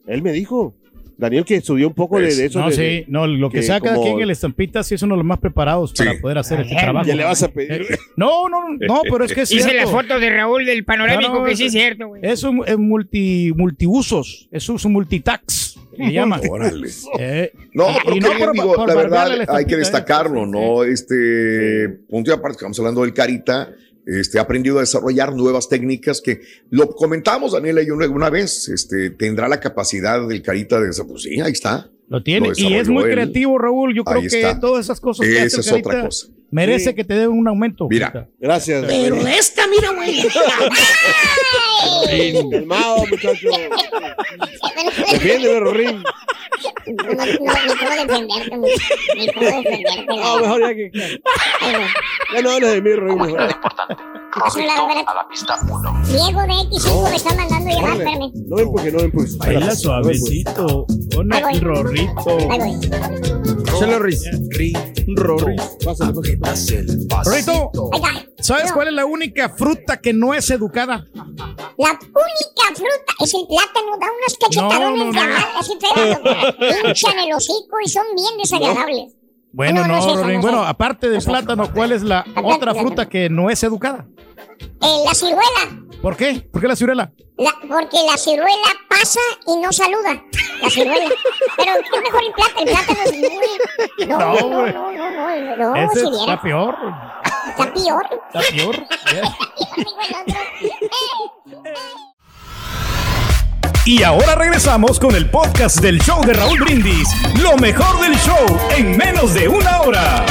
Él 0.06 0.22
me 0.22 0.32
dijo, 0.32 0.74
Daniel, 1.18 1.44
que 1.44 1.56
estudió 1.56 1.88
un 1.88 1.94
poco 1.94 2.16
de, 2.18 2.26
Pues, 2.26 2.38
de 2.38 2.46
eso. 2.46 2.60
No, 2.60 2.70
de- 2.70 2.74
sí, 2.76 3.04
no, 3.08 3.26
lo 3.26 3.50
que, 3.50 3.58
que 3.58 3.62
saca 3.64 3.92
como- 3.92 4.02
aquí 4.06 4.10
en 4.12 4.20
el 4.20 4.30
estampita 4.30 4.84
sí 4.84 4.94
es 4.94 5.02
uno 5.02 5.14
de 5.14 5.18
los 5.18 5.26
más 5.26 5.38
preparados 5.40 5.92
para 5.92 6.14
poder 6.20 6.38
hacer 6.38 6.60
este 6.60 6.76
trabajo. 6.76 7.06
Ya 7.08 7.16
le 7.16 7.24
vas 7.24 7.42
a 7.42 7.48
pedir. 7.48 7.82
Eh, 7.82 7.98
No, 8.16 8.48
no, 8.48 8.68
no, 8.70 8.76
no, 8.86 9.00
pero 9.10 9.24
es 9.24 9.32
que 9.34 9.40
es 9.42 9.50
Hice 9.50 9.64
cierto. 9.64 9.80
las 9.82 9.90
fotos 9.90 10.20
de 10.20 10.30
Raúl 10.30 10.64
del 10.64 10.84
panorámico, 10.84 11.32
No, 11.32 11.38
no, 11.40 11.44
que 11.44 11.56
sí 11.56 11.66
es- 11.66 11.72
cierto, 11.72 12.06
güey. 12.06 12.22
Es 12.24 12.44
un, 12.44 12.62
es 12.64 12.78
multi, 12.78 13.52
multiusos, 13.56 14.48
es 14.52 14.68
un, 14.68 14.76
es 14.76 14.84
un 14.84 14.92
multitax, 14.92 15.80
le 15.98 16.12
llaman. 16.12 16.40
Órale. 16.48 16.88
Eh, 17.18 17.52
No, 17.74 17.90
y- 17.90 17.94
pero 18.04 18.16
y 18.16 18.20
qué 18.20 18.20
no 18.20 18.34
bien, 18.34 18.44
por- 18.46 18.52
digo, 18.54 18.74
por 18.74 18.88
la 18.88 18.94
verdad 18.94 19.26
la 19.26 19.32
hay 19.32 19.36
que 19.38 19.42
estampita, 19.42 19.76
destacarlo, 19.78 20.46
¿no? 20.46 20.84
Este, 20.84 21.88
punto 22.08 22.30
y 22.30 22.34
aparte, 22.34 22.56
estamos 22.58 22.78
hablando 22.78 23.02
del 23.02 23.12
Carita, 23.12 23.70
este, 24.08 24.38
ha 24.38 24.42
aprendido 24.42 24.78
a 24.78 24.80
desarrollar 24.80 25.34
nuevas 25.34 25.68
técnicas 25.68 26.20
que 26.20 26.40
lo 26.70 26.88
comentamos, 26.88 27.52
Daniela 27.52 27.82
y 27.82 27.86
yo 27.86 27.94
una 27.94 28.30
vez, 28.30 28.68
este, 28.68 29.10
tendrá 29.10 29.48
la 29.48 29.60
capacidad 29.60 30.26
del 30.26 30.42
Carita 30.42 30.80
de, 30.80 30.90
pues 31.06 31.22
sí, 31.22 31.40
ahí 31.40 31.52
está. 31.52 31.90
Lo 32.08 32.22
tiene 32.22 32.48
Lo 32.48 32.54
y 32.56 32.74
es 32.74 32.88
muy 32.88 33.04
él. 33.04 33.10
creativo, 33.10 33.58
Raúl. 33.58 33.94
Yo 33.94 34.02
creo 34.02 34.20
Ahí 34.20 34.28
que 34.28 34.40
está. 34.40 34.58
todas 34.58 34.86
esas 34.86 34.98
cosas 34.98 35.26
que 35.26 35.42
Esa 35.44 35.60
hace 35.60 35.70
el 35.70 35.76
es 35.76 35.86
otra 35.86 36.00
cosa. 36.06 36.28
Merece 36.50 36.90
Sí. 36.90 36.94
que 36.94 37.04
te 37.04 37.14
den 37.14 37.30
un 37.30 37.48
aumento. 37.48 37.88
Mira. 37.88 38.12
Carita. 38.12 38.30
Gracias. 38.38 38.84
Pero 38.86 39.16
esta, 39.26 39.66
mira, 39.68 39.90
güey. 39.92 40.22
Calmado, 42.50 43.06
muchacho. 43.06 43.48
Defiéndeme, 45.12 45.60
Rorín. 45.60 46.02
No, 46.86 47.04
no, 47.04 47.14
no, 47.14 47.24
cómo 47.78 47.94
defenderte, 48.06 48.56
mucho. 48.56 48.74
Ni 49.16 49.26
cómo 49.32 49.46
defenderte. 49.46 50.06
Ah, 50.22 50.38
mejor 50.40 50.60
ya 50.60 50.74
que. 50.74 50.90
Ya 52.34 52.42
no 52.42 52.50
hables 52.50 52.72
de 52.72 52.82
mí, 52.82 52.92
Rorín. 52.94 53.18
mejor. 53.18 53.40
importante. 53.42 53.94
A 55.06 55.14
la 55.14 55.26
pista 55.28 55.54
1. 55.70 56.02
Diego 56.06 56.40
de 56.42 56.52
X5 56.76 57.10
me 57.10 57.16
está 57.16 57.34
mandando 57.34 57.70
llamar, 57.70 57.96
espérame. 57.98 58.30
No 58.46 58.56
ven 58.56 58.68
porque 58.72 58.90
no 58.92 58.98
ven 58.98 59.10
pues. 59.12 59.36
Baila 59.38 59.74
suavecito, 59.74 60.86
pon 61.14 61.32
Ahí 61.32 61.42
voy. 61.42 61.54
el 61.54 61.60
rorrito. 61.60 62.38
Ahí 62.50 62.58
voy. 62.58 62.74
Échale 63.76 63.98
Riz. 63.98 64.22
Rory. 65.16 65.56
Pásale, 65.84 66.12
¿sabes 68.40 68.72
cuál 68.72 68.88
es 68.88 68.94
la 68.94 69.06
única 69.06 69.48
fruta 69.50 69.98
que 70.00 70.12
no 70.12 70.34
es 70.34 70.50
educada? 70.50 71.06
La 71.76 71.90
única 71.92 72.74
fruta 72.74 73.14
es 73.24 73.34
el 73.34 73.46
plátano, 73.46 73.96
da 74.00 74.06
unas 74.16 74.38
cachetadones 74.40 75.06
No, 75.06 75.12
no, 75.12 75.20
de 75.20 75.28
no. 75.28 75.58
así 75.58 75.72
feas. 75.80 76.20
Hinchan 76.84 77.18
el 77.20 77.32
hocico 77.34 77.76
y 77.84 77.88
son 77.88 78.04
bien 78.14 78.36
desagradables. 78.38 79.14
Bueno, 79.52 79.82
No, 79.82 79.88
no 79.88 79.94
no, 79.94 79.98
es 80.00 80.06
eso, 80.06 80.22
Rorín. 80.22 80.40
Bueno, 80.40 80.62
aparte 80.64 81.08
del 81.08 81.22
plátano, 81.22 81.72
¿cuál 81.72 81.92
es 81.92 82.02
la 82.02 82.24
otra 82.42 82.74
fruta 82.74 83.08
que 83.08 83.28
no 83.30 83.50
es 83.50 83.62
educada? 83.62 84.06
Eh, 84.60 85.02
la 85.04 85.14
ciruela. 85.14 85.86
¿Por 86.02 86.16
qué? 86.16 86.46
¿Por 86.52 86.60
qué 86.60 86.68
la 86.68 86.76
ciruela? 86.76 87.12
La- 87.38 87.54
porque 87.68 87.98
la 88.10 88.16
ciruela 88.18 88.68
pasa 88.88 89.20
y 89.46 89.56
no 89.60 89.72
saluda. 89.72 90.20
La 90.60 90.68
ciruela. 90.70 91.08
Pero 91.56 91.72
es 91.74 92.02
mejor 92.02 92.22
el 92.24 92.32
plátano. 92.32 92.60
El 92.60 92.68
plátano 92.68 92.98
es 93.04 93.12
muy. 93.16 94.06
No, 94.08 94.18
No, 94.18 94.34
no, 94.34 94.48
no, 94.48 94.60
güey. 94.60 94.72
no, 94.72 94.90
no, 94.92 95.56
no, 95.56 95.74
no, 95.74 95.76
Ese 95.92 96.00
si 96.00 96.20
está 96.20 96.40
peor. 96.42 96.74
Está 97.50 97.72
peor. 97.72 98.08
Está 98.34 98.40
peor. 98.50 98.76
Y 103.84 104.02
ahora 104.02 104.34
regresamos 104.34 104.98
con 105.00 105.14
el 105.16 105.30
podcast 105.30 105.78
del 105.80 105.98
show 106.02 106.20
de 106.22 106.34
Raúl 106.34 106.58
Brindis. 106.60 107.08
Lo 107.40 107.56
mejor 107.56 107.98
del 108.02 108.14
show 108.18 108.44
en 108.76 108.96
menos 108.98 109.32
de 109.32 109.48
una 109.48 109.80
hora. 109.80 110.26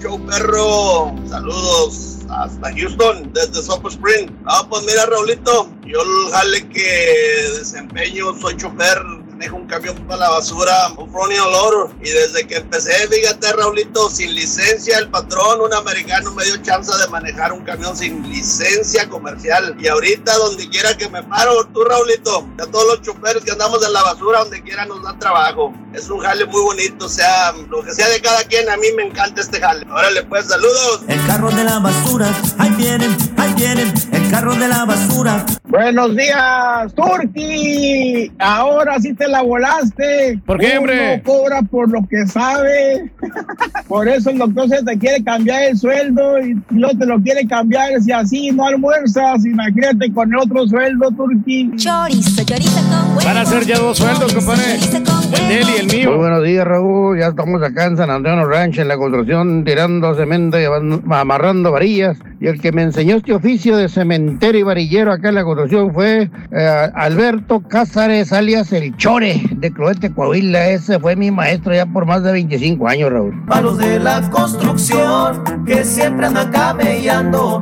Show 0.00 0.18
perro, 0.26 1.12
saludos 1.28 2.17
hasta 2.28 2.70
Houston, 2.72 3.32
desde 3.32 3.62
Sopo 3.62 3.88
Spring. 3.88 4.30
Ah, 4.46 4.66
pues 4.68 4.84
mira, 4.84 5.06
Raulito, 5.06 5.70
yo 5.86 6.00
jale 6.32 6.68
que 6.68 7.48
desempeño, 7.58 8.34
soy 8.40 8.56
chofer, 8.56 8.98
manejo 9.38 9.56
un 9.56 9.66
camión 9.66 9.96
para 10.08 10.18
la 10.22 10.30
basura, 10.30 10.88
un 10.96 11.12
front 11.12 11.32
olor. 11.38 11.90
Y 12.02 12.10
desde 12.10 12.44
que 12.44 12.56
empecé, 12.56 13.06
fíjate, 13.06 13.52
Raulito, 13.52 14.10
sin 14.10 14.34
licencia, 14.34 14.98
el 14.98 15.08
patrón, 15.10 15.60
un 15.60 15.72
americano, 15.72 16.32
me 16.32 16.44
dio 16.44 16.56
chance 16.56 16.90
de 16.98 17.06
manejar 17.06 17.52
un 17.52 17.64
camión 17.64 17.96
sin 17.96 18.28
licencia 18.28 19.08
comercial. 19.08 19.76
Y 19.78 19.86
ahorita, 19.86 20.36
donde 20.38 20.68
quiera 20.68 20.96
que 20.96 21.08
me 21.08 21.22
paro, 21.22 21.64
tú, 21.72 21.84
Raulito, 21.84 22.48
a 22.60 22.66
todos 22.66 22.86
los 22.88 23.02
choferes 23.02 23.44
que 23.44 23.52
andamos 23.52 23.84
en 23.86 23.92
la 23.92 24.02
basura, 24.02 24.40
donde 24.40 24.60
quiera 24.60 24.84
nos 24.86 25.04
da 25.04 25.16
trabajo. 25.18 25.72
Es 25.94 26.10
un 26.10 26.18
jale 26.18 26.44
muy 26.44 26.60
bonito, 26.60 27.06
o 27.06 27.08
sea, 27.08 27.52
lo 27.52 27.84
que 27.84 27.92
sea 27.92 28.08
de 28.08 28.20
cada 28.20 28.42
quien, 28.42 28.68
a 28.68 28.76
mí 28.76 28.88
me 28.96 29.04
encanta 29.04 29.40
este 29.40 29.60
jale. 29.60 29.86
Órale, 29.88 30.24
pues, 30.24 30.46
saludos. 30.46 31.02
El 31.06 31.24
carro 31.28 31.50
de 31.50 31.62
la 31.62 31.78
basura, 31.78 32.28
ahí 32.58 32.70
vienen, 32.70 33.16
ahí 33.38 33.54
vienen, 33.56 33.92
el 34.12 34.30
carro 34.30 34.54
de 34.54 34.68
la 34.68 34.84
basura. 34.84 35.44
Buenos 35.68 36.16
días, 36.16 36.94
Turki. 36.94 38.32
Ahora 38.38 38.98
sí 39.00 39.14
te 39.14 39.28
la 39.28 39.42
volaste. 39.42 40.40
¿Por 40.46 40.58
qué, 40.58 40.78
hombre? 40.78 41.14
Uno 41.14 41.22
cobra 41.24 41.62
por 41.62 41.90
lo 41.90 42.00
que 42.08 42.26
sabe. 42.26 43.12
Por 43.88 44.08
eso 44.08 44.30
el 44.30 44.38
doctor 44.38 44.68
se 44.68 44.82
te 44.84 44.98
quiere 44.98 45.22
cambiar 45.24 45.62
el 45.62 45.76
sueldo 45.78 46.38
y 46.40 46.54
no 46.70 46.88
te 46.90 47.06
lo 47.06 47.20
quiere 47.22 47.46
cambiar. 47.46 48.00
Si 48.00 48.12
así 48.12 48.50
no 48.50 48.66
almuerzas, 48.66 49.44
imagínate 49.44 50.12
con 50.12 50.30
el 50.32 50.38
otro 50.38 50.66
sueldo, 50.66 51.10
Turki. 51.10 51.70
Chorizo, 51.76 52.44
chorizo 52.44 52.80
con 52.88 53.10
huevo. 53.16 53.20
Van 53.24 53.36
a 53.38 53.44
ser 53.46 53.64
ya 53.64 53.78
dos 53.78 53.96
sueldos, 53.98 54.32
compadre. 54.34 54.74
El 54.74 55.48
de 55.48 55.60
él 55.60 55.66
y 55.74 55.80
el 55.80 55.86
Muy 55.86 55.96
mío. 55.96 56.16
buenos 56.18 56.44
días, 56.44 56.66
Raúl. 56.66 57.18
Ya 57.18 57.28
estamos 57.28 57.62
acá 57.62 57.86
en 57.86 57.96
San 57.96 58.10
Antonio 58.10 58.44
Ranch, 58.46 58.78
en 58.78 58.88
la 58.88 58.96
construcción, 58.96 59.64
tirando 59.64 60.14
cemento 60.14 60.58
y 60.60 60.64
amarrando 61.10 61.72
varillas. 61.72 62.18
Y 62.40 62.46
el 62.46 62.60
que 62.60 62.70
me 62.70 62.82
enseñó 62.82 63.16
este 63.16 63.32
oficio 63.32 63.76
de 63.76 63.88
cementero 63.88 64.56
y 64.56 64.62
varillero 64.62 65.12
acá 65.12 65.30
en 65.30 65.34
la 65.34 65.44
construcción 65.44 65.92
fue 65.92 66.30
eh, 66.52 66.90
Alberto 66.94 67.60
Cázares, 67.60 68.32
alias 68.32 68.72
El 68.72 68.96
Chore, 68.96 69.42
de 69.56 69.72
Cloete, 69.72 70.12
Coahuila. 70.12 70.68
Ese 70.68 71.00
fue 71.00 71.16
mi 71.16 71.32
maestro 71.32 71.74
ya 71.74 71.84
por 71.86 72.06
más 72.06 72.22
de 72.22 72.32
25 72.32 72.86
años, 72.86 73.10
Raúl. 73.10 73.44
Para 73.46 73.62
los 73.62 73.78
de 73.78 73.98
la 73.98 74.30
construcción, 74.30 75.64
que 75.66 75.84
siempre 75.84 76.26
andan 76.26 76.52
camellando. 76.52 77.60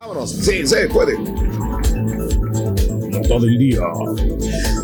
Vámonos. 0.00 0.30
Sí, 0.30 0.64
se 0.64 0.88
puede. 0.88 1.18
Nota 3.10 3.38
del 3.40 3.58
día. 3.58 3.80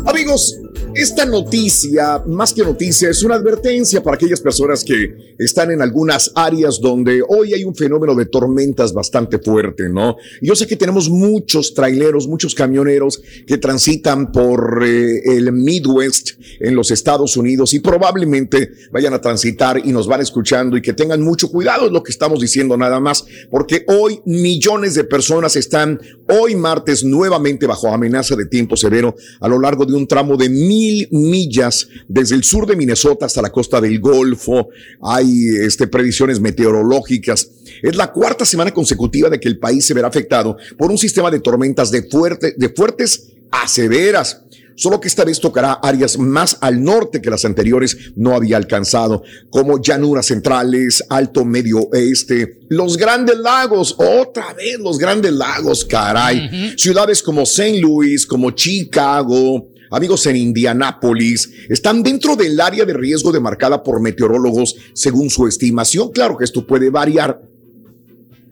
Amigos, 0.05 0.59
esta 0.97 1.25
noticia, 1.25 2.23
más 2.25 2.53
que 2.53 2.63
noticia, 2.63 3.11
es 3.11 3.21
una 3.21 3.35
advertencia 3.35 4.01
para 4.01 4.15
aquellas 4.15 4.41
personas 4.41 4.83
que 4.83 5.35
están 5.37 5.69
en 5.69 5.83
algunas 5.83 6.31
áreas 6.33 6.81
donde 6.81 7.21
hoy 7.27 7.53
hay 7.53 7.63
un 7.63 7.75
fenómeno 7.75 8.15
de 8.15 8.25
tormentas 8.25 8.93
bastante 8.93 9.37
fuerte, 9.37 9.89
¿no? 9.89 10.17
Yo 10.41 10.55
sé 10.55 10.65
que 10.65 10.75
tenemos 10.75 11.07
muchos 11.07 11.75
traileros, 11.75 12.27
muchos 12.27 12.55
camioneros 12.55 13.21
que 13.45 13.59
transitan 13.59 14.31
por 14.31 14.83
eh, 14.83 15.37
el 15.37 15.51
Midwest 15.51 16.31
en 16.59 16.75
los 16.75 16.89
Estados 16.89 17.37
Unidos 17.37 17.75
y 17.75 17.79
probablemente 17.79 18.71
vayan 18.91 19.13
a 19.13 19.21
transitar 19.21 19.79
y 19.85 19.91
nos 19.91 20.07
van 20.07 20.21
escuchando 20.21 20.77
y 20.77 20.81
que 20.81 20.93
tengan 20.93 21.21
mucho 21.21 21.51
cuidado, 21.51 21.85
es 21.85 21.91
lo 21.91 22.01
que 22.01 22.11
estamos 22.11 22.39
diciendo 22.39 22.75
nada 22.75 22.99
más, 22.99 23.23
porque 23.51 23.85
hoy 23.87 24.19
millones 24.25 24.95
de 24.95 25.03
personas 25.03 25.55
están 25.55 26.01
hoy 26.27 26.55
martes 26.55 27.03
nuevamente 27.03 27.67
bajo 27.67 27.87
amenaza 27.87 28.35
de 28.35 28.47
tiempo 28.47 28.75
severo 28.75 29.15
a 29.39 29.47
lo 29.47 29.59
largo 29.59 29.85
de 29.85 29.93
un 29.93 30.07
tramo 30.07 30.37
de 30.37 30.49
mil 30.49 30.86
millas 31.11 31.87
desde 32.07 32.35
el 32.35 32.43
sur 32.43 32.65
de 32.67 32.75
Minnesota 32.75 33.25
hasta 33.25 33.41
la 33.41 33.51
costa 33.51 33.81
del 33.81 33.99
Golfo. 33.99 34.69
Hay 35.01 35.49
este, 35.61 35.87
previsiones 35.87 36.39
meteorológicas. 36.39 37.49
Es 37.81 37.95
la 37.95 38.11
cuarta 38.11 38.45
semana 38.45 38.73
consecutiva 38.73 39.29
de 39.29 39.39
que 39.39 39.47
el 39.47 39.59
país 39.59 39.85
se 39.85 39.93
verá 39.93 40.07
afectado 40.07 40.57
por 40.77 40.91
un 40.91 40.97
sistema 40.97 41.31
de 41.31 41.39
tormentas 41.39 41.91
de, 41.91 42.03
fuerte, 42.03 42.53
de 42.57 42.69
fuertes 42.69 43.33
a 43.51 43.67
severas. 43.67 44.43
Solo 44.77 45.01
que 45.01 45.07
esta 45.07 45.25
vez 45.25 45.39
tocará 45.39 45.73
áreas 45.73 46.19
más 46.19 46.59
al 46.61 46.83
norte 46.83 47.19
que 47.19 47.31
las 47.31 47.45
anteriores 47.45 47.97
no 48.15 48.35
había 48.35 48.57
alcanzado, 48.57 49.23
como 49.49 49.81
llanuras 49.81 50.27
centrales, 50.27 51.03
alto 51.09 51.43
medio 51.43 51.79
oeste, 51.79 52.59
los 52.69 52.95
grandes 52.95 53.39
lagos, 53.39 53.95
otra 53.97 54.53
vez 54.53 54.77
los 54.77 54.99
grandes 54.99 55.31
lagos, 55.31 55.83
caray. 55.83 56.75
Ciudades 56.77 57.23
como 57.23 57.41
St. 57.41 57.79
Louis, 57.79 58.27
como 58.27 58.51
Chicago, 58.51 59.67
amigos 59.91 60.25
en 60.27 60.35
Indianápolis, 60.35 61.51
están 61.69 62.03
dentro 62.03 62.35
del 62.35 62.59
área 62.59 62.85
de 62.85 62.93
riesgo 62.93 63.31
demarcada 63.31 63.83
por 63.83 64.01
meteorólogos 64.01 64.75
según 64.93 65.29
su 65.29 65.47
estimación. 65.47 66.11
Claro 66.11 66.37
que 66.37 66.43
esto 66.43 66.65
puede 66.65 66.89
variar 66.89 67.41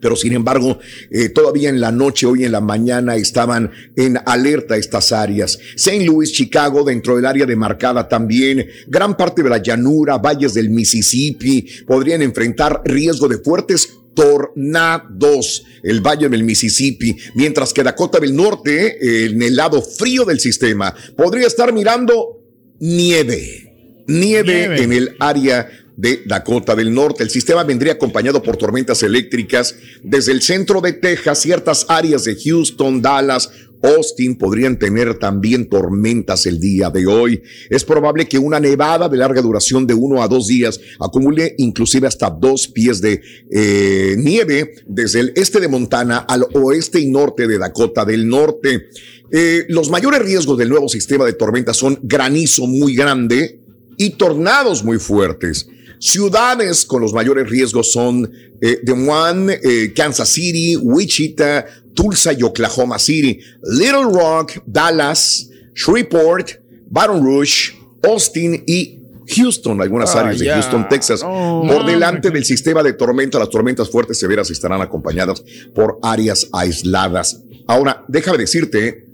pero 0.00 0.16
sin 0.16 0.34
embargo, 0.34 0.78
eh, 1.10 1.30
todavía 1.30 1.68
en 1.68 1.80
la 1.80 1.90
noche, 1.90 2.26
hoy 2.26 2.44
en 2.44 2.52
la 2.52 2.60
mañana, 2.60 3.16
estaban 3.16 3.70
en 3.96 4.18
alerta 4.26 4.76
estas 4.76 5.12
áreas. 5.12 5.58
St. 5.74 6.04
Louis, 6.04 6.32
Chicago, 6.32 6.84
dentro 6.84 7.16
del 7.16 7.26
área 7.26 7.46
demarcada 7.46 8.08
también, 8.08 8.66
gran 8.86 9.16
parte 9.16 9.42
de 9.42 9.50
la 9.50 9.58
llanura, 9.58 10.18
valles 10.18 10.54
del 10.54 10.70
Mississippi, 10.70 11.66
podrían 11.86 12.22
enfrentar 12.22 12.82
riesgo 12.84 13.26
de 13.28 13.38
fuertes 13.38 13.98
tornados, 14.16 15.64
el 15.82 16.00
valle 16.00 16.28
del 16.28 16.42
Mississippi, 16.42 17.16
mientras 17.34 17.72
que 17.72 17.84
Dakota 17.84 18.18
del 18.18 18.34
Norte, 18.34 19.26
en 19.26 19.40
el 19.42 19.54
lado 19.54 19.82
frío 19.82 20.24
del 20.24 20.40
sistema, 20.40 20.92
podría 21.16 21.46
estar 21.46 21.72
mirando 21.72 22.40
nieve, 22.80 24.04
nieve, 24.08 24.68
Nieve. 24.68 24.82
en 24.82 24.92
el 24.92 25.16
área 25.20 25.68
de 25.96 26.22
Dakota 26.26 26.74
del 26.74 26.92
Norte. 26.92 27.22
El 27.22 27.30
sistema 27.30 27.64
vendría 27.64 27.94
acompañado 27.94 28.42
por 28.42 28.56
tormentas 28.56 29.02
eléctricas 29.02 29.74
desde 30.02 30.32
el 30.32 30.42
centro 30.42 30.80
de 30.80 30.92
Texas, 30.92 31.40
ciertas 31.40 31.86
áreas 31.88 32.24
de 32.24 32.36
Houston, 32.36 33.00
Dallas, 33.02 33.50
Austin 33.82 34.36
podrían 34.36 34.78
tener 34.78 35.18
también 35.18 35.68
tormentas 35.68 36.46
el 36.46 36.60
día 36.60 36.90
de 36.90 37.06
hoy. 37.06 37.42
Es 37.70 37.84
probable 37.84 38.26
que 38.26 38.38
una 38.38 38.60
nevada 38.60 39.08
de 39.08 39.16
larga 39.16 39.42
duración 39.42 39.86
de 39.86 39.94
uno 39.94 40.22
a 40.22 40.28
dos 40.28 40.46
días 40.48 40.80
acumule 40.98 41.54
inclusive 41.58 42.06
hasta 42.06 42.30
dos 42.30 42.68
pies 42.68 43.00
de 43.00 43.20
eh, 43.50 44.16
nieve 44.18 44.74
desde 44.86 45.20
el 45.20 45.32
este 45.36 45.60
de 45.60 45.68
Montana 45.68 46.18
al 46.18 46.46
oeste 46.54 47.00
y 47.00 47.10
norte 47.10 47.46
de 47.46 47.58
Dakota 47.58 48.04
del 48.04 48.28
Norte. 48.28 48.88
Eh, 49.30 49.64
los 49.68 49.90
mayores 49.90 50.20
riesgos 50.20 50.56
del 50.56 50.68
nuevo 50.68 50.88
sistema 50.88 51.24
de 51.24 51.32
tormentas 51.32 51.76
son 51.76 51.98
granizo 52.02 52.66
muy 52.66 52.94
grande 52.94 53.60
y 53.96 54.10
tornados 54.10 54.84
muy 54.84 54.98
fuertes. 54.98 55.68
Ciudades 55.98 56.84
con 56.84 57.00
los 57.02 57.12
mayores 57.12 57.48
riesgos 57.48 57.92
son 57.92 58.30
eh, 58.60 58.78
Des 58.82 58.96
Moines, 58.96 59.60
eh, 59.62 59.92
Kansas 59.94 60.28
City, 60.28 60.76
Wichita, 60.76 61.64
Tulsa 61.94 62.32
y 62.32 62.42
Oklahoma 62.42 62.98
City, 62.98 63.38
Little 63.62 64.04
Rock, 64.12 64.62
Dallas, 64.66 65.48
Shreveport, 65.74 66.50
Baton 66.88 67.22
Rouge, 67.24 67.72
Austin 68.02 68.62
y 68.66 68.98
Houston, 69.28 69.80
algunas 69.80 70.14
Ah, 70.14 70.20
áreas 70.20 70.38
de. 70.38 70.48
Houston, 70.50 70.88
Texas. 70.88 71.22
No. 71.22 71.62
Por 71.66 71.84
delante 71.84 72.30
del 72.30 72.44
sistema 72.44 72.82
de 72.82 72.92
tormenta, 72.92 73.38
las 73.38 73.50
tormentas 73.50 73.90
fuertes 73.90 74.18
severas 74.18 74.50
estarán 74.50 74.80
acompañadas 74.80 75.42
por 75.74 75.98
áreas 76.02 76.46
aisladas. 76.52 77.42
Ahora, 77.66 78.04
déjame 78.06 78.38
decirte, 78.38 79.06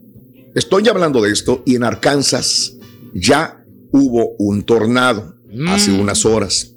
estoy 0.55 0.87
hablando 0.89 1.23
de 1.23 1.33
esto 1.33 1.63
y 1.65 1.77
en 1.77 1.85
Arkansas 1.85 2.75
ya 3.15 3.65
hubo 3.91 4.35
un 4.39 4.63
tornado 4.65 5.35
hace 5.69 5.93
unas 5.93 6.25
horas. 6.27 6.72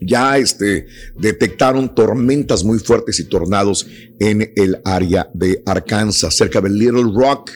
Ya 0.00 0.38
este, 0.38 0.86
detectaron 1.16 1.94
tormentas 1.94 2.64
muy 2.64 2.78
fuertes 2.78 3.20
y 3.20 3.24
tornados 3.24 3.86
en 4.18 4.52
el 4.56 4.80
área 4.84 5.28
de 5.34 5.62
Arkansas, 5.66 6.34
cerca 6.34 6.60
de 6.60 6.70
Little 6.70 7.12
Rock. 7.14 7.50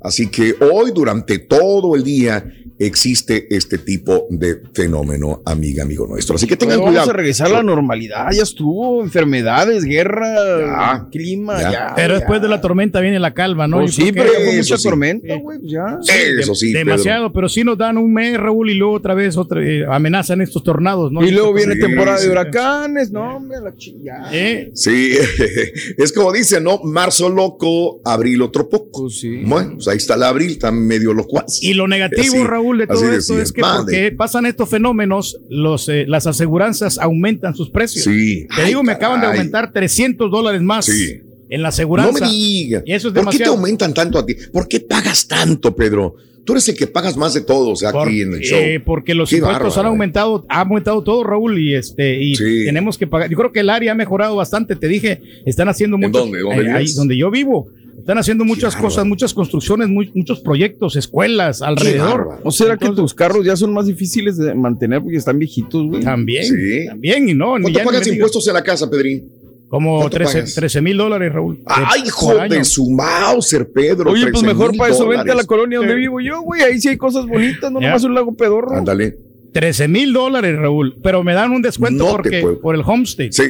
Así 0.00 0.28
que 0.28 0.54
hoy, 0.60 0.92
durante 0.94 1.38
todo 1.38 1.96
el 1.96 2.04
día, 2.04 2.44
existe 2.78 3.46
este 3.54 3.78
tipo 3.78 4.26
de 4.30 4.60
fenómeno, 4.72 5.42
amiga, 5.44 5.82
amigo 5.82 6.06
nuestro. 6.06 6.36
Así 6.36 6.46
que 6.46 6.56
tengan 6.56 6.76
Pero 6.78 6.86
cuidado. 6.88 7.06
Vamos 7.06 7.14
a 7.14 7.16
regresar 7.16 7.46
a 7.48 7.50
la 7.50 7.62
normalidad. 7.62 8.26
Ya 8.32 8.42
estuvo. 8.42 9.02
Enfermedades, 9.02 9.84
guerra, 9.84 11.08
clima. 11.10 11.60
Ya. 11.60 11.92
Pero 11.96 12.14
ya. 12.14 12.20
después 12.20 12.40
de 12.42 12.48
la 12.48 12.60
tormenta 12.60 13.00
viene 13.00 13.18
la 13.18 13.34
calma, 13.34 13.66
¿no? 13.66 13.80
Pues 13.80 13.94
sí, 13.94 14.12
pero 14.12 14.30
fue 14.32 14.56
mucha 14.56 14.76
sí. 14.76 14.82
tormenta, 14.84 15.34
güey. 15.36 15.58
pues 15.58 15.70
Ya. 15.72 15.98
Eso 16.40 16.54
sí, 16.54 16.72
Pedro. 16.72 16.86
Demasiado, 16.92 17.32
pero 17.32 17.48
sí 17.48 17.64
nos 17.64 17.78
dan 17.78 17.98
un 17.98 18.12
mes, 18.12 18.36
Raúl, 18.38 18.70
y 18.70 18.74
luego 18.74 18.94
otra 18.94 19.14
vez 19.14 19.36
otra, 19.36 19.62
eh, 19.64 19.84
amenazan 19.88 20.40
estos 20.40 20.62
tornados, 20.62 21.10
¿no? 21.12 21.24
Y 21.24 21.30
luego 21.30 21.52
viene 21.52 21.74
Sí, 21.74 21.80
temporada 21.80 22.18
sí. 22.18 22.26
de 22.26 22.32
huracanes. 22.32 23.10
No, 23.10 23.36
hombre, 23.36 23.58
la 23.60 23.74
chingada. 23.76 24.30
Eh, 24.32 24.70
Sí, 24.74 25.12
es 25.98 26.12
como 26.12 26.32
dicen, 26.32 26.64
¿no? 26.64 26.80
Marzo 26.84 27.28
loco, 27.28 28.00
abril 28.04 28.42
otro 28.42 28.68
poco. 28.68 29.02
Pues 29.02 29.18
sí. 29.20 29.42
Bueno, 29.44 29.72
pues 29.74 29.88
ahí 29.88 29.96
está 29.96 30.14
el 30.14 30.22
abril, 30.22 30.50
está 30.52 30.70
medio 30.70 31.12
locuaz. 31.12 31.62
Y 31.62 31.74
lo 31.74 31.86
negativo, 31.88 32.34
Así- 32.36 32.44
Raúl, 32.68 32.78
de 32.78 32.86
todo 32.86 33.04
esto 33.12 33.34
decían. 33.34 33.40
es 33.40 33.52
que 33.52 33.60
porque 33.62 34.12
pasan 34.12 34.46
estos 34.46 34.68
fenómenos, 34.68 35.38
los, 35.48 35.88
eh, 35.88 36.04
las 36.06 36.26
aseguranzas 36.26 36.98
aumentan 36.98 37.54
sus 37.54 37.70
precios. 37.70 38.04
Sí. 38.04 38.46
Te 38.54 38.62
Ay, 38.62 38.68
digo, 38.68 38.82
me 38.82 38.92
acaban 38.92 39.20
de 39.20 39.26
aumentar 39.28 39.72
300 39.72 40.30
dólares 40.30 40.62
más 40.62 40.86
Sí. 40.86 41.20
en 41.48 41.62
la 41.62 41.66
No 41.66 41.68
aseguranza. 41.68 42.24
me 42.26 42.30
digas. 42.30 42.82
Y 42.86 42.92
eso 42.92 43.08
es 43.08 43.14
¿Por 43.14 43.30
qué 43.30 43.38
te 43.38 43.44
aumentan 43.46 43.94
tanto 43.94 44.18
a 44.18 44.26
ti? 44.26 44.34
¿Por 44.52 44.68
qué 44.68 44.80
pagas 44.80 45.26
tanto, 45.28 45.74
Pedro? 45.74 46.14
Tú 46.44 46.52
eres 46.54 46.66
el 46.70 46.76
que 46.76 46.86
pagas 46.86 47.14
más 47.14 47.34
de 47.34 47.42
todos 47.42 47.84
aquí 47.84 47.92
Por- 47.92 48.08
en 48.08 48.32
el 48.32 48.40
show. 48.40 48.58
eh, 48.58 48.80
porque 48.80 49.14
los 49.14 49.28
Qué 49.28 49.36
impuestos 49.36 49.60
bárbaro, 49.64 49.80
han 49.80 49.86
eh. 49.86 49.88
aumentado, 49.90 50.46
ha 50.48 50.60
aumentado 50.62 51.02
todo, 51.04 51.22
Raúl, 51.22 51.58
y 51.58 51.74
este, 51.74 52.22
y 52.22 52.36
Sí. 52.36 52.64
tenemos 52.64 52.96
que 52.96 53.06
pagar. 53.06 53.28
Yo 53.28 53.36
creo 53.36 53.52
que 53.52 53.60
el 53.60 53.68
área 53.68 53.92
ha 53.92 53.94
mejorado 53.94 54.34
bastante. 54.36 54.74
Te 54.74 54.88
dije, 54.88 55.20
están 55.44 55.68
haciendo 55.68 55.96
¿En 55.96 56.00
muchos, 56.04 56.22
dónde? 56.22 56.40
¿Dónde 56.40 56.62
eh, 56.70 56.72
ahí 56.72 56.86
donde 56.94 57.18
yo 57.18 57.30
vivo. 57.30 57.68
Están 58.08 58.16
haciendo 58.20 58.46
muchas 58.46 58.74
cosas, 58.74 59.04
muchas 59.04 59.34
construcciones, 59.34 59.86
muy- 59.90 60.10
muchos 60.14 60.40
proyectos, 60.40 60.96
escuelas 60.96 61.60
alrededor. 61.60 62.38
¿O 62.42 62.50
será 62.50 62.78
que 62.78 62.88
tus 62.88 63.12
carros 63.12 63.44
ya 63.44 63.54
son 63.54 63.74
más 63.74 63.84
difíciles 63.84 64.38
de 64.38 64.54
mantener 64.54 65.02
porque 65.02 65.18
están 65.18 65.38
viejitos, 65.38 65.86
güey? 65.86 66.02
También, 66.02 66.44
Sí. 66.46 66.86
también, 66.86 67.28
y 67.28 67.34
no, 67.34 67.48
¿Cuánto 67.50 67.68
ya 67.68 67.84
pagas 67.84 68.06
impuestos 68.06 68.48
en 68.48 68.54
la 68.54 68.64
casa, 68.64 68.88
Pedrín? 68.88 69.28
Como 69.68 69.98
¿Cuánto 69.98 70.16
13 70.16 70.38
pagas? 70.38 70.54
13 70.54 70.80
mil 70.80 70.96
dólares, 70.96 71.30
Raúl. 71.30 71.60
Ay, 71.66 72.04
hijo 72.06 72.34
de 72.48 72.64
su 72.64 72.88
Mauser, 72.88 73.70
Pedro. 73.70 74.10
Oye, 74.12 74.22
pues 74.30 74.40
13 74.40 74.46
mejor 74.46 74.74
para 74.74 74.90
eso 74.94 75.06
vente 75.06 75.30
a 75.30 75.34
la 75.34 75.44
colonia 75.44 75.76
donde 75.76 75.94
vivo 75.94 76.18
yo, 76.22 76.40
güey. 76.40 76.62
Ahí 76.62 76.80
sí 76.80 76.88
hay 76.88 76.96
cosas 76.96 77.26
bonitas, 77.26 77.70
no 77.70 77.78
nomás 77.78 78.04
un 78.04 78.14
lago 78.14 78.34
pedorro. 78.34 78.74
Ándale. 78.74 79.18
13 79.52 79.86
mil 79.86 80.14
dólares, 80.14 80.56
Raúl. 80.58 80.96
Pero 81.02 81.22
me 81.22 81.34
dan 81.34 81.50
un 81.50 81.60
descuento 81.60 82.04
No 82.06 82.12
porque 82.12 82.42
por 82.62 82.74
el 82.74 82.80
homestead. 82.86 83.28
Sí. 83.32 83.42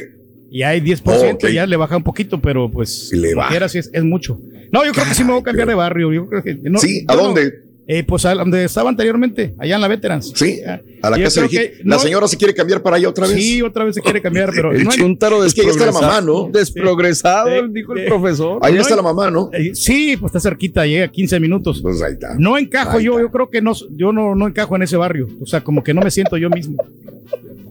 Y 0.51 0.63
hay 0.63 0.81
10%, 0.81 1.37
Oh, 1.43 1.47
ya 1.47 1.65
le 1.67 1.75
baja 1.77 1.95
un 1.97 2.03
poquito, 2.03 2.41
pero 2.41 2.69
pues 2.71 3.11
le 3.13 3.33
quiera, 3.49 3.69
sí 3.69 3.77
es, 3.77 3.89
es 3.93 4.03
mucho. 4.03 4.39
No, 4.71 4.85
yo 4.85 4.91
creo 4.93 5.05
que 5.05 5.13
sí 5.13 5.23
me 5.23 5.31
voy 5.31 5.41
a 5.41 5.43
cambiar 5.43 5.67
de 5.67 5.75
barrio. 5.75 6.11
Yo 6.11 6.27
creo 6.27 6.41
que 6.43 6.55
no, 6.55 6.79
Sí, 6.79 7.05
¿a 7.07 7.13
yo 7.13 7.19
no- 7.21 7.25
dónde? 7.27 7.53
eh, 7.91 8.03
pues 8.03 8.23
a 8.25 8.35
donde 8.35 8.63
estaba 8.65 8.89
anteriormente, 8.89 9.55
allá 9.57 9.75
en 9.75 9.81
la 9.81 9.87
Veterans. 9.87 10.31
Sí, 10.35 10.59
Ya. 10.63 10.81
a 11.01 11.09
la 11.09 11.17
Yo 11.17 11.23
casa 11.23 11.41
de 11.41 11.49
que 11.49 11.73
La 11.83 11.95
no- 11.95 11.99
señora 11.99 12.27
se 12.27 12.37
quiere 12.37 12.53
cambiar 12.53 12.81
para 12.83 12.97
allá 12.97 13.09
otra 13.09 13.25
vez. 13.27 13.35
Sí, 13.35 13.61
otra 13.63 13.83
vez 13.83 13.95
se 13.95 14.01
quiere 14.01 14.21
cambiar, 14.21 14.51
pero 14.53 14.71
El 14.73 14.83
no 14.83 14.91
hay- 14.91 14.97
chuntaro 14.97 15.43
Es 15.43 15.53
que 15.55 15.63
ya 15.63 15.69
está 15.69 15.85
la 15.87 15.91
mamá. 15.91 16.21
¿no? 16.21 16.49
Desprogresado, 16.51 17.67
dijo 17.67 17.93
el 17.95 18.05
profesor. 18.05 18.59
Ahí 18.61 18.73
no 18.73 18.81
está 18.81 18.93
hay- 18.93 18.97
la 18.97 19.03
mamá, 19.03 19.31
¿no? 19.31 19.49
eh, 19.53 19.71
sí, 19.75 20.17
pues 20.19 20.29
está 20.31 20.39
cerquita, 20.39 20.85
llega 20.85 21.07
15 21.07 21.39
minutos. 21.39 21.79
Pues 21.81 22.01
ahí 22.01 22.13
está. 22.13 22.35
No 22.37 22.57
encajo 22.57 22.97
Ahí 22.97 23.05
yo, 23.05 23.13
está. 23.13 23.21
yo 23.23 23.31
creo 23.31 23.49
que 23.49 23.61
no, 23.61 23.73
yo 23.91 24.11
no, 24.13 24.35
no 24.35 24.47
encajo 24.47 24.75
en 24.75 24.83
ese 24.83 24.97
barrio. 24.97 25.27
O 25.41 25.45
sea, 25.45 25.61
como 25.61 25.83
que 25.83 25.93
no 25.93 26.01
me 26.01 26.11
siento 26.11 26.37
yo 26.37 26.49
mismo. 26.49 26.75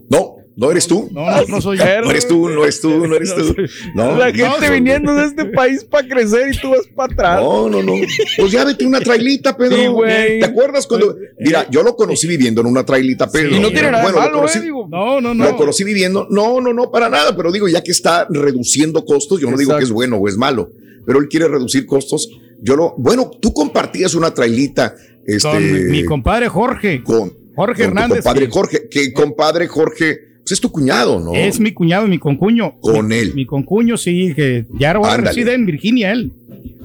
No, 0.09 0.37
no 0.59 0.71
eres 0.71 0.87
tú. 0.87 1.09
No, 1.11 1.25
no, 1.29 1.45
no 1.47 1.61
soy 1.61 1.77
yo. 1.77 1.83
No 2.03 2.11
eres 2.11 2.27
tú, 2.27 2.49
no 2.49 2.63
eres 2.63 2.81
tú, 2.81 3.07
no 3.07 3.15
eres 3.15 3.33
tú. 3.35 3.55
No, 3.95 4.15
la 4.17 4.25
gente 4.31 4.67
no, 4.67 4.73
viniendo 4.73 5.15
de 5.15 5.25
este 5.25 5.45
país 5.45 5.83
para 5.85 6.07
crecer 6.07 6.53
y 6.53 6.57
tú 6.59 6.69
vas 6.71 6.81
para 6.95 7.13
atrás. 7.13 7.41
No, 7.41 7.69
no, 7.69 7.81
no. 7.81 7.93
Pues 8.37 8.51
ya 8.51 8.63
vete 8.65 8.85
una 8.85 8.99
trailita, 8.99 9.55
Pedro. 9.55 9.77
Sí, 9.77 9.87
güey. 9.87 10.39
¿Te 10.39 10.45
acuerdas 10.45 10.85
cuando.? 10.85 11.15
Mira, 11.39 11.65
yo 11.71 11.81
lo 11.83 11.95
conocí 11.95 12.27
viviendo 12.27 12.61
en 12.61 12.67
una 12.67 12.85
trailita, 12.85 13.31
Pedro. 13.31 13.55
Y 13.55 13.59
no 13.59 13.69
tiene 13.69 13.91
nada 13.91 14.03
Bueno, 14.03 14.17
lo 14.19 14.23
malo, 14.25 14.41
conocí- 14.41 14.59
eh, 14.59 14.61
digo. 14.63 14.87
No, 14.89 15.21
no, 15.21 15.33
no. 15.33 15.45
Lo 15.45 15.55
conocí 15.57 15.83
viviendo. 15.83 16.27
No, 16.29 16.59
no, 16.61 16.73
no, 16.73 16.91
para 16.91 17.09
nada. 17.09 17.35
Pero 17.35 17.51
digo, 17.51 17.67
ya 17.67 17.81
que 17.81 17.91
está 17.91 18.27
reduciendo 18.29 19.05
costos, 19.05 19.39
yo 19.39 19.49
no 19.49 19.57
digo 19.57 19.77
que 19.77 19.83
es 19.83 19.91
bueno 19.91 20.17
o 20.17 20.27
es 20.27 20.35
malo, 20.37 20.71
pero 21.05 21.19
él 21.19 21.27
quiere 21.29 21.47
reducir 21.47 21.85
costos. 21.85 22.29
Yo 22.61 22.75
lo. 22.75 22.95
Bueno, 22.97 23.31
tú 23.41 23.53
compartías 23.53 24.13
una 24.15 24.33
trailita. 24.33 24.93
Este, 25.25 25.47
Con 25.49 25.71
mi, 25.73 25.79
mi 25.99 26.05
compadre 26.05 26.49
Jorge. 26.49 27.03
con, 27.03 27.31
Jorge 27.55 27.83
con 27.83 27.93
tu 27.93 27.99
Hernández. 27.99 28.23
compadre 28.23 28.45
que 28.47 28.51
Jorge, 28.51 28.89
que 28.89 29.13
compadre 29.13 29.67
Jorge, 29.67 30.19
pues 30.49 30.57
es 30.57 30.61
tu 30.61 30.71
cuñado, 30.71 31.19
¿no? 31.19 31.35
Es 31.35 31.59
mi 31.59 31.71
cuñado 31.73 32.07
y 32.07 32.09
mi 32.09 32.17
concuño. 32.17 32.73
Con 32.81 33.07
Mi- 33.07 33.15
él. 33.15 33.33
Mi 33.35 33.45
concuño, 33.45 33.97
sí, 33.97 34.33
que 34.35 34.65
ya 34.79 34.91
ahora 34.93 35.17
reside 35.17 35.53
en 35.53 35.65
Virginia, 35.67 36.11
él. 36.11 36.31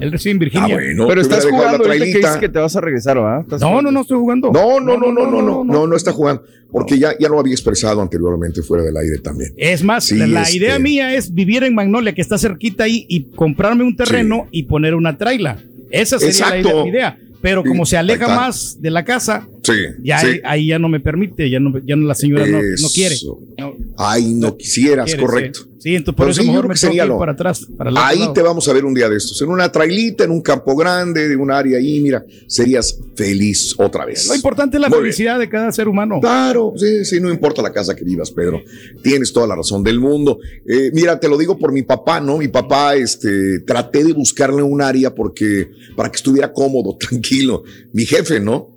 Él 0.00 0.12
reside 0.12 0.32
en 0.32 0.36
Ah, 0.36 0.40
Virginia. 0.40 0.74
bueno, 0.74 1.06
Pero 1.08 1.20
estás 1.22 1.46
jugando 1.46 1.78
la 1.78 1.92
que 1.94 1.98
trailita. 1.98 2.18
dices 2.18 2.36
que 2.36 2.48
te 2.50 2.58
vas 2.58 2.76
a 2.76 2.80
regresar, 2.82 3.16
No, 3.16 3.80
no, 3.80 3.90
no 3.90 4.00
estoy 4.02 4.18
jugando. 4.18 4.50
No, 4.52 4.80
no, 4.80 4.98
no, 4.98 5.10
no, 5.12 5.30
no, 5.30 5.40
no, 5.42 5.64
no, 5.64 5.86
no 5.86 5.96
está 5.96 6.12
jugando. 6.12 6.42
Porque 6.70 6.98
ya, 6.98 7.16
ya 7.18 7.28
lo 7.28 7.38
había 7.38 7.52
expresado 7.54 8.02
anteriormente 8.02 8.60
fuera 8.62 8.82
del 8.84 8.96
aire 8.96 9.18
también. 9.18 9.52
Es 9.56 9.82
más, 9.84 10.04
Sí, 10.04 10.16
la 10.16 10.42
este- 10.42 10.56
idea 10.58 10.78
mía 10.78 11.14
es 11.14 11.32
vivir 11.32 11.62
en 11.62 11.74
Magnolia, 11.74 12.12
que 12.12 12.20
está 12.20 12.36
cerquita 12.36 12.84
ahí, 12.84 13.06
y 13.08 13.30
comprarme 13.30 13.84
un 13.84 13.94
terreno 13.96 14.46
y 14.50 14.64
poner 14.64 14.94
una 14.94 15.16
traila. 15.16 15.58
Esa 15.90 16.18
sería 16.18 16.50
la 16.50 16.56
Exacto. 16.58 16.68
idea, 16.68 16.82
mi 16.84 16.90
idea. 16.90 17.18
Pero 17.44 17.62
como 17.62 17.84
se 17.84 17.98
aleja 17.98 18.26
más 18.26 18.80
de 18.80 18.90
la 18.90 19.04
casa, 19.04 19.46
Sí, 19.62 19.74
ya 20.02 20.18
sí. 20.18 20.26
ahí, 20.28 20.40
ahí 20.44 20.66
ya 20.68 20.78
no 20.78 20.88
me 20.88 20.98
permite, 20.98 21.50
ya 21.50 21.60
no, 21.60 21.78
ya 21.84 21.94
no 21.94 22.06
la 22.06 22.14
señora 22.14 22.46
no, 22.46 22.56
no 22.56 22.88
quiere. 22.88 23.16
No 23.58 23.74
Ay, 23.98 24.32
no 24.32 24.56
quisieras, 24.56 25.04
quiere, 25.04 25.20
correcto. 25.22 25.60
Sí, 25.60 25.73
Sí, 25.84 25.94
entonces 25.96 26.16
por 26.16 26.24
Pero 26.24 26.30
eso 26.32 26.40
sí, 26.40 26.48
mejor 26.48 26.66
me 26.68 26.76
sería 26.76 27.04
lo- 27.04 27.18
para 27.18 27.32
atrás. 27.32 27.66
Para 27.76 27.90
Ahí 28.06 28.20
lado. 28.20 28.32
te 28.32 28.40
vamos 28.40 28.66
a 28.66 28.72
ver 28.72 28.86
un 28.86 28.94
día 28.94 29.06
de 29.10 29.18
estos, 29.18 29.42
en 29.42 29.50
una 29.50 29.70
trailita, 29.70 30.24
en 30.24 30.30
un 30.30 30.40
campo 30.40 30.74
grande, 30.74 31.28
de 31.28 31.36
un 31.36 31.50
área 31.50 31.76
ahí, 31.76 32.00
mira, 32.00 32.24
serías 32.46 32.98
feliz 33.14 33.74
otra 33.76 34.06
vez. 34.06 34.26
Lo 34.26 34.34
importante 34.34 34.78
es 34.78 34.80
la 34.80 34.88
Muy 34.88 34.96
bien. 35.00 35.02
felicidad 35.12 35.38
de 35.38 35.46
cada 35.50 35.70
ser 35.72 35.86
humano. 35.86 36.20
Claro, 36.22 36.72
sí, 36.78 37.04
sí, 37.04 37.20
no 37.20 37.30
importa 37.30 37.60
la 37.60 37.70
casa 37.70 37.94
que 37.94 38.02
vivas, 38.02 38.30
Pedro. 38.30 38.62
Tienes 39.02 39.30
toda 39.30 39.46
la 39.46 39.56
razón 39.56 39.84
del 39.84 40.00
mundo. 40.00 40.38
Eh, 40.66 40.90
mira, 40.94 41.20
te 41.20 41.28
lo 41.28 41.36
digo 41.36 41.58
por 41.58 41.70
mi 41.70 41.82
papá, 41.82 42.18
¿no? 42.18 42.38
Mi 42.38 42.48
papá, 42.48 42.94
este, 42.96 43.58
traté 43.66 44.04
de 44.04 44.14
buscarle 44.14 44.62
un 44.62 44.80
área 44.80 45.14
porque, 45.14 45.68
para 45.94 46.10
que 46.10 46.16
estuviera 46.16 46.50
cómodo, 46.50 46.96
tranquilo. 46.98 47.62
Mi 47.92 48.06
jefe, 48.06 48.40
¿no? 48.40 48.70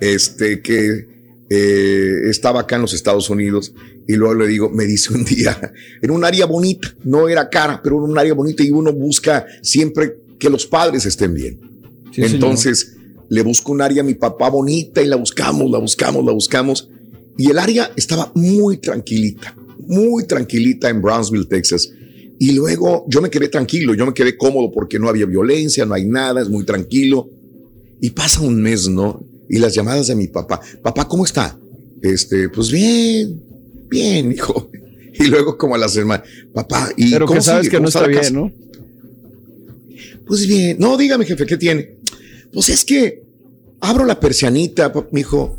Este, 0.00 0.62
que 0.62 1.12
eh, 1.56 2.28
estaba 2.30 2.60
acá 2.60 2.76
en 2.76 2.82
los 2.82 2.92
Estados 2.92 3.30
Unidos 3.30 3.72
y 4.06 4.14
luego 4.14 4.34
le 4.34 4.46
digo, 4.46 4.70
me 4.70 4.84
dice 4.84 5.12
un 5.14 5.24
día, 5.24 5.72
en 6.02 6.10
un 6.10 6.24
área 6.24 6.46
bonita, 6.46 6.94
no 7.04 7.28
era 7.28 7.48
cara, 7.48 7.80
pero 7.82 7.96
en 7.96 8.10
un 8.10 8.18
área 8.18 8.34
bonita 8.34 8.62
y 8.62 8.70
uno 8.70 8.92
busca 8.92 9.46
siempre 9.62 10.16
que 10.38 10.50
los 10.50 10.66
padres 10.66 11.06
estén 11.06 11.34
bien. 11.34 11.60
Sí, 12.12 12.22
Entonces 12.22 12.96
le 13.28 13.42
busco 13.42 13.72
un 13.72 13.80
área 13.80 14.02
a 14.02 14.04
mi 14.04 14.14
papá 14.14 14.48
bonita 14.50 15.02
y 15.02 15.06
la 15.06 15.16
buscamos, 15.16 15.70
la 15.70 15.78
buscamos, 15.78 16.24
la 16.24 16.32
buscamos. 16.32 16.88
Y 17.36 17.50
el 17.50 17.58
área 17.58 17.90
estaba 17.96 18.30
muy 18.34 18.78
tranquilita, 18.78 19.56
muy 19.86 20.26
tranquilita 20.26 20.88
en 20.88 21.02
Brownsville, 21.02 21.46
Texas. 21.46 21.90
Y 22.38 22.52
luego 22.52 23.04
yo 23.08 23.20
me 23.20 23.30
quedé 23.30 23.48
tranquilo, 23.48 23.94
yo 23.94 24.06
me 24.06 24.14
quedé 24.14 24.36
cómodo 24.36 24.70
porque 24.70 24.98
no 24.98 25.08
había 25.08 25.26
violencia, 25.26 25.86
no 25.86 25.94
hay 25.94 26.04
nada, 26.04 26.42
es 26.42 26.48
muy 26.48 26.64
tranquilo. 26.64 27.28
Y 28.00 28.10
pasa 28.10 28.40
un 28.40 28.60
mes, 28.60 28.88
¿no? 28.88 29.24
Y 29.54 29.58
las 29.60 29.72
llamadas 29.72 30.08
de 30.08 30.16
mi 30.16 30.26
papá, 30.26 30.60
papá, 30.82 31.06
¿cómo 31.06 31.24
está? 31.24 31.56
Este, 32.02 32.48
pues 32.48 32.72
bien, 32.72 33.40
bien, 33.88 34.32
hijo. 34.32 34.68
Y 35.16 35.26
luego 35.28 35.56
como 35.56 35.76
a 35.76 35.78
la 35.78 35.88
semana, 35.88 36.24
papá, 36.52 36.90
¿y 36.96 37.12
Pero 37.12 37.26
cómo 37.26 37.38
que 37.38 37.44
sabes 37.44 37.66
sigue? 37.66 37.76
que 37.76 37.80
no 37.80 37.88
¿Cómo 37.88 37.88
está 37.88 38.08
bien, 38.08 38.20
casa?" 38.20 38.32
¿no? 38.32 38.52
Pues 40.26 40.44
bien, 40.48 40.76
no, 40.80 40.96
dígame, 40.96 41.24
jefe, 41.24 41.46
¿qué 41.46 41.56
tiene? 41.56 41.98
Pues 42.52 42.68
es 42.68 42.84
que 42.84 43.22
abro 43.78 44.04
la 44.06 44.18
persianita, 44.18 44.92
mijo, 45.12 45.56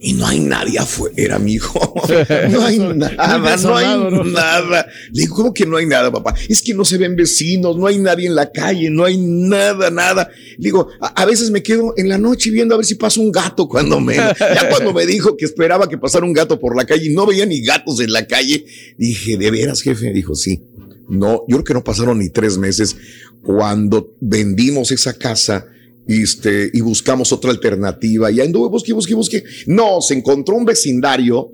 y 0.00 0.12
no 0.12 0.26
hay 0.26 0.40
nadie 0.40 0.78
afuera, 0.78 1.38
mijo. 1.38 1.94
No 2.50 2.64
hay 2.64 2.78
nada, 2.78 3.56
no 3.56 3.76
hay 3.76 3.98
nada. 4.24 4.86
Le 5.12 5.22
digo, 5.22 5.34
¿cómo 5.36 5.54
que 5.54 5.66
no 5.66 5.76
hay 5.76 5.86
nada, 5.86 6.10
papá? 6.12 6.34
Es 6.48 6.62
que 6.62 6.74
no 6.74 6.84
se 6.84 6.98
ven 6.98 7.16
vecinos, 7.16 7.76
no 7.76 7.86
hay 7.86 7.98
nadie 7.98 8.26
en 8.26 8.34
la 8.34 8.50
calle, 8.50 8.90
no 8.90 9.04
hay 9.04 9.16
nada, 9.18 9.90
nada. 9.90 10.28
Le 10.58 10.64
digo, 10.64 10.88
a, 11.00 11.22
a 11.22 11.24
veces 11.24 11.50
me 11.50 11.62
quedo 11.62 11.94
en 11.96 12.08
la 12.08 12.18
noche 12.18 12.50
viendo 12.50 12.74
a 12.74 12.78
ver 12.78 12.86
si 12.86 12.94
pasa 12.96 13.20
un 13.20 13.32
gato 13.32 13.68
cuando 13.68 14.00
me... 14.00 14.16
Ya 14.16 14.68
cuando 14.68 14.92
me 14.92 15.06
dijo 15.06 15.36
que 15.36 15.44
esperaba 15.44 15.88
que 15.88 15.98
pasara 15.98 16.24
un 16.24 16.32
gato 16.32 16.58
por 16.60 16.76
la 16.76 16.84
calle 16.84 17.06
y 17.06 17.14
no 17.14 17.26
veía 17.26 17.46
ni 17.46 17.62
gatos 17.62 18.00
en 18.00 18.12
la 18.12 18.26
calle, 18.26 18.64
dije, 18.98 19.36
¿de 19.36 19.50
veras, 19.50 19.80
jefe? 19.82 20.12
Dijo, 20.12 20.34
sí. 20.34 20.62
No, 21.08 21.44
yo 21.48 21.56
creo 21.56 21.64
que 21.64 21.74
no 21.74 21.84
pasaron 21.84 22.18
ni 22.18 22.30
tres 22.30 22.58
meses 22.58 22.96
cuando 23.42 24.14
vendimos 24.20 24.90
esa 24.90 25.14
casa 25.14 25.66
este, 26.06 26.70
y 26.72 26.80
buscamos 26.80 27.32
otra 27.32 27.50
alternativa. 27.50 28.30
Y 28.30 28.40
anduve, 28.40 28.68
busque, 28.68 28.92
busque, 28.92 29.14
busque. 29.14 29.44
No, 29.66 30.00
se 30.00 30.14
encontró 30.14 30.56
un 30.56 30.64
vecindario, 30.64 31.50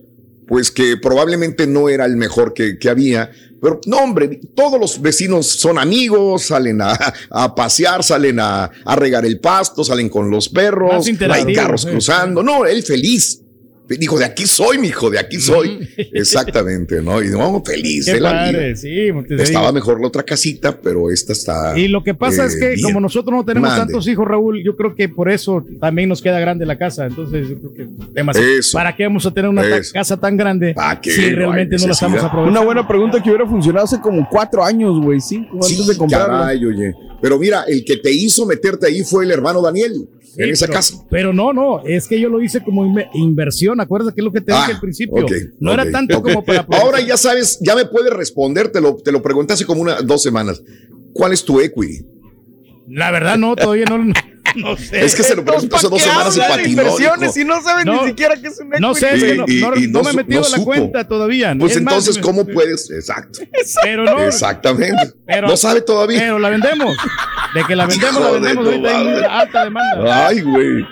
pues 0.46 0.70
que 0.70 0.96
probablemente 0.96 1.66
no 1.66 1.88
era 1.88 2.07
el 2.07 2.16
mejor 2.16 2.53
que, 2.55 2.78
que 2.78 2.88
había. 2.88 3.30
Pero 3.61 3.80
no, 3.86 3.98
hombre, 3.98 4.40
todos 4.55 4.80
los 4.80 5.01
vecinos 5.03 5.46
son 5.46 5.78
amigos, 5.78 6.42
salen 6.44 6.80
a, 6.80 6.98
a 7.30 7.55
pasear, 7.55 8.03
salen 8.03 8.40
a, 8.40 8.64
a 8.84 8.96
regar 8.96 9.24
el 9.26 9.38
pasto, 9.38 9.84
salen 9.84 10.09
con 10.09 10.30
los 10.30 10.48
perros, 10.48 11.07
hay 11.07 11.55
carros 11.55 11.82
sí. 11.82 11.88
cruzando. 11.88 12.42
No, 12.42 12.64
él 12.66 12.82
feliz. 12.82 13.42
Dijo, 13.99 14.18
de 14.18 14.24
aquí 14.24 14.47
soy, 14.47 14.78
mijo, 14.78 15.11
de 15.11 15.18
aquí 15.18 15.41
soy. 15.41 15.88
Exactamente, 16.12 17.03
¿no? 17.03 17.22
Y 17.22 17.28
no, 17.28 17.62
feliz 17.64 18.07
Qué 18.07 18.14
de 18.14 18.20
la 18.20 18.30
padre, 18.30 18.66
vida. 18.68 18.76
sí. 18.76 18.88
digo. 18.88 19.24
Estaba 19.28 19.72
mejor 19.72 20.01
la 20.01 20.07
otra 20.07 20.22
casita, 20.22 20.78
pero 20.80 21.11
esta 21.11 21.32
está. 21.32 21.78
Y 21.78 21.88
lo 21.88 22.05
que 22.05 22.14
pasa 22.14 22.45
eh, 22.45 22.47
es 22.47 22.57
que 22.57 22.68
bien. 22.70 22.82
como 22.82 23.01
nosotros 23.01 23.34
no 23.36 23.45
tenemos 23.45 23.68
Mande. 23.70 23.86
tantos 23.86 24.07
hijos, 24.07 24.26
Raúl, 24.26 24.62
yo 24.62 24.76
creo 24.76 24.95
que 24.95 25.09
por 25.09 25.30
eso 25.30 25.64
también 25.80 26.09
nos 26.09 26.22
queda 26.22 26.38
grande 26.38 26.64
la 26.66 26.78
casa. 26.78 27.07
Entonces, 27.07 27.49
yo 27.49 27.59
creo 27.59 27.74
que 27.74 27.88
demasiado. 28.12 28.49
Eso. 28.49 28.78
¿Para 28.78 28.95
qué 28.95 29.05
vamos 29.05 29.26
a 29.26 29.30
tener 29.32 29.51
una 29.51 29.62
ta- 29.62 29.80
casa 29.93 30.16
tan 30.16 30.36
grande 30.36 30.74
qué? 31.03 31.11
si 31.11 31.30
realmente 31.30 31.76
no 31.76 31.86
la 31.86 31.93
estamos 31.93 32.18
aprovechando? 32.22 32.51
Una 32.51 32.64
buena 32.64 32.86
pregunta 32.86 33.22
que 33.22 33.28
hubiera 33.30 33.47
funcionado 33.47 33.84
hace 33.86 34.01
como 34.01 34.28
cuatro 34.30 34.64
años, 34.64 35.01
güey, 35.03 35.20
cinco, 35.20 35.57
antes 35.62 35.86
de 35.86 35.97
comprarla. 35.97 36.38
Caray, 36.41 36.64
oye. 36.64 36.95
Pero 37.20 37.38
mira, 37.38 37.64
el 37.68 37.84
que 37.84 37.97
te 37.99 38.11
hizo 38.11 38.47
meterte 38.47 38.86
ahí 38.86 39.03
fue 39.03 39.24
el 39.24 39.30
hermano 39.30 39.61
Daniel, 39.61 40.09
Sí, 40.35 40.43
en 40.43 40.51
esa 40.51 40.66
pero, 40.66 40.74
casa. 40.76 40.95
Pero 41.11 41.33
no, 41.33 41.53
no, 41.53 41.83
es 41.85 42.07
que 42.07 42.20
yo 42.20 42.28
lo 42.28 42.41
hice 42.43 42.61
como 42.62 42.85
inve- 42.85 43.09
inversión. 43.14 43.81
Acuérdate 43.81 44.14
que 44.14 44.20
es 44.20 44.24
lo 44.24 44.33
que 44.33 44.41
te 44.41 44.53
dije 44.53 44.64
Ah, 44.64 44.74
al 44.74 44.81
principio. 44.81 45.24
ok, 45.24 45.33
no 45.59 45.72
era 45.72 45.91
tanto 45.91 46.22
como 46.22 46.45
para. 46.45 46.61
Ahora 46.81 47.01
ya 47.01 47.16
sabes, 47.16 47.59
ya 47.61 47.74
me 47.74 47.85
puedes 47.87 48.12
responder, 48.12 48.70
te 48.70 48.81
lo, 48.81 48.97
te 48.97 49.11
lo 49.12 49.22
pregunté 49.22 49.55
hace 49.55 49.66
como 49.66 49.83
una, 49.83 50.01
dos 50.03 50.22
semanas. 50.22 50.62
¿Cuál 51.12 51.33
es 51.33 51.45
tu 51.45 51.61
equity? 51.61 52.07
La 52.89 53.11
verdad, 53.11 53.37
no, 53.39 53.57
todavía 53.57 53.85
no, 53.87 54.12
no 54.57 54.76
sé. 54.76 55.05
Es 55.05 55.14
que 55.14 55.22
se 55.22 55.34
lo 55.36 55.44
pregunté 55.44 55.76
hace 55.76 55.88
dos 55.88 56.03
semanas 56.03 56.36
y 56.36 56.40
patinó. 56.40 56.68
inversiones 56.68 57.34
dijo. 57.34 57.46
y 57.46 57.48
no 57.48 57.62
saben 57.62 57.86
No. 57.86 58.03
ni 58.03 58.09
siquiera 58.09 58.34
qué 58.40 58.48
es 58.48 58.59
un 58.61 58.70
No 58.80 58.94
sé, 58.94 59.14
es 59.14 59.22
Y- 59.22 59.26
que 59.26 59.34
no, 59.36 59.44
y- 59.46 59.61
no- 59.61 59.76
y 59.76 59.86
no 59.88 59.98
no 59.98 60.05
me 60.05 60.11
he 60.11 60.14
metido 60.14 60.40
la 60.42 60.48
supo. 60.48 60.64
cuenta 60.64 61.07
todavía. 61.07 61.55
Pues 61.59 61.72
Es 61.72 61.78
entonces, 61.78 62.18
¿cómo 62.18 62.46
puedes? 62.46 62.90
Exacto. 62.90 63.40
Pero 63.82 64.05
no. 64.05 64.20
Exactamente. 64.24 65.12
Pero- 65.26 65.48
no 65.48 65.57
sabe 65.57 65.80
todavía. 65.82 66.20
Pero 66.20 66.38
la 66.38 66.48
vendemos. 66.51 66.96
De 67.55 67.64
que 67.64 67.74
la 67.76 67.86
vendemos, 67.86 68.20
la 68.22 68.30
vendemos. 68.30 68.66
Ahorita 68.66 68.88
hay 68.98 69.22
alta 69.28 69.64
demanda. 69.64 70.26
Ay, 70.28 70.40
güey. 70.42 70.86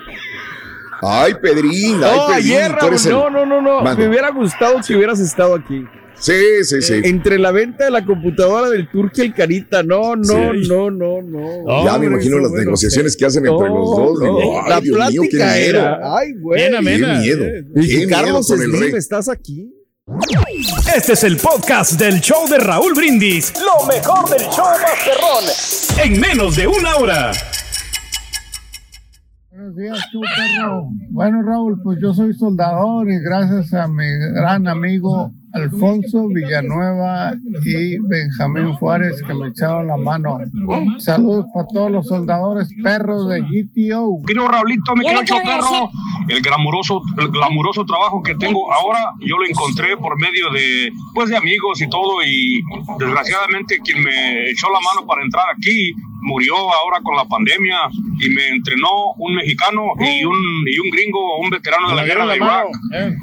Ay, 1.00 1.34
Pedrín, 1.40 2.02
ay, 2.02 2.11
Pedrín. 2.26 2.34
ayer, 2.34 2.72
Raúl, 2.72 2.94
el- 2.94 3.11
no, 3.12 3.30
no, 3.30 3.46
no, 3.46 3.61
no. 3.62 3.82
Me 3.96 4.09
hubiera 4.09 4.30
gustado 4.30 4.80
que 4.84 4.96
hubieras 4.96 5.20
estado 5.20 5.54
aquí. 5.54 5.84
Sí, 6.20 6.32
sí, 6.64 6.82
sí. 6.82 6.94
Eh, 6.94 7.00
entre 7.04 7.38
la 7.38 7.52
venta 7.52 7.84
de 7.84 7.90
la 7.92 8.04
computadora 8.04 8.68
del 8.70 8.90
Turque 8.90 9.22
y 9.22 9.26
el 9.26 9.34
Carita. 9.34 9.82
No, 9.84 10.16
no, 10.16 10.24
Sí. 10.24 10.68
no, 10.68 10.90
no, 10.90 11.22
no. 11.22 11.84
ya 11.84 11.96
me 11.98 12.06
imagino 12.06 12.36
eso, 12.36 12.42
las 12.42 12.50
bueno, 12.50 12.64
negociaciones 12.64 13.16
que 13.16 13.26
hacen 13.26 13.46
entre 13.46 13.68
No, 13.68 13.74
los 13.78 13.96
dos. 13.96 14.18
no. 14.20 14.24
Digo, 14.38 14.60
ay, 14.62 14.68
la 14.70 14.80
Dios 14.80 14.96
mío, 14.98 15.22
qué 15.22 15.28
plática 15.36 15.44
miedo. 15.54 15.68
era. 15.78 16.18
Ay, 16.18 16.32
güey. 16.40 16.70
Qué 16.70 16.80
miedo. 16.80 17.14
Y 17.76 17.88
Qué 17.88 17.96
miedo 17.98 18.10
Carlos 18.10 18.48
con 18.48 18.60
el 18.62 18.68
Slim, 18.70 18.80
rey. 18.82 18.92
¿estás 18.94 19.28
aquí? 19.28 19.72
Este 20.96 21.12
es 21.12 21.22
el 21.24 21.36
podcast 21.36 21.92
del 22.00 22.20
show 22.20 22.48
de 22.48 22.58
Raúl 22.58 22.94
Brindis. 22.94 23.52
Lo 23.60 23.86
mejor 23.86 24.28
del 24.30 24.40
show 24.48 24.64
Masterrón. 24.82 26.02
En 26.02 26.18
menos 26.20 26.56
de 26.56 26.66
una 26.66 26.96
hora. 26.96 27.32
Buenos 29.50 29.76
días, 29.76 29.98
tú, 30.12 30.20
perro. 30.20 30.88
Bueno, 31.10 31.42
Raúl, 31.42 31.80
pues 31.82 31.98
yo 32.00 32.14
soy 32.14 32.32
soldador 32.34 33.10
y 33.10 33.18
gracias 33.20 33.72
a 33.74 33.86
mi 33.88 34.04
gran 34.34 34.66
amigo 34.68 35.32
Alfonso 35.53 36.28
Villanueva 36.28 37.32
y 37.64 37.99
Benjamín 37.99 38.72
Juárez 38.74 39.22
que 39.26 39.34
me 39.34 39.49
echaron 39.49 39.86
la 39.86 39.96
mano. 39.96 40.38
Saludos 40.99 41.46
para 41.55 41.66
todos 41.66 41.90
los 41.90 42.07
soldadores 42.07 42.68
perros 42.82 43.28
de 43.28 43.40
GTO. 43.40 44.22
Querido 44.26 44.49
Raulito, 44.49 44.94
querido 44.94 45.20
quiero 45.22 45.42
perro, 45.42 45.90
el 46.28 46.42
glamuroso, 46.42 47.03
el 47.18 47.28
glamuroso 47.28 47.84
trabajo 47.84 48.22
que 48.22 48.34
tengo 48.34 48.72
ahora, 48.72 49.12
yo 49.20 49.36
lo 49.36 49.46
encontré 49.46 49.96
por 49.96 50.20
medio 50.20 50.51
de, 50.53 50.90
pues, 51.14 51.30
de 51.30 51.36
amigos 51.36 51.80
y 51.80 51.88
todo, 51.88 52.22
y 52.24 52.62
desgraciadamente 52.99 53.78
quien 53.82 54.03
me 54.03 54.51
echó 54.51 54.68
la 54.70 54.80
mano 54.80 55.07
para 55.07 55.22
entrar 55.22 55.44
aquí 55.57 55.94
murió 56.20 56.55
ahora 56.57 57.01
con 57.03 57.16
la 57.16 57.24
pandemia 57.24 57.78
y 58.20 58.28
me 58.30 58.49
entrenó 58.49 59.12
un 59.18 59.34
mexicano 59.34 59.82
y 59.99 60.24
un, 60.24 60.36
y 60.66 60.78
un 60.78 60.90
gringo, 60.90 61.38
un 61.38 61.51
veterano 61.51 61.90
de 61.90 61.96
la 61.96 62.05
guerra 62.05 62.26
de 62.26 62.36
Irak, 62.36 62.66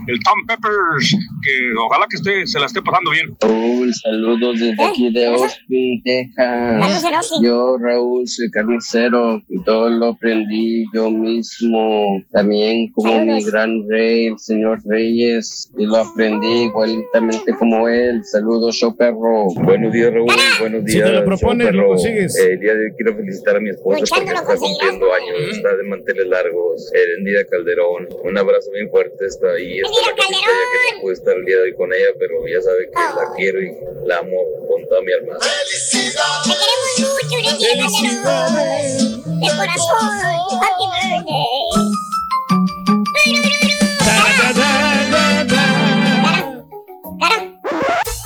el 0.08 0.20
Tom 0.20 0.46
Peppers, 0.48 1.18
que 1.42 1.74
ojalá 1.78 2.08
que 2.10 2.15
esté, 2.16 2.48
se 2.48 2.60
la 2.60 2.66
esté 2.66 2.82
pasando 2.82 3.12
bien. 3.12 3.36
Raúl, 3.42 3.94
saludos 3.94 4.60
desde 4.60 4.84
aquí 4.84 5.12
de 5.12 5.26
Austin, 5.28 6.02
Texas. 6.04 7.04
Yo, 7.42 7.78
Raúl, 7.78 8.28
soy 8.28 8.50
carnicero 8.52 9.42
y 9.50 9.64
todo 9.64 9.90
lo 9.90 10.08
aprendí 10.08 10.86
yo 10.94 11.10
mismo. 11.12 12.22
También 12.32 12.92
como 12.94 13.24
mi 13.24 13.44
gran 13.44 13.88
rey, 13.90 14.28
el 14.28 14.40
señor 14.40 14.80
Reyes, 14.86 15.72
y 15.78 15.86
lo 15.86 15.98
aprendí 15.98 16.64
igualitamente 16.66 17.54
como 17.58 17.88
él. 17.88 18.24
Saludos, 18.26 18.76
show 18.76 18.96
perro. 18.96 19.46
Buenos 19.64 19.92
días, 19.94 20.12
Raúl. 20.14 20.28
Buenos 20.60 20.84
Si 20.86 20.96
días. 20.96 21.08
te 21.10 21.14
lo 21.14 21.26
propones, 21.26 21.74
lo 21.74 21.88
consigues. 21.88 22.38
Eh, 22.40 22.54
el 22.54 22.60
día 22.60 22.74
de 22.74 22.86
hoy 22.86 22.92
quiero 22.98 23.16
felicitar 23.16 23.56
a 23.58 23.60
mi 23.60 23.70
esposa 23.70 24.00
porque 24.10 24.32
está 24.34 24.56
cumpliendo 24.56 25.14
años, 25.14 25.38
está 25.52 25.76
de 25.76 25.84
manteles 25.84 26.28
largos. 26.28 26.92
Erendida 26.94 27.44
Calderón. 27.50 28.08
Un 28.24 28.38
abrazo 28.38 28.72
bien 28.72 28.90
fuerte. 28.90 29.26
Está 29.26 29.52
ahí. 29.52 29.80
Está 29.80 29.90
la 30.12 30.16
cosita 30.16 30.46
ya 30.46 30.90
que 30.90 30.96
no 30.96 31.02
pude 31.02 31.14
estar 31.14 31.36
el 31.38 31.46
día 31.46 31.56
de 31.58 31.62
hoy 31.64 31.74
con 31.76 31.92
ella, 31.94 32.05
pero 32.20 32.48
ya 32.48 32.62
sabe 32.62 32.90
que 32.90 32.96
la 32.96 33.34
quiero 33.36 33.62
y 33.62 33.72
la 34.06 34.18
amo 34.18 34.38
con 34.68 34.86
toda 34.88 35.02
mi 35.02 35.14
alma. 35.14 35.38
Te 35.40 36.52
queremos 36.52 36.90
mucho, 37.00 37.44
Calderón. 38.24 39.40
De 39.40 39.48
corazón. 39.56 40.10
Happy 40.62 40.86
birthday. 40.94 41.66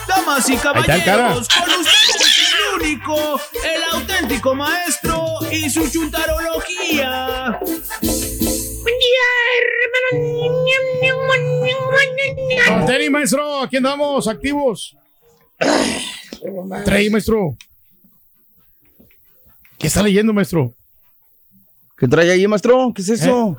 Damas 0.08 0.50
y 0.50 0.58
caballeros, 0.58 1.48
con 1.48 1.70
ustedes 1.80 2.40
el 2.40 2.82
único, 2.82 3.40
el 3.64 3.84
auténtico 3.94 4.56
maestro 4.56 5.26
y 5.52 5.70
su 5.70 5.90
chuntarología. 5.90 7.60
Tenis, 12.86 13.12
maestro, 13.12 13.62
aquí 13.62 13.78
andamos, 13.78 14.28
activos. 14.28 14.96
Trae, 16.86 17.10
maestro. 17.10 17.56
¿Qué 19.78 19.88
está 19.88 20.02
leyendo, 20.04 20.34
maestro? 20.34 20.74
¿Qué 21.98 22.08
trae 22.08 22.32
ahí, 22.32 22.48
maestro? 22.48 22.92
¿Qué 22.96 23.02
es 23.02 23.10
eso? 23.10 23.58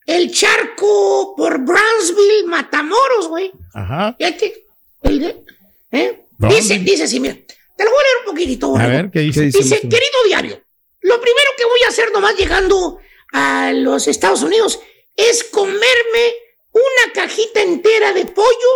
el 0.06 0.30
charco 0.32 1.34
por 1.36 1.58
Brownsville, 1.58 2.44
Matamoros, 2.46 3.28
güey. 3.28 3.52
Ajá. 3.74 4.14
Fíjate. 4.18 4.64
el 5.02 5.20
de- 5.20 5.44
¿eh? 5.92 6.18
Dice, 6.38 6.78
dice 6.78 7.02
así, 7.04 7.20
mira. 7.20 7.36
Te 7.76 7.84
lo 7.84 7.90
voy 7.90 8.00
a 8.00 8.02
leer 8.02 8.16
un 8.20 8.24
poquitito. 8.32 8.66
A 8.66 8.70
borrego. 8.70 8.90
ver, 8.90 9.10
¿qué 9.10 9.18
dice? 9.20 9.42
Dice, 9.46 9.80
querido 9.80 10.22
diario, 10.26 10.60
lo 11.00 11.20
primero 11.20 11.50
que 11.56 11.64
voy 11.64 11.80
a 11.84 11.88
hacer 11.88 12.12
nomás 12.12 12.36
llegando 12.36 12.98
a 13.32 13.72
los 13.72 14.06
Estados 14.08 14.42
Unidos 14.42 14.78
es 15.16 15.44
comerme 15.44 16.34
una 16.72 17.12
cajita 17.14 17.62
entera 17.62 18.12
de 18.12 18.26
pollo 18.26 18.70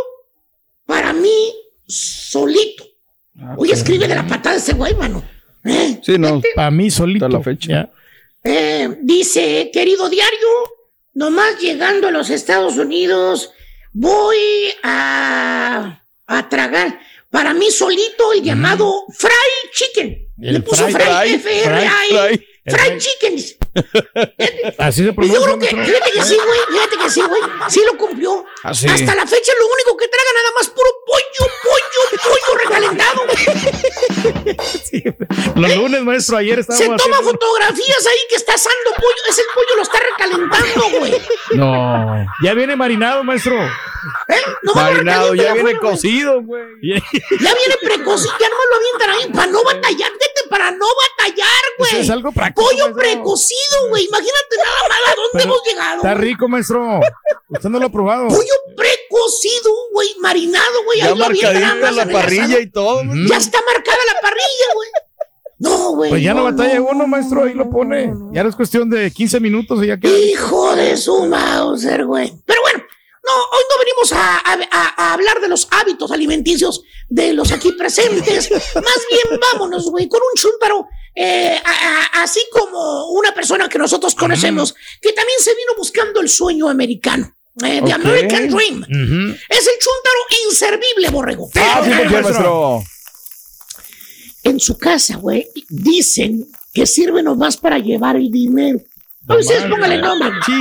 para 0.87 1.13
mí 1.13 1.53
solito. 1.87 2.85
Oye, 3.59 3.75
escribe 3.75 4.09
de 4.09 4.15
la 4.15 4.27
patada 4.27 4.57
ese 4.57 4.73
güey, 4.73 4.95
mano. 4.95 5.23
¿Eh? 5.65 6.01
Sí, 6.03 6.17
no. 6.19 6.41
Para 6.55 6.71
mí 6.71 6.91
solito. 6.91 7.27
Hasta 7.27 7.39
la 7.39 7.45
fecha. 7.45 7.69
Ya. 7.69 7.91
Eh, 8.45 8.97
dice, 9.03 9.71
querido 9.73 10.09
diario, 10.09 10.49
nomás 11.15 11.61
llegando 11.61 12.09
a 12.09 12.11
los 12.13 12.31
Estados 12.31 12.77
Unidos, 12.77 13.51
voy 13.93 14.39
a, 14.83 16.03
a 16.27 16.49
tragar 16.49 17.01
para 17.31 17.53
mí 17.53 17.71
solito 17.71 18.33
el 18.33 18.43
llamado 18.43 19.05
fried 19.13 19.71
chicken. 19.73 20.29
El 20.41 20.55
Le 20.55 20.61
puso 20.61 20.87
fried- 20.89 20.93
fried, 20.93 21.41
fried, 21.41 21.57
F-R-I, 21.63 21.89
fried, 22.09 22.41
fried, 22.65 22.77
fried. 22.77 22.99
chicken. 22.99 23.59
Así 24.79 25.03
se 25.05 25.09
Y 25.09 25.09
yo 25.09 25.15
pronuncia. 25.15 25.47
creo 25.47 25.59
que, 25.59 25.69
fíjate 25.69 26.11
que 26.13 26.23
sí, 26.23 26.37
güey, 26.45 26.61
fíjate 26.71 26.97
que 26.99 27.11
sí, 27.11 27.23
güey, 27.23 27.43
sí 27.69 27.83
lo 27.85 27.97
cumplió. 27.99 28.45
Ah, 28.63 28.75
sí. 28.75 28.87
Hasta 28.89 29.15
la 29.15 29.27
fecha 29.27 29.53
lo 29.59 29.67
único 29.67 29.97
que 29.97 30.09
traga 30.09 30.31
nada 30.35 30.51
más 30.59 30.69
puro 30.69 30.91
pollo, 31.07 31.53
pollo, 31.63 32.23
pollo 32.25 32.59
recalentado. 32.65 33.23
güey. 34.93 35.15
Los 35.57 35.77
lunes, 35.77 36.03
maestro, 36.03 36.37
ayer 36.39 36.57
Se 36.65 36.73
estábamos 36.73 37.03
toma 37.03 37.17
haciendo- 37.17 37.33
fotografías 37.33 38.07
ahí 38.07 38.19
que 38.29 38.37
está 38.37 38.55
asando 38.55 38.91
pollo, 38.97 39.23
ese 39.31 39.43
pollo 39.55 39.77
lo 39.77 39.83
está 39.83 39.99
recalentando, 40.01 40.99
güey. 40.99 41.23
No. 41.55 42.27
Ya 42.43 42.55
viene 42.55 42.77
marinado, 42.77 43.25
maestro. 43.25 43.57
No 44.63 44.75
me 44.75 44.81
Marinado, 44.83 45.35
ya 45.35 45.53
viene 45.55 45.71
afuera, 45.71 45.79
cocido, 45.81 46.43
güey. 46.43 46.63
Ya 46.83 47.01
viene 47.55 47.77
precoz, 47.83 48.25
ya 48.25 48.49
nomás 48.49 48.67
lo 48.71 48.77
avientan 48.77 49.11
ahí 49.11 49.33
para 49.33 49.47
no 49.51 49.65
batallar, 49.65 50.13
para 50.49 50.71
no 50.71 50.87
batallar, 51.19 51.63
güey. 51.79 51.91
Eso 51.93 52.01
es 52.01 52.11
algo 52.11 52.33
práctico, 52.33 52.63
Pollo 52.69 52.85
maestro. 52.85 53.03
precocido, 53.03 53.89
güey. 53.91 54.05
Imagínate 54.05 54.57
nada 54.57 54.89
más 54.89 54.99
a 54.99 55.15
dónde 55.15 55.31
Pero 55.33 55.45
hemos 55.45 55.63
llegado. 55.67 55.97
Está 55.97 56.15
rico, 56.15 56.49
maestro. 56.49 57.01
Usted 57.49 57.69
no 57.69 57.79
lo 57.79 57.87
ha 57.87 57.93
probado. 57.93 58.29
Pollo 58.29 58.55
precocido, 58.77 59.73
güey, 59.93 60.09
marinado, 60.21 60.85
güey. 60.85 60.99
Ya 60.99 61.07
ahí 61.09 61.15
marcadita 61.15 61.91
la 61.93 62.07
parrilla 62.07 62.61
y 62.61 62.71
todo. 62.71 63.05
güey. 63.05 63.29
Ya 63.29 63.37
está 63.37 63.61
marcada 63.63 63.99
la 64.15 64.21
parrilla, 64.21 64.75
güey. 64.75 64.89
No, 65.59 65.91
güey. 65.93 66.11
Pues 66.11 66.23
ya 66.23 66.35
no, 66.35 66.41
no, 66.41 66.45
batalla 66.57 66.77
no, 66.77 66.87
uno, 66.89 67.07
maestro, 67.07 67.45
ahí 67.45 67.55
lo 67.55 67.71
pone. 67.71 68.13
Ya 68.33 68.43
no 68.43 68.51
es 68.51 68.57
cuestión 68.57 68.91
de 68.91 69.11
15 69.11 69.41
minutos 69.41 69.83
y 69.83 69.87
ya 69.87 69.99
queda. 69.99 70.13
Hijo 70.19 70.77
de 70.77 70.97
su 70.99 71.25
Mauser, 71.25 72.05
güey. 72.05 72.33
Pero 72.45 72.61
bueno, 72.61 72.85
no, 73.27 73.33
hoy 73.35 73.65
no 73.71 73.79
venimos 73.79 74.13
a, 74.13 74.39
a- 74.39 74.69
a- 74.71 74.95
a 74.97 75.13
hablar 75.15 75.41
de 75.41 75.49
los 75.49 75.69
hábitos 75.71 76.11
alimenticios 76.13 76.83
de 77.09 77.33
los 77.33 77.53
aquí 77.53 77.73
presentes. 77.73 78.51
Más 78.51 79.01
bien, 79.11 79.41
vámonos, 79.53 79.91
güey, 79.91 80.09
con 80.09 80.21
un 80.21 80.41
chúntaro, 80.41 80.87
eh, 81.15 81.61
a- 81.65 82.23
así 82.23 82.41
como 82.53 83.11
una 83.11 83.33
persona 83.35 83.69
que 83.69 83.79
nosotros 83.79 84.15
conocemos, 84.15 84.75
que 85.01 85.13
también 85.13 85.39
se 85.41 85.51
vino 85.55 85.73
buscando 85.77 86.21
el 86.21 86.29
sueño 86.29 86.69
americano. 86.69 87.33
eh, 87.65 87.81
The 87.85 87.95
Ok. 87.95 88.01
American 88.05 88.49
Dream. 88.49 88.83
Es 89.49 89.67
el 89.67 89.79
chúntaro 89.81 90.21
inservible, 90.47 91.09
borrego. 91.11 91.49
Ah, 91.57 91.83
sí, 91.83 91.91
en 94.43 94.61
su 94.61 94.79
casa, 94.79 95.17
güey, 95.17 95.49
dicen 95.69 96.47
que 96.73 96.87
sirve 96.87 97.23
nomás 97.23 97.57
para 97.57 97.79
llevar 97.79 98.17
el 98.17 98.31
dinero. 98.31 98.81
No, 99.27 99.39
ustedes 99.39 99.65
pónganle 99.65 99.99
nombre. 99.99 100.31
Sí. 100.45 100.53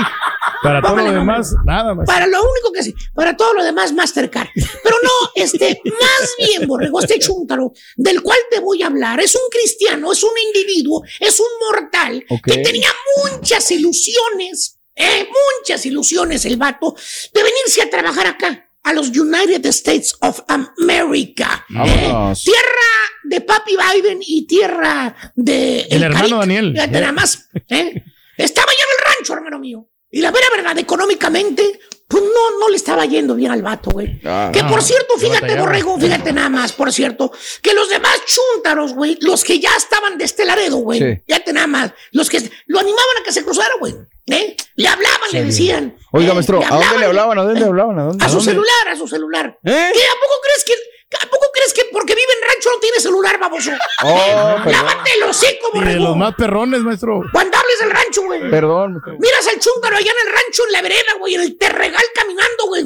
Para 0.64 0.82
todo 0.82 0.92
lo 0.92 0.98
Póngale 0.98 1.18
nombre. 1.18 1.36
demás, 1.36 1.56
nada 1.66 1.94
más. 1.94 2.08
Para 2.08 2.26
lo 2.28 2.40
único 2.42 2.72
que 2.74 2.82
sí, 2.84 2.96
para 3.14 3.38
todo 3.38 3.54
lo 3.54 3.64
demás, 3.64 3.94
Mastercard. 3.94 4.48
Pero 4.56 4.96
no, 5.04 5.32
este, 5.36 5.82
más 5.86 6.34
bien, 6.40 6.68
Borrego, 6.68 7.00
este 7.00 7.20
chúntaro 7.20 7.74
del 7.96 8.24
cual 8.24 8.40
te 8.50 8.60
voy 8.60 8.82
a 8.82 8.88
hablar 8.88 9.20
es 9.20 9.36
un 9.36 9.42
cristiano, 9.52 10.12
es 10.12 10.24
un 10.24 10.32
individuo, 10.48 11.04
es 11.20 11.40
un 11.40 11.46
mortal 11.70 12.26
que 12.44 12.58
tenía 12.58 12.90
muchas 13.24 13.70
ilusiones, 13.72 14.80
eh, 14.96 15.28
muchas 15.60 15.86
ilusiones 15.86 16.46
el 16.46 16.58
vato 16.58 16.96
de 17.34 17.44
venirse 17.44 17.82
a 17.84 17.90
trabajar 17.90 18.28
acá. 18.28 18.62
A 18.84 18.94
los 18.94 19.08
United 19.10 19.66
States 19.66 20.16
of 20.22 20.42
America. 20.48 21.66
Eh, 21.72 22.34
tierra 22.44 22.92
de 23.24 23.42
Papi 23.42 23.76
Biden 23.76 24.20
y 24.22 24.46
tierra 24.46 25.16
de. 25.36 25.88
El 25.90 26.04
hermano. 26.04 26.38
Daniel. 26.38 26.72
Nada 26.74 27.12
más. 27.12 27.50
¿eh? 27.68 28.04
Estaba 28.38 28.72
ya 28.72 28.78
en 28.84 29.00
el 29.10 29.16
rancho, 29.16 29.34
hermano 29.34 29.60
mío. 29.60 29.88
Y 30.12 30.22
la 30.22 30.32
vera 30.32 30.48
verdad, 30.56 30.78
económicamente, 30.78 31.80
pues 32.08 32.24
no, 32.24 32.60
no 32.60 32.70
le 32.70 32.78
estaba 32.78 33.06
yendo 33.06 33.36
bien 33.36 33.52
al 33.52 33.62
vato, 33.62 33.90
güey. 33.92 34.22
Ah, 34.24 34.50
que 34.54 34.64
por 34.64 34.82
cierto, 34.82 35.18
fíjate, 35.18 35.56
borrego, 35.56 36.00
fíjate 36.00 36.32
nada 36.32 36.48
más, 36.50 36.72
por 36.72 36.94
cierto, 36.94 37.32
que 37.62 37.74
los 37.74 37.90
demás 37.90 38.22
chúntaros, 38.26 38.94
güey, 38.94 39.18
los 39.22 39.44
que 39.44 39.60
ya 39.60 39.72
estaban 39.76 40.18
de 40.18 40.26
este 40.26 40.46
Laredo, 40.46 40.78
güey, 40.78 41.00
Sí. 41.00 41.22
fíjate 41.28 41.52
nada 41.54 41.68
más, 41.68 41.92
los 42.12 42.30
que 42.30 42.40
lo 42.68 42.80
animaban 42.80 43.18
a 43.22 43.24
que 43.26 43.34
se 43.34 43.44
cruzara, 43.44 43.74
güey, 43.80 43.94
¿eh? 44.28 44.56
Le 44.76 44.88
hablaban, 44.88 45.30
le 45.34 45.44
decían. 45.44 45.98
Oiga, 46.12 46.32
¿eh? 46.32 46.34
maestro, 46.36 46.62
¿a 46.64 46.70
dónde 46.76 47.00
le 47.00 47.06
hablaban? 47.08 47.38
¿A 47.40 47.44
dónde 47.44 47.60
le 47.60 47.66
hablaban? 47.66 48.00
¿A 48.00 48.04
dónde? 48.04 48.24
A 48.24 48.28
¿A 48.28 48.30
su 48.30 48.36
dónde? 48.38 48.52
celular, 48.52 48.88
a 48.92 48.96
su 48.96 49.08
celular. 49.08 49.60
¿Eh? 49.64 49.92
¿Qué? 49.94 50.00
¿A 50.02 50.14
poco 50.22 50.34
crees 50.44 50.64
que, 50.66 50.74
a 51.22 51.30
poco 51.30 51.46
crees 51.54 51.74
que 51.74 51.86
porque 51.92 52.16
vive 52.16 52.28
en 52.42 52.48
rancho 52.50 52.70
no 52.72 52.80
tiene 52.80 53.00
celular, 53.00 53.38
baboso? 53.40 53.72
Oh. 54.04 54.56
Lávate 54.66 55.12
el 55.16 55.24
hocico, 55.24 55.70
Y 55.74 55.80
de 55.80 55.86
borrego. 55.86 56.04
los 56.06 56.18
más 56.18 56.36
perrones, 56.36 56.82
maestro. 56.82 57.22
Cuando 57.32 57.58
hables 57.58 57.80
del 57.80 57.92
rancho, 57.92 58.22
güey. 58.24 58.50
Perdón. 58.50 58.94
maestro. 58.94 59.18
Miras 59.20 59.48
al 59.48 59.60
chúntaro 59.60 59.96
allá 59.98 60.12
en 60.12 60.28
el 60.28 60.34
rancho, 60.34 60.64
en 60.66 60.72
la 60.72 60.82
vereda, 60.82 61.14
güey, 61.20 61.36
en 61.36 61.42
el 61.42 61.58
terregal 61.58 62.04
caminando, 62.14 62.66
güey. 62.68 62.84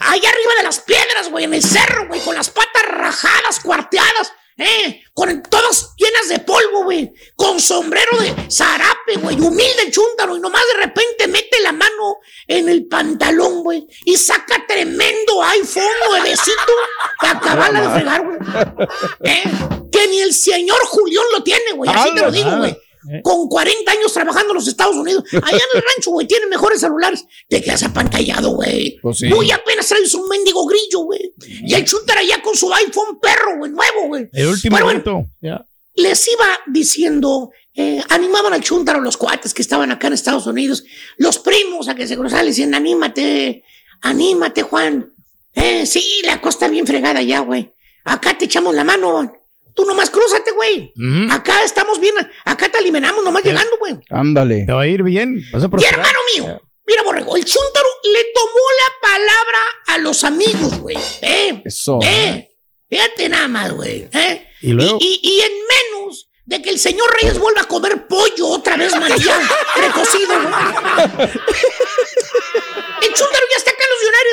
Allá 0.00 0.28
arriba 0.30 0.52
de 0.58 0.62
las 0.62 0.80
piedras, 0.80 1.30
güey, 1.30 1.44
en 1.44 1.54
el 1.54 1.62
cerro, 1.62 2.06
güey, 2.06 2.20
con 2.20 2.34
las 2.34 2.50
patas 2.50 2.84
rajadas, 2.88 3.60
cuarteadas, 3.60 4.32
eh, 4.58 5.02
con 5.14 5.42
todas 5.44 5.94
llenas 5.96 6.28
de 6.28 6.40
polvo, 6.40 6.84
güey, 6.84 7.12
con 7.36 7.60
sombrero 7.60 8.18
de 8.18 8.50
zarape, 8.50 9.16
güey, 9.20 9.40
humilde 9.40 9.82
el 9.86 9.92
chúntaro, 9.92 10.36
y 10.36 10.40
nomás 10.40 10.62
de 10.74 10.84
repente 10.84 11.28
mete 11.28 11.60
la 11.60 11.72
mano 11.72 12.18
en 12.46 12.68
el 12.68 12.86
pantalón, 12.86 13.62
güey, 13.62 13.86
y 14.04 14.16
saca 14.16 14.64
tremendo 14.66 15.42
iPhone 15.42 15.84
nuevecito 16.08 16.72
para 17.20 17.38
acabarla 17.38 17.80
de 17.80 17.88
fregar, 17.88 18.24
güey. 18.24 18.38
Eh, 19.24 19.42
que 19.92 20.08
ni 20.08 20.20
el 20.20 20.34
señor 20.34 20.78
Julián 20.86 21.24
lo 21.32 21.42
tiene, 21.42 21.72
güey, 21.74 21.90
así 21.94 22.14
te 22.14 22.20
lo 22.20 22.30
digo, 22.30 22.56
güey. 22.58 22.76
Con 23.22 23.48
40 23.48 23.90
años 23.90 24.12
trabajando 24.12 24.50
en 24.52 24.56
los 24.56 24.68
Estados 24.68 24.96
Unidos. 24.96 25.24
Allá 25.32 25.56
en 25.56 25.78
el 25.78 25.82
rancho, 25.82 26.10
güey, 26.10 26.26
tienen 26.26 26.48
mejores 26.48 26.80
celulares. 26.80 27.24
Te 27.48 27.62
quedas 27.62 27.82
apantallado, 27.82 28.50
güey. 28.50 28.98
Pues 29.00 29.18
sí. 29.18 29.26
Muy 29.26 29.50
apenas 29.50 29.86
traes 29.88 30.14
un 30.14 30.28
mendigo 30.28 30.66
grillo, 30.66 31.00
güey. 31.00 31.32
Y 31.46 31.74
el 31.74 31.84
chúntaro 31.84 32.20
allá 32.20 32.42
con 32.42 32.54
su 32.54 32.72
iPhone 32.72 33.18
perro, 33.20 33.58
güey, 33.58 33.70
nuevo, 33.70 34.08
güey. 34.08 34.28
El 34.32 34.48
último 34.48 34.76
Pero 34.76 34.86
bueno, 34.86 35.26
les 35.94 36.28
iba 36.28 36.46
diciendo, 36.66 37.50
eh, 37.74 38.02
animaban 38.08 38.52
al 38.52 38.62
chúntaro 38.62 39.00
los 39.00 39.16
cuates 39.16 39.52
que 39.52 39.62
estaban 39.62 39.90
acá 39.90 40.06
en 40.06 40.12
Estados 40.12 40.46
Unidos, 40.46 40.84
los 41.16 41.38
primos 41.38 41.88
a 41.88 41.94
que 41.94 42.06
se 42.06 42.16
cruzaban, 42.16 42.44
le 42.44 42.52
decían, 42.52 42.74
anímate, 42.74 43.64
anímate, 44.02 44.62
Juan. 44.62 45.12
Eh, 45.54 45.86
sí, 45.86 46.22
la 46.24 46.40
costa 46.40 46.68
bien 46.68 46.86
fregada 46.86 47.20
ya, 47.22 47.40
güey. 47.40 47.72
Acá 48.04 48.38
te 48.38 48.44
echamos 48.44 48.74
la 48.74 48.84
mano. 48.84 49.32
Tú 49.78 49.84
nomás 49.84 50.10
crúzate, 50.10 50.50
güey. 50.50 50.92
Acá 51.30 51.62
estamos 51.62 52.00
bien, 52.00 52.12
acá 52.44 52.68
te 52.68 52.78
alimenamos 52.78 53.22
nomás 53.24 53.44
llegando, 53.44 53.78
güey. 53.78 53.94
Ándale. 54.10 54.64
Te 54.66 54.72
va 54.72 54.82
a 54.82 54.86
ir 54.88 55.04
bien. 55.04 55.40
Vas 55.52 55.62
a 55.62 55.68
Y 55.78 55.84
hermano 55.84 56.18
mío, 56.34 56.60
mira, 56.84 57.02
borrego, 57.04 57.36
el 57.36 57.44
chúntaro 57.44 57.86
le 58.02 58.24
tomó 58.34 58.64
la 58.80 59.08
palabra 59.08 59.58
a 59.86 59.98
los 59.98 60.24
amigos, 60.24 60.80
güey. 60.80 60.98
Eh, 61.22 61.62
Eso. 61.64 62.00
eh, 62.02 62.48
fíjate 62.90 63.28
nada 63.28 63.46
más, 63.46 63.70
güey. 63.72 64.08
Eh. 64.12 64.48
Y 64.62 64.72
luego- 64.72 64.98
y, 65.00 65.20
y 65.22 65.40
en 65.42 65.52
menos 65.52 66.28
de 66.44 66.60
que 66.60 66.70
el 66.70 66.80
señor 66.80 67.08
Reyes 67.20 67.38
vuelva 67.38 67.60
a 67.60 67.68
comer 67.68 68.08
pollo 68.08 68.48
otra 68.48 68.76
vez, 68.76 68.90
man, 68.98 69.12
ya, 69.16 69.40
precocido, 69.76 70.28
güey. 70.42 71.28
El 73.02 73.14
chúntaro 73.14 73.44
ya 73.50 73.56
está 73.58 73.72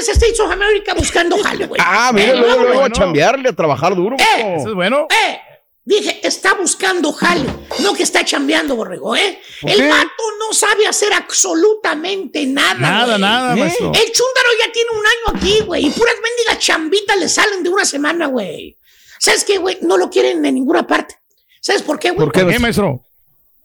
United 0.07 0.23
States 0.23 0.39
of 0.39 0.51
America 0.51 0.93
buscando 0.93 1.37
jale, 1.41 1.65
güey. 1.67 1.81
Ah, 1.83 2.11
mira, 2.13 2.31
Eh, 2.33 2.35
luego, 2.37 2.63
luego, 2.63 2.83
a 2.83 2.89
chambearle, 2.89 3.49
a 3.49 3.53
trabajar 3.53 3.95
duro. 3.95 4.15
Eh, 4.19 4.55
Eso 4.59 4.69
es 4.69 4.73
bueno. 4.75 5.07
Eh, 5.09 5.39
dije, 5.83 6.19
está 6.27 6.53
buscando 6.53 7.11
jale, 7.13 7.45
no 7.79 7.93
que 7.93 8.03
está 8.03 8.23
chambeando, 8.25 8.75
borrego, 8.75 9.15
¿eh? 9.15 9.39
¿Por 9.61 9.69
El 9.71 9.77
qué? 9.77 9.89
vato 9.89 10.23
no 10.39 10.53
sabe 10.53 10.87
hacer 10.87 11.13
absolutamente 11.13 12.45
nada, 12.45 12.73
Nada, 12.75 13.05
güey. 13.05 13.21
nada, 13.21 13.53
¿Eh? 13.53 13.59
maestro. 13.59 13.87
El 13.87 14.11
chúndaro 14.11 14.49
ya 14.65 14.71
tiene 14.71 14.89
un 14.91 15.05
año 15.05 15.39
aquí, 15.39 15.61
güey, 15.65 15.85
y 15.85 15.89
puras 15.91 16.15
mendigas 16.21 16.59
chambitas 16.59 17.17
le 17.17 17.29
salen 17.29 17.63
de 17.63 17.69
una 17.69 17.85
semana, 17.85 18.27
güey. 18.27 18.77
¿Sabes 19.19 19.43
qué, 19.43 19.57
güey? 19.57 19.77
No 19.81 19.97
lo 19.97 20.09
quieren 20.09 20.43
en 20.45 20.53
ninguna 20.55 20.85
parte. 20.85 21.15
¿Sabes 21.61 21.81
por 21.81 21.97
qué, 21.99 22.11
güey? 22.11 22.27
¿Por 22.27 22.31
qué, 22.31 22.59
maestro? 22.59 23.01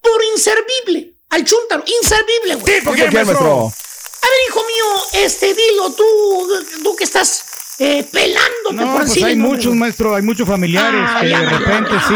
Por 0.00 0.24
inservible. 0.34 1.14
Al 1.30 1.44
chúntaro, 1.44 1.84
inservible, 2.00 2.54
güey. 2.56 2.74
Sí, 2.80 2.84
¿por 2.84 2.94
qué, 2.96 3.10
maestro? 3.10 3.70
Ver, 4.30 4.48
hijo 4.48 4.60
mío, 4.60 5.24
este, 5.24 5.54
dilo, 5.54 5.90
tú, 5.92 6.04
tú 6.82 6.96
que 6.96 7.04
estás 7.04 7.44
eh, 7.78 8.06
pelándote 8.12 8.74
No, 8.74 8.82
por 8.86 8.96
pues 8.98 9.08
encima, 9.08 9.26
hay 9.28 9.36
¿no? 9.36 9.48
muchos, 9.48 9.74
maestro, 9.74 10.14
hay 10.14 10.22
muchos 10.22 10.46
familiares 10.46 11.00
Ah, 11.02 11.18
que 11.20 11.26
de 11.28 11.36
repente 11.48 11.90
sí. 12.08 12.14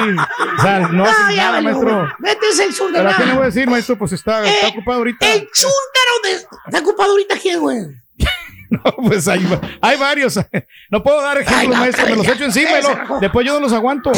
O 0.59 0.63
sea, 0.63 0.81
no 0.89 1.05
Ah, 1.05 1.11
hacen 1.11 1.37
ya 1.37 1.43
nada, 1.45 1.51
valió, 1.53 1.71
maestro. 1.83 2.09
Vete 2.19 2.49
es 2.51 2.59
el 2.59 2.75
sur 2.75 2.93
de 2.93 2.99
¿Pero 2.99 3.11
a 3.11 3.17
qué 3.17 3.25
le 3.27 3.33
voy 3.33 3.43
a 3.43 3.47
decir, 3.47 3.67
maestro? 3.69 3.97
Pues 3.99 4.13
está, 4.13 4.45
está 4.47 4.69
ocupado 4.69 4.99
ahorita. 4.99 5.27
El 5.33 5.41
chúntaro 5.53 6.15
de... 6.25 6.33
¿Está 6.67 6.79
ocupado 6.81 7.11
ahorita 7.13 7.39
quién, 7.41 7.61
güey? 7.61 7.79
No, 8.71 8.93
pues 9.09 9.29
hay, 9.29 9.47
hay 9.81 9.97
varios. 9.97 10.39
No 10.91 11.03
puedo 11.03 11.21
dar 11.23 11.39
ejemplos, 11.39 11.61
Ay, 11.61 11.69
no, 11.69 11.77
maestro. 11.77 12.07
Me 12.09 12.17
los 12.17 12.27
ya, 12.27 12.33
echo 12.33 12.45
encima 12.45 12.79
y 12.79 12.83
lo- 12.83 12.95
rajó. 12.95 13.21
después 13.21 13.47
yo 13.47 13.55
no 13.55 13.61
los 13.61 13.73
aguanto. 13.73 14.11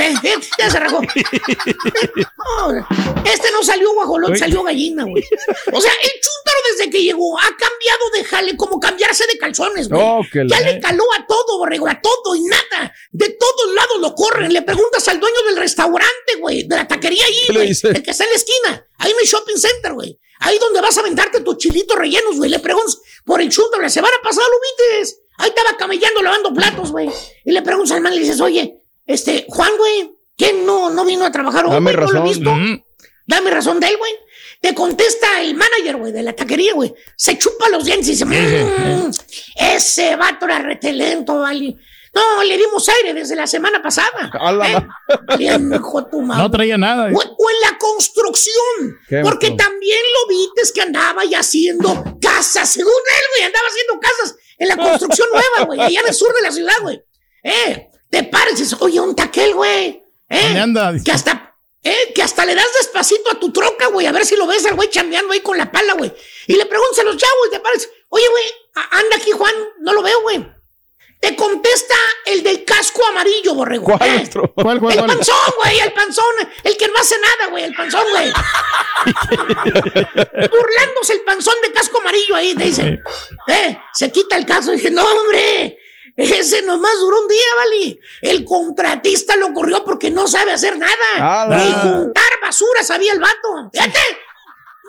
Eh, 0.00 0.14
eh, 0.22 0.34
ya 0.58 0.70
se 0.70 0.80
rajó. 0.80 1.00
Este 3.24 3.52
no 3.52 3.62
salió 3.62 3.92
guajolón, 3.94 4.36
salió 4.36 4.62
gallina, 4.62 5.04
güey. 5.04 5.22
O 5.72 5.80
sea, 5.80 5.92
el 5.92 6.10
chúntaro 6.10 6.58
desde 6.70 6.90
que 6.90 7.02
llegó 7.02 7.38
ha 7.38 7.48
cambiado 7.48 8.10
de 8.14 8.24
jale 8.24 8.56
como 8.56 8.80
cambiarse 8.80 9.26
de 9.26 9.38
calzones, 9.38 9.88
güey. 9.88 10.00
Oh, 10.02 10.22
ya 10.32 10.60
le 10.60 10.80
caló 10.80 11.04
a 11.18 11.26
todo, 11.26 11.58
borrego, 11.58 11.88
a 11.88 12.00
todo 12.00 12.34
y 12.36 12.42
nada. 12.42 12.92
De 13.10 13.30
todos 13.30 13.74
lados 13.74 13.98
lo 14.00 14.14
corren. 14.14 14.52
Le 14.52 14.62
preguntas 14.62 15.06
al 15.08 15.20
dueño 15.20 15.42
del 15.46 15.56
restaurante, 15.56 16.36
güey, 16.40 16.64
de 16.64 16.76
la 16.76 16.86
taquería 16.86 17.24
¿Qué 17.26 17.52
ahí, 17.52 17.54
güey. 17.54 17.94
El 17.94 18.02
que 18.02 18.10
está 18.10 18.24
en 18.24 18.30
la 18.30 18.36
esquina, 18.36 18.86
ahí 18.98 19.10
en 19.10 19.16
el 19.20 19.26
shopping 19.26 19.56
center, 19.56 19.92
güey. 19.92 20.18
Ahí 20.40 20.58
donde 20.58 20.80
vas 20.80 20.96
a 20.96 21.00
aventarte 21.00 21.40
tus 21.40 21.58
chilitos 21.58 21.98
rellenos, 21.98 22.36
güey. 22.36 22.50
Le 22.50 22.60
preguntas 22.60 22.98
por 23.24 23.40
el 23.40 23.48
chúntaro. 23.48 23.82
La 23.82 23.88
semana 23.88 24.14
pasada 24.22 24.46
lo 24.48 25.00
viste. 25.00 25.20
Ahí 25.38 25.48
estaba 25.50 25.76
camellando, 25.76 26.22
lavando 26.22 26.52
platos, 26.52 26.92
güey. 26.92 27.08
Y 27.44 27.52
le 27.52 27.62
preguntas 27.62 27.96
al 27.96 28.02
man 28.02 28.14
le 28.14 28.20
dices, 28.20 28.40
oye, 28.40 28.76
este, 29.08 29.46
Juan, 29.48 29.72
güey, 29.76 30.12
¿quién 30.36 30.64
no, 30.64 30.90
no 30.90 31.04
vino 31.04 31.24
a 31.24 31.32
trabajar 31.32 31.66
hoy, 31.66 31.72
Dame? 31.72 31.92
¿No 31.92 32.06
lo 32.06 32.20
he 32.20 32.28
visto? 32.28 32.54
Mm. 32.54 32.82
Dame 33.26 33.50
razón 33.50 33.80
de 33.80 33.88
él, 33.88 33.96
güey. 33.98 34.12
Te 34.60 34.74
contesta 34.74 35.40
el 35.42 35.54
manager, 35.54 35.96
güey, 35.96 36.12
de 36.12 36.22
la 36.22 36.32
taquería, 36.34 36.74
güey. 36.74 36.94
Se 37.16 37.36
chupa 37.36 37.68
los 37.68 37.84
dientes 37.84 38.08
y 38.08 38.12
dice, 38.12 38.24
"Mm, 38.24 39.10
ese 39.56 40.16
vato 40.16 40.46
era 40.46 40.60
retelento, 40.60 41.40
vale. 41.40 41.76
No, 42.14 42.42
le 42.42 42.56
dimos 42.56 42.88
aire 42.88 43.14
desde 43.14 43.36
la 43.36 43.46
semana 43.46 43.82
pasada. 43.82 44.30
¿Eh? 44.66 45.36
Bien, 45.36 45.72
hijo 45.72 46.02
de 46.02 46.10
tu 46.10 46.22
madre. 46.22 46.42
No 46.42 46.50
traía 46.50 46.78
nada. 46.78 47.10
O, 47.14 47.18
o 47.18 47.50
en 47.50 47.60
la 47.70 47.78
construcción. 47.78 48.98
¿Qué, 49.08 49.20
porque 49.22 49.50
también 49.52 49.98
lo 50.14 50.28
viste 50.28 50.72
que 50.74 50.80
andaba 50.82 51.24
ya 51.24 51.40
haciendo 51.40 52.18
casas. 52.20 52.70
Según 52.70 52.92
él, 52.92 53.24
güey, 53.36 53.46
andaba 53.46 53.66
haciendo 53.68 54.00
casas 54.00 54.36
en 54.58 54.68
la 54.68 54.76
construcción 54.76 55.28
nueva, 55.32 55.66
güey, 55.66 55.80
allá 55.80 56.00
en 56.00 56.08
el 56.08 56.14
sur 56.14 56.34
de 56.34 56.42
la 56.42 56.50
ciudad, 56.50 56.74
güey. 56.82 57.00
Eh, 57.44 57.88
te 58.10 58.22
pares 58.24 58.54
y 58.58 58.62
dices, 58.62 58.78
oye, 58.80 59.00
un 59.00 59.14
taquel, 59.14 59.54
güey. 59.54 60.02
Eh, 60.28 60.42
¿Dónde 60.42 60.60
anda? 60.60 60.92
que 61.04 61.12
hasta, 61.12 61.56
eh, 61.82 62.12
que 62.14 62.22
hasta 62.22 62.44
le 62.44 62.54
das 62.54 62.66
despacito 62.80 63.30
a 63.30 63.38
tu 63.40 63.52
troca, 63.52 63.86
güey, 63.88 64.06
a 64.06 64.12
ver 64.12 64.24
si 64.26 64.36
lo 64.36 64.46
ves 64.46 64.64
al 64.66 64.74
güey 64.74 64.90
chambeando 64.90 65.32
ahí 65.32 65.40
con 65.40 65.56
la 65.58 65.70
pala, 65.72 65.94
güey. 65.94 66.12
Y 66.46 66.54
le 66.54 66.66
preguntas 66.66 66.98
a 66.98 67.02
los 67.04 67.16
chavos 67.16 67.50
te 67.50 67.60
pares, 67.60 67.88
oye, 68.08 68.28
güey, 68.28 68.44
anda 68.90 69.16
aquí, 69.16 69.30
Juan, 69.32 69.54
no 69.80 69.92
lo 69.92 70.02
veo, 70.02 70.20
güey. 70.22 70.46
Te 71.20 71.34
contesta 71.34 71.96
el 72.26 72.44
del 72.44 72.64
casco 72.64 73.04
amarillo, 73.06 73.52
borrego. 73.54 73.84
¿Cuál, 73.86 74.08
Eh, 74.08 74.14
maestro? 74.16 74.52
¿Cuál, 74.54 74.78
cuál, 74.78 74.92
el 74.94 75.04
cuál? 75.04 75.16
panzón, 75.16 75.36
güey, 75.62 75.80
el 75.80 75.92
panzón, 75.92 76.34
el 76.62 76.76
que 76.76 76.86
no 76.86 76.94
hace 76.96 77.16
nada, 77.18 77.50
güey, 77.50 77.64
el 77.64 77.74
panzón, 77.74 78.04
güey. 78.12 78.30
Burlándose 80.50 81.12
el 81.14 81.20
panzón 81.22 81.54
de 81.62 81.72
casco 81.72 81.98
amarillo 82.00 82.34
ahí, 82.36 82.54
te 82.54 82.64
dice. 82.64 83.00
Eh, 83.48 83.78
se 83.92 84.12
quita 84.12 84.36
el 84.36 84.46
caso 84.46 84.72
y 84.72 84.76
dice, 84.76 84.90
no, 84.90 85.04
hombre, 85.04 85.78
ese 86.18 86.62
nomás 86.62 86.98
duró 86.98 87.20
un 87.22 87.28
día, 87.28 87.44
vale. 87.56 88.00
El 88.22 88.44
contratista 88.44 89.36
lo 89.36 89.52
corrió 89.54 89.84
porque 89.84 90.10
no 90.10 90.26
sabe 90.26 90.52
hacer 90.52 90.76
nada. 90.78 90.92
Ah, 91.16 91.46
Ni 91.48 91.72
juntar 91.90 92.24
basura 92.42 92.82
sabía 92.82 93.12
el 93.12 93.20
vato. 93.20 93.70
Fíjate. 93.72 93.98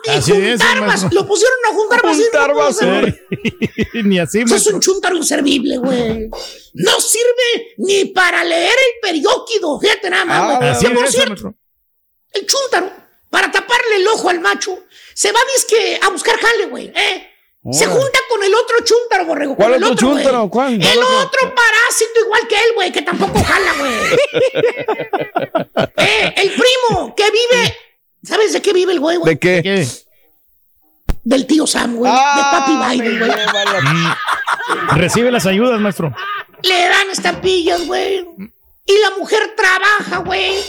Ni 0.06 0.12
Así 0.14 0.32
juntar 0.32 0.80
basura. 0.80 1.10
Lo 1.12 1.26
pusieron 1.26 1.58
a 1.66 1.74
juntar 1.74 2.02
basura. 2.02 2.24
Juntar 2.24 2.54
basura. 2.54 3.14
Ni 4.04 4.18
así, 4.18 4.40
Eso 4.40 4.56
es 4.56 4.66
un 4.68 4.80
chuntaro 4.80 5.16
inservible, 5.16 5.76
güey. 5.78 6.28
No 6.74 7.00
sirve 7.00 7.74
ni 7.78 8.06
para 8.06 8.42
leer 8.44 8.72
el 8.72 9.00
periódico. 9.02 9.78
Fíjate 9.80 10.08
nada 10.10 10.24
más, 10.24 10.40
Ah, 10.42 10.56
güey. 10.56 10.70
Así 10.70 10.86
por 10.88 11.04
es, 11.04 11.12
cierto, 11.12 11.54
el 12.32 12.46
chúntaro, 12.46 12.90
para 13.28 13.50
taparle 13.52 13.96
el 13.96 14.08
ojo 14.08 14.30
al 14.30 14.40
macho, 14.40 14.78
se 15.14 15.30
va 15.32 15.40
disque 15.54 15.98
a 16.02 16.08
buscar 16.08 16.38
jale, 16.38 16.66
güey. 16.66 16.90
¿eh? 16.94 17.29
Se 17.72 17.84
junta 17.84 18.18
con 18.30 18.42
el 18.42 18.54
otro 18.54 18.76
chúntaro, 18.82 19.26
borrego. 19.26 19.54
¿Cuál 19.54 19.72
con 19.72 19.76
el 19.76 19.84
otro 19.84 19.96
chúntaro? 19.96 20.48
¿Cuál? 20.48 20.72
El 20.74 20.98
otro 20.98 21.54
parásito 21.54 22.20
igual 22.24 22.48
que 22.48 22.54
él, 22.54 22.72
güey, 22.74 22.90
que 22.90 23.02
tampoco 23.02 23.38
jala, 23.42 23.74
güey. 23.78 23.92
eh, 25.98 26.32
el 26.36 26.52
primo 26.52 27.14
que 27.14 27.24
vive. 27.30 27.76
¿Sabes 28.22 28.54
de 28.54 28.62
qué 28.62 28.72
vive 28.72 28.92
el 28.92 29.00
güey, 29.00 29.18
güey? 29.18 29.34
¿De 29.34 29.38
qué? 29.38 29.60
¿Qué? 29.62 29.86
Del 31.22 31.46
tío 31.46 31.66
Sam, 31.66 31.96
güey. 31.96 32.10
Ah, 32.14 32.36
de 32.36 32.42
Papi 32.58 32.72
Biden, 32.98 33.18
güey. 33.18 33.30
Recibe 34.96 35.30
las 35.30 35.44
ayudas, 35.44 35.78
maestro. 35.80 36.14
Le 36.62 36.88
dan 36.88 37.10
estampillas, 37.10 37.86
güey. 37.86 38.26
Y 38.86 38.98
la 39.00 39.10
mujer 39.18 39.54
trabaja, 39.54 40.16
güey. 40.24 40.64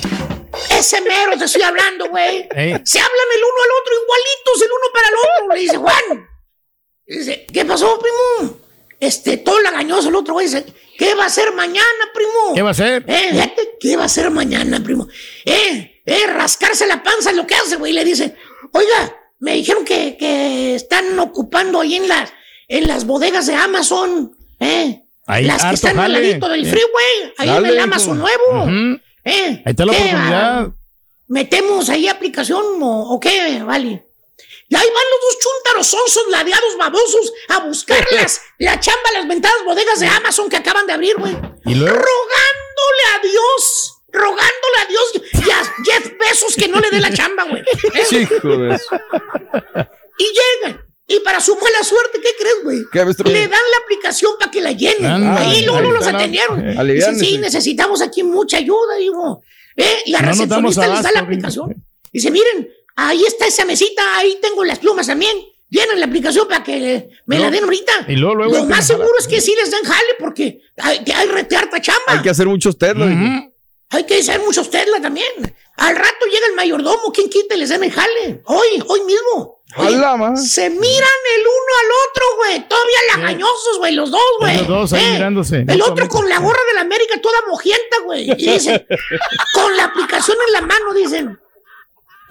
Ese 0.70 1.00
mero 1.02 1.38
te 1.38 1.46
estoy 1.46 1.62
hablando, 1.62 2.10
güey. 2.10 2.50
Ey. 2.52 2.76
Se 2.84 3.00
hablan 3.00 3.28
el 3.34 3.44
uno 3.44 3.64
al 3.64 3.72
otro, 3.82 3.94
igualitos 4.04 4.62
el 4.62 4.72
uno 4.72 4.92
para 4.94 5.08
el 5.08 5.16
otro. 5.16 5.48
Le 5.56 5.62
dice, 5.62 5.78
Juan. 5.78 6.28
Dice, 7.18 7.46
¿qué 7.52 7.66
pasó, 7.66 8.00
primo? 8.00 8.58
Este, 9.00 9.38
todo 9.38 9.60
lagañoso 9.62 10.10
el 10.10 10.16
otro, 10.16 10.34
güey. 10.36 10.46
Dice, 10.48 10.66
¿qué 10.98 11.14
va 11.16 11.24
a 11.24 11.28
hacer 11.28 11.54
mañana, 11.54 11.84
primo? 12.14 12.54
¿Qué 12.56 12.62
va 12.62 12.70
a 12.70 12.72
hacer? 12.72 13.04
Eh, 13.08 13.54
¿qué 13.80 13.96
va 13.98 14.04
a 14.04 14.06
hacer 14.06 14.30
mañana, 14.32 14.82
primo? 14.84 15.08
Eh, 15.46 16.02
eh, 16.06 16.28
rascarse 16.28 16.86
la 16.88 17.04
panza 17.04 17.32
es 17.32 17.36
lo 17.36 17.46
que 17.48 17.56
hace, 17.56 17.76
güey. 17.78 17.94
Le 17.94 18.06
dice, 18.06 18.36
oiga, 18.72 19.16
me 19.40 19.54
dijeron 19.56 19.84
que, 19.84 20.16
que 20.18 20.76
están 20.76 21.18
ocupando 21.20 21.82
ahí 21.82 21.96
en 21.96 22.08
las, 22.08 22.32
en 22.68 22.88
las 22.88 23.06
bodegas 23.06 23.48
de 23.48 23.56
Amazon, 23.56 24.36
eh. 24.60 25.02
Ahí, 25.28 25.46
las 25.46 25.64
que 25.66 25.76
están 25.76 25.98
al 26.00 26.12
jale. 26.12 26.28
ladito 26.28 26.50
del 26.50 26.66
Eh. 26.66 26.70
freeway, 26.70 27.34
ahí 27.38 27.48
en 27.50 27.54
Dale, 27.56 27.68
el 27.70 27.76
hijo. 27.76 27.84
Amazon 27.84 28.18
nuevo. 28.20 29.00
Eh, 29.24 29.62
Ahí 29.66 29.72
está 29.72 29.86
la 29.86 29.94
¿qué, 29.94 30.00
oportunidad. 30.00 30.68
¿Metemos 31.28 31.90
ahí 31.90 32.08
aplicación 32.08 32.64
o, 32.82 33.14
o 33.14 33.20
qué? 33.20 33.62
Vale. 33.64 34.04
Y 34.72 34.76
ahí 34.76 34.88
van 34.88 35.04
los 35.12 35.20
dos 35.22 35.38
chúntaros 35.44 35.86
sonsos, 35.88 36.24
ladeados, 36.32 36.78
babosos, 36.78 37.34
a 37.50 37.60
buscarlas. 37.60 38.40
la 38.58 38.80
chamba 38.80 39.12
las 39.14 39.28
ventadas 39.28 39.66
bodegas 39.66 40.00
de 40.00 40.08
Amazon 40.08 40.48
que 40.50 40.56
acaban 40.56 40.88
de 40.88 40.94
abrir, 40.94 41.18
güey. 41.18 41.34
Y 41.66 41.76
luego. 41.76 41.94
Rogándole 41.94 43.04
a 43.14 43.20
Dios, 43.22 43.98
rogándole 44.14 44.78
a 44.82 44.86
Dios 44.86 45.12
y 45.46 45.50
a 45.52 45.64
Jeff 45.84 46.14
Bezos 46.18 46.56
que 46.56 46.70
no 46.70 46.80
le 46.80 46.90
dé 46.90 47.02
la 47.02 47.12
chamba, 47.14 47.44
güey. 47.44 47.62
Y 50.18 50.24
llegan. 50.24 50.86
Y 51.08 51.20
para 51.20 51.42
su 51.42 51.54
mala 51.56 51.84
suerte, 51.84 52.22
¿qué 52.22 52.30
crees, 52.40 52.64
güey? 52.64 52.78
Le 53.34 53.42
dan 53.42 53.50
la 53.52 53.78
aplicación 53.84 54.34
para 54.40 54.50
que 54.52 54.62
la 54.62 54.72
llenen. 54.72 55.06
Ándale, 55.06 55.46
ahí 55.48 55.66
luego 55.66 55.80
ahí 55.80 55.92
los 55.92 56.08
atendieron. 56.08 56.70
eh, 56.70 56.94
Dicen, 56.94 57.20
sí, 57.20 57.38
necesitamos 57.38 58.02
aquí 58.02 58.24
mucha 58.24 58.58
ayuda, 58.58 58.96
digo. 58.98 59.42
¿Eh? 59.76 59.98
Y 60.06 60.12
la 60.12 60.22
No 60.22 60.28
recepcionista 60.30 60.88
les 60.88 61.04
da 61.04 61.12
la 61.12 61.20
aplicación. 61.20 61.84
Dice, 62.14 62.32
miren, 62.32 62.70
ahí 62.96 63.24
está 63.24 63.48
esa 63.48 63.66
mesita, 63.66 64.18
ahí 64.18 64.38
tengo 64.42 64.64
las 64.64 64.80
plumas 64.80 65.08
también. 65.08 65.38
Llenen 65.70 66.02
la 66.02 66.06
aplicación 66.06 66.48
para 66.50 66.64
que 66.64 67.10
me 67.28 67.40
la 67.40 67.50
den 67.50 67.64
ahorita. 67.64 68.06
Y 68.10 68.18
luego, 68.18 68.36
luego. 68.36 68.58
Lo 68.58 68.66
más 68.66 68.86
seguro 68.86 69.14
es 69.18 69.28
que 69.28 69.40
sí 69.40 69.56
les 69.58 69.72
den 69.72 69.84
jale 69.84 70.16
porque 70.20 70.62
hay, 70.78 71.02
que 71.02 71.14
hay 71.14 71.28
rete 71.30 71.56
harta 71.56 71.80
chamba. 71.80 72.04
Hay 72.08 72.22
que 72.22 72.30
hacer 72.30 72.46
muchos 72.46 72.78
test, 72.78 72.96
¿no? 72.96 73.06
Ujú. 73.06 73.52
Hay 73.92 74.06
que 74.06 74.20
hacer 74.20 74.40
muchos 74.40 74.70
Tesla 74.70 75.02
también. 75.02 75.28
Al 75.78 75.96
rato 75.96 76.26
llega 76.26 76.48
el 76.48 76.56
mayordomo, 76.56 77.12
¿quién 77.14 77.30
quita 77.30 77.56
y 77.56 77.60
les 77.60 77.70
den 77.70 77.84
el 77.84 77.92
jale? 77.92 78.42
Hoy, 78.46 78.84
hoy 78.88 79.02
mismo. 79.02 79.62
Oye, 79.78 79.98
se 80.38 80.70
miran 80.70 80.82
el 80.82 81.42
uno 81.42 81.72
al 81.82 81.92
otro, 82.10 82.26
güey. 82.38 82.68
Todavía 82.68 82.98
lagañosos, 83.16 83.78
güey, 83.78 83.94
los 83.94 84.12
dos, 84.12 84.22
güey. 84.40 84.58
Los 84.58 84.68
dos 84.68 84.94
ahí 84.94 85.14
mirándose. 85.14 85.66
El 85.68 85.82
otro 85.82 86.08
con 86.08 86.28
la 86.28 86.40
gorra 86.40 86.60
de 86.70 86.74
la 86.76 86.82
América 86.82 87.22
toda 87.22 87.38
mojienta, 87.50 88.00
güey. 88.04 88.32
Y 88.32 88.52
dice, 88.52 88.86
con 89.54 89.76
la 89.78 89.86
aplicación 89.86 90.38
en 90.48 90.54
la 90.54 90.62
mano, 90.62 90.94
dicen, 90.94 91.40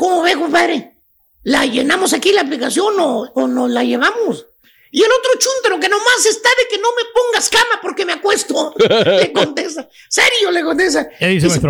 ¿cómo 0.00 0.22
ve, 0.22 0.34
compadre? 0.34 0.94
¿La 1.42 1.66
llenamos 1.66 2.12
aquí 2.14 2.32
la 2.32 2.40
aplicación 2.40 2.94
o, 2.98 3.30
o 3.34 3.46
nos 3.46 3.70
la 3.70 3.84
llevamos? 3.84 4.46
Y 4.90 5.02
el 5.02 5.10
otro 5.10 5.30
chúntaro 5.38 5.78
que 5.78 5.88
nomás 5.88 6.26
está 6.26 6.48
de 6.48 6.68
que 6.68 6.80
no 6.82 6.88
me 6.96 7.02
pongas 7.14 7.48
cama 7.48 7.80
porque 7.80 8.04
me 8.04 8.14
acuesto. 8.14 8.74
le 9.20 9.32
contesta. 9.32 9.88
Serio, 10.08 10.50
le 10.50 10.62
contesta. 10.64 11.08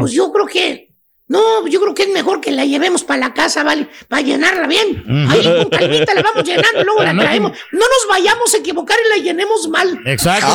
Pues 0.01 0.12
yo 0.12 0.33
creo 0.33 0.47
que 0.47 0.91
No, 1.28 1.66
yo 1.66 1.81
creo 1.81 1.95
que 1.95 2.05
es 2.05 2.09
mejor 2.09 2.41
que 2.41 2.51
la 2.51 2.64
llevemos 2.64 3.05
para 3.05 3.20
la 3.20 3.35
casa, 3.35 3.62
¿vale? 3.62 3.89
Para 4.09 4.22
llenarla 4.22 4.66
bien. 4.66 5.05
Ahí 5.28 5.45
con 5.45 5.68
calmita 5.68 6.14
la 6.14 6.22
vamos 6.22 6.45
llenando 6.45 6.81
y 6.81 6.85
luego 6.85 7.03
la 7.03 7.14
traemos. 7.18 7.53
No 7.72 7.81
nos 7.81 8.09
vayamos 8.09 8.55
a 8.55 8.59
equivocar 8.59 8.97
y 9.05 9.09
la 9.11 9.22
llenemos 9.24 9.68
mal. 9.68 10.01
Exacto. 10.07 10.47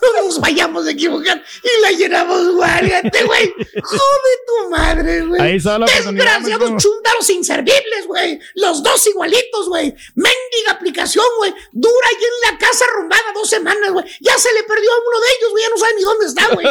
No 0.00 0.22
nos 0.22 0.40
vayamos 0.40 0.86
a 0.86 0.90
equivocar 0.90 1.42
y 1.62 1.82
la 1.82 1.90
llenamos. 1.92 2.40
Fíjate, 2.80 3.24
güey. 3.24 3.54
Jode 3.82 4.32
tu 4.46 4.70
madre, 4.70 5.20
güey. 5.26 5.40
Ahí 5.40 5.56
está 5.56 5.78
la 5.78 5.86
oportunidad, 5.86 6.12
Desgraciados 6.14 6.70
maestro. 6.70 6.90
chúntaros 6.90 7.30
inservibles, 7.30 8.06
güey. 8.06 8.38
Los 8.54 8.82
dos 8.82 9.06
igualitos, 9.06 9.68
güey. 9.68 9.94
Mendiga 10.14 10.72
aplicación, 10.72 11.24
güey. 11.38 11.54
Dura 11.72 12.06
ahí 12.08 12.16
en 12.24 12.52
la 12.52 12.58
casa 12.58 12.84
arrumbada 12.84 13.22
dos 13.34 13.48
semanas, 13.48 13.90
güey. 13.92 14.04
Ya 14.20 14.36
se 14.38 14.52
le 14.52 14.62
perdió 14.64 14.90
a 14.92 14.98
uno 14.98 15.20
de 15.20 15.26
ellos, 15.38 15.50
güey. 15.50 15.62
Ya 15.64 15.70
no 15.70 15.78
sabe 15.78 15.94
ni 15.96 16.02
dónde 16.02 16.26
está, 16.26 16.48
güey. 16.54 16.66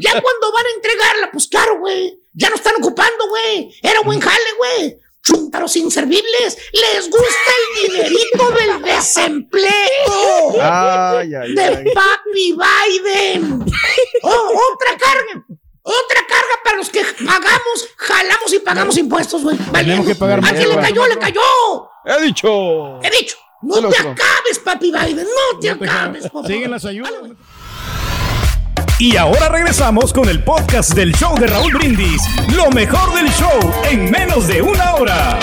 Ya 0.00 0.20
cuando 0.22 0.52
van 0.52 0.66
a 0.66 0.70
entregarla, 0.76 1.30
pues 1.32 1.46
claro, 1.48 1.78
güey. 1.78 2.20
Ya 2.34 2.50
no 2.50 2.56
están 2.56 2.74
ocupando, 2.76 3.28
güey. 3.28 3.74
Era 3.82 4.00
buen 4.00 4.20
jale, 4.20 4.52
güey. 4.58 4.98
Chúntaros 5.26 5.74
inservibles. 5.74 6.56
Les 6.72 7.10
gusta 7.10 7.50
el 7.58 7.90
dinerito 7.90 8.50
del 8.52 8.82
desempleo. 8.82 9.72
Ay, 10.62 11.34
ay, 11.34 11.54
de 11.54 11.64
ay. 11.64 11.84
Papi 11.92 12.52
Biden. 12.52 13.64
Oh, 14.22 14.72
otra 14.72 14.96
carga. 14.96 15.44
Otra 15.82 16.20
carga 16.28 16.54
para 16.64 16.76
los 16.76 16.90
que 16.90 17.04
pagamos, 17.24 17.88
jalamos 17.96 18.52
y 18.52 18.58
pagamos 18.60 18.96
impuestos, 18.98 19.42
güey. 19.42 19.56
Tenemos 19.56 20.06
que 20.06 20.14
pagar 20.14 20.40
¿A 20.44 20.52
quién 20.52 20.68
le 20.68 20.76
cayó? 20.76 21.06
¡Le 21.06 21.18
cayó! 21.18 21.40
He 22.04 22.22
dicho. 22.22 23.00
He 23.02 23.10
dicho. 23.10 23.36
No 23.62 23.88
te 23.88 23.98
acabes, 23.98 24.58
papi 24.64 24.92
Biden. 24.92 25.26
No 25.26 25.58
te 25.58 25.70
acabes, 25.70 26.22
por 26.24 26.30
favor. 26.32 26.46
Siguen 26.46 26.70
las 26.70 26.84
ayudas. 26.84 27.12
Y 28.98 29.16
ahora 29.16 29.48
regresamos 29.50 30.12
con 30.12 30.28
el 30.28 30.42
podcast 30.42 30.94
del 30.94 31.12
show 31.14 31.38
de 31.38 31.46
Raúl 31.46 31.72
Brindis. 31.74 32.22
Lo 32.54 32.70
mejor 32.70 33.14
del 33.14 33.28
show 33.28 33.50
en 33.90 34.10
menos 34.10 34.48
de 34.48 34.62
una 34.62 34.94
hora. 34.94 35.38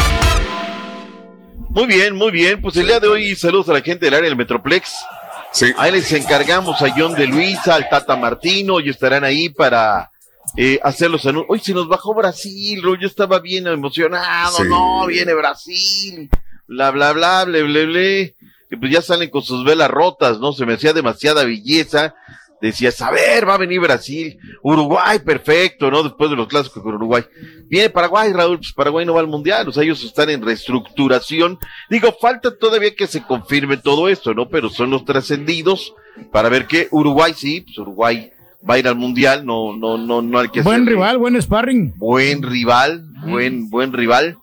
Muy 1.70 1.86
bien, 1.86 2.16
muy 2.16 2.32
bien. 2.32 2.62
Pues 2.62 2.76
el 2.78 2.88
día 2.88 2.99
de 2.99 3.08
hoy 3.08 3.36
saludos 3.36 3.70
a 3.70 3.74
la 3.74 3.82
gente 3.82 4.06
del 4.06 4.16
área 4.16 4.28
del 4.30 4.38
Metroplex. 4.38 4.91
Ahí 5.78 5.91
les 5.91 6.12
encargamos 6.14 6.82
a 6.82 6.91
John 6.97 7.14
de 7.14 7.28
Luisa, 7.28 7.76
al 7.76 7.88
Tata 7.89 8.16
Martino, 8.16 8.80
y 8.80 8.89
estarán 8.89 9.24
ahí 9.24 9.49
para 9.49 10.10
eh, 10.58 10.80
hacer 10.84 11.12
los 11.12 11.24
anuncios. 11.28 11.45
Hoy 11.47 11.60
se 11.60 11.74
nos 11.76 11.88
bajó 11.88 12.16
Brasil, 12.16 12.82
yo 12.99 13.08
estaba 13.08 13.39
bien 13.39 13.68
emocionado, 13.68 14.58
Sí. 14.58 14.64
no, 14.68 15.06
viene 15.06 15.36
Brasil, 15.36 16.28
bla, 16.68 16.89
bla, 16.89 17.12
bla, 17.14 17.45
bla, 17.45 17.62
bla, 17.62 17.86
bla. 17.86 18.10
Y 18.72 18.76
pues 18.80 18.91
ya 18.91 19.04
salen 19.04 19.30
con 19.30 19.43
sus 19.43 19.64
velas 19.64 19.91
rotas, 19.91 20.39
¿no? 20.39 20.54
Se 20.54 20.66
me 20.66 20.74
hacía 20.74 20.91
demasiada 20.93 21.43
belleza. 21.43 22.16
Decías, 22.64 23.01
a 23.01 23.11
ver, 23.11 23.47
va 23.47 23.55
a 23.55 23.57
venir 23.57 23.82
Brasil, 23.82 24.38
Uruguay, 24.61 25.20
perfecto, 25.20 25.91
¿no? 25.91 26.01
Después 26.01 26.30
de 26.30 26.38
los 26.38 26.47
clásicos 26.47 26.82
con 26.82 26.95
Uruguay. 26.95 27.24
Viene 27.68 27.89
Paraguay, 27.89 28.32
Raúl, 28.32 28.57
pues 28.59 28.72
Paraguay 28.72 29.05
no 29.05 29.14
va 29.16 29.20
al 29.20 29.28
mundial, 29.28 29.68
o 29.68 29.72
sea, 29.74 29.84
ellos 29.84 30.01
están 30.03 30.30
en 30.30 30.41
reestructuración. 30.41 31.59
Digo, 31.89 32.16
falta 32.22 32.57
todavía 32.57 32.95
que 32.95 33.05
se 33.07 33.22
confirme 33.24 33.76
todo 33.76 34.07
esto, 34.07 34.34
¿no? 34.34 34.47
Pero 34.47 34.70
son 34.70 34.91
los 34.91 35.03
trascendidos 35.03 35.93
para 36.32 36.47
ver 36.47 36.66
que 36.66 36.88
Uruguay 36.91 37.34
sí, 37.36 37.61
pues 37.61 37.78
Uruguay 37.80 38.32
va 38.68 38.76
a 38.76 38.80
ir 38.80 38.88
al 38.88 38.95
mundial, 38.95 39.45
no, 39.45 39.76
no, 39.76 39.97
no, 39.97 40.22
no 40.22 40.39
hay 40.39 40.47
que 40.47 40.61
Buen 40.61 40.84
hacer- 40.84 40.93
rival, 40.93 41.18
buen 41.18 41.41
sparring. 41.41 41.93
buen 41.97 42.43
rival, 42.43 43.03
buen, 43.26 43.70
buen 43.70 43.91
rival. 43.91 44.38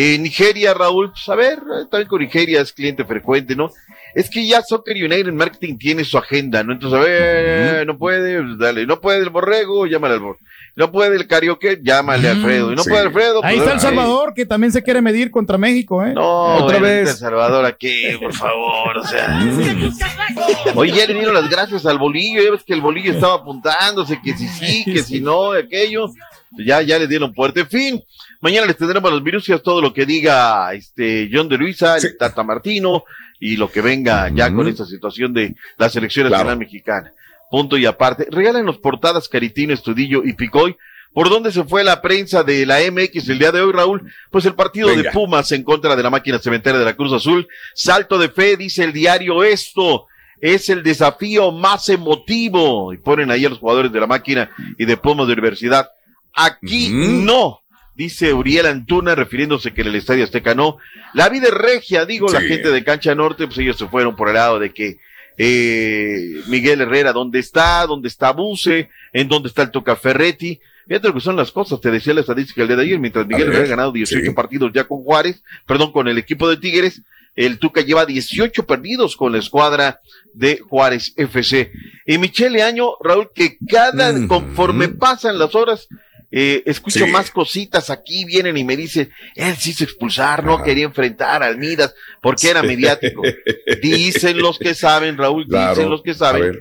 Eh, 0.00 0.16
Nigeria, 0.18 0.74
Raúl, 0.74 1.10
pues 1.10 1.28
a 1.28 1.34
ver, 1.34 1.58
también 1.90 2.06
con 2.08 2.20
Nigeria 2.20 2.60
es 2.60 2.72
cliente 2.72 3.04
frecuente, 3.04 3.56
¿no? 3.56 3.68
Es 4.14 4.30
que 4.30 4.46
ya 4.46 4.62
Soccer 4.62 4.94
United 4.96 5.32
Marketing 5.32 5.76
tiene 5.76 6.04
su 6.04 6.16
agenda, 6.16 6.62
¿no? 6.62 6.72
Entonces, 6.72 6.98
a 6.98 7.02
ver, 7.02 7.84
no 7.86 7.98
puede, 7.98 8.40
dale, 8.58 8.86
no 8.86 9.00
puede 9.00 9.18
el 9.18 9.30
borrego, 9.30 9.86
llámale 9.86 10.14
al 10.14 10.20
borrego. 10.20 10.44
No 10.76 10.92
puede 10.92 11.16
el 11.16 11.26
karaoke, 11.26 11.80
llámale 11.82 12.28
a 12.28 12.30
Alfredo. 12.30 12.72
Y 12.72 12.76
no 12.76 12.84
Sí. 12.84 12.90
puede 12.90 13.02
Alfredo, 13.02 13.40
Ahí 13.44 13.56
pues, 13.56 13.66
está 13.66 13.74
El. 13.74 13.80
Salvador, 13.80 14.34
que 14.34 14.46
también 14.46 14.72
se 14.72 14.84
quiere 14.84 15.02
medir 15.02 15.32
contra 15.32 15.58
México, 15.58 16.04
¿eh? 16.04 16.12
No, 16.14 16.58
otra 16.64 16.78
vez. 16.78 17.10
El 17.10 17.16
Salvador 17.16 17.64
aquí, 17.64 18.02
por 18.20 18.32
favor, 18.32 18.98
o 18.98 19.04
sea. 19.04 19.40
Oye, 20.76 20.92
ya 20.92 21.06
le 21.06 21.14
dieron 21.14 21.34
las 21.34 21.50
gracias 21.50 21.84
al 21.86 21.98
bolillo, 21.98 22.40
ya 22.42 22.52
ves 22.52 22.62
que 22.62 22.74
el 22.74 22.80
bolillo 22.80 23.12
estaba 23.12 23.34
apuntándose, 23.34 24.20
que 24.22 24.36
si 24.36 24.46
sí, 24.46 24.84
que 24.92 25.02
si 25.02 25.20
no, 25.20 25.52
aquello. 25.52 26.10
Ya, 26.56 26.82
ya 26.82 26.98
le 26.98 27.06
dieron 27.06 27.32
puerta. 27.32 27.60
En 27.60 27.68
fin, 27.68 28.02
mañana 28.40 28.66
les 28.66 28.76
tendremos 28.76 29.10
los 29.10 29.22
minucias, 29.22 29.62
todo 29.62 29.80
lo 29.80 29.92
que 29.92 30.06
diga 30.06 30.72
este 30.72 31.28
John 31.32 31.48
de 31.48 31.58
Luisa, 31.58 31.96
el 31.96 32.16
Tata 32.16 32.42
Martino, 32.42 33.04
y 33.40 33.56
lo 33.56 33.70
que 33.70 33.80
venga 33.80 34.28
ya 34.34 34.52
con 34.52 34.66
esta 34.68 34.84
situación 34.84 35.32
de 35.32 35.54
la 35.76 35.88
selección 35.88 36.30
nacional 36.30 36.58
mexicana. 36.58 37.12
Punto 37.50 37.76
y 37.76 37.86
aparte. 37.86 38.26
Regálenos 38.30 38.78
portadas 38.78 39.28
Caritino, 39.28 39.72
Estudillo 39.72 40.22
y 40.24 40.34
Picoy. 40.34 40.76
¿Por 41.14 41.30
dónde 41.30 41.50
se 41.50 41.64
fue 41.64 41.82
la 41.82 42.02
prensa 42.02 42.44
de 42.44 42.66
la 42.66 42.78
MX 42.78 43.28
el 43.28 43.38
día 43.38 43.50
de 43.50 43.60
hoy, 43.60 43.72
Raúl? 43.72 44.12
Pues 44.30 44.44
el 44.44 44.54
partido 44.54 44.88
de. 44.88 45.10
Pumas 45.10 45.50
en 45.52 45.62
contra 45.62 45.96
de 45.96 46.02
la 46.02 46.10
máquina 46.10 46.38
cementera 46.38 46.78
de 46.78 46.84
la 46.84 46.94
Cruz 46.94 47.12
Azul. 47.12 47.48
Salto 47.74 48.18
de 48.18 48.28
fe, 48.28 48.56
dice 48.56 48.84
el 48.84 48.92
diario 48.92 49.42
esto. 49.42 50.06
Es 50.40 50.68
el 50.68 50.82
desafío 50.82 51.50
más 51.50 51.88
emotivo. 51.88 52.92
Y 52.92 52.98
ponen 52.98 53.30
ahí 53.30 53.44
a 53.44 53.48
los 53.48 53.58
jugadores 53.58 53.90
de 53.90 54.00
la 54.00 54.06
máquina 54.06 54.50
y 54.78 54.84
de 54.84 54.96
Pumas 54.96 55.26
de 55.26 55.32
Universidad. 55.32 55.90
Aquí 56.34 56.90
no. 56.90 57.60
Dice 57.94 58.32
Uriel 58.32 58.66
Antuna, 58.66 59.16
refiriéndose 59.16 59.74
que 59.74 59.80
en 59.80 59.88
el 59.88 59.96
Estadio 59.96 60.22
Azteca 60.22 60.54
no. 60.54 60.78
La 61.14 61.28
vida 61.28 61.48
es 61.48 61.54
regia, 61.54 62.04
digo, 62.04 62.30
la 62.32 62.40
gente 62.40 62.70
de 62.70 62.84
Cancha 62.84 63.14
Norte, 63.14 63.46
pues 63.46 63.58
ellos 63.58 63.76
se 63.76 63.88
fueron 63.88 64.14
por 64.14 64.28
el 64.28 64.34
lado 64.34 64.60
de 64.60 64.72
que 64.72 64.98
eh, 65.36 66.42
Miguel 66.46 66.80
Herrera, 66.80 67.12
¿dónde 67.12 67.40
está? 67.40 67.84
¿Dónde 67.86 68.08
está 68.08 68.32
Buse? 68.32 68.88
¿En 69.12 69.28
dónde 69.28 69.48
está 69.48 69.62
el 69.62 69.70
Toca 69.72 69.96
Ferretti? 69.96 70.60
Fíjate 70.86 71.08
lo 71.08 71.14
que 71.14 71.20
son 71.20 71.36
las 71.36 71.52
cosas, 71.52 71.80
te 71.80 71.90
decía 71.90 72.14
la 72.14 72.22
estadística 72.22 72.62
el 72.62 72.68
día 72.68 72.76
de 72.78 72.84
ayer, 72.84 72.98
mientras 72.98 73.26
Miguel 73.26 73.48
Herrera 73.48 73.64
ha 73.64 73.68
ganado 73.68 73.92
18 73.92 74.34
partidos 74.34 74.70
ya 74.72 74.84
con 74.84 75.02
Juárez, 75.02 75.42
perdón, 75.66 75.92
con 75.92 76.08
el 76.08 76.16
equipo 76.16 76.48
de 76.48 76.56
Tigres, 76.56 77.02
el 77.36 77.58
Tuca 77.58 77.82
lleva 77.82 78.06
18 78.06 78.66
perdidos 78.66 79.14
con 79.14 79.32
la 79.32 79.38
escuadra 79.38 80.00
de 80.32 80.58
Juárez 80.58 81.12
FC. 81.16 81.70
Y 82.06 82.18
Michele 82.18 82.62
Año, 82.62 82.92
Raúl, 83.00 83.30
que 83.34 83.58
cada, 83.70 84.26
conforme 84.26 84.88
pasan 84.88 85.38
las 85.38 85.54
horas, 85.54 85.88
eh, 86.30 86.62
escucho 86.66 87.04
Sí. 87.06 87.10
más 87.10 87.30
cositas 87.30 87.88
aquí, 87.90 88.24
vienen 88.24 88.56
y 88.56 88.64
me 88.64 88.76
dicen, 88.76 89.10
él 89.34 89.56
sí 89.56 89.72
se 89.72 89.84
expulsar, 89.84 90.44
no 90.44 90.62
quería 90.62 90.84
enfrentar 90.84 91.42
a 91.42 91.46
Almidas, 91.46 91.94
porque 92.20 92.50
era 92.50 92.62
mediático. 92.62 93.22
Dicen 93.82 94.38
los 94.38 94.58
que 94.58 94.74
saben, 94.74 95.16
Raúl, 95.16 95.46
Claro, 95.48 95.74
dicen 95.74 95.90
los 95.90 96.02
que 96.02 96.14
saben, 96.14 96.58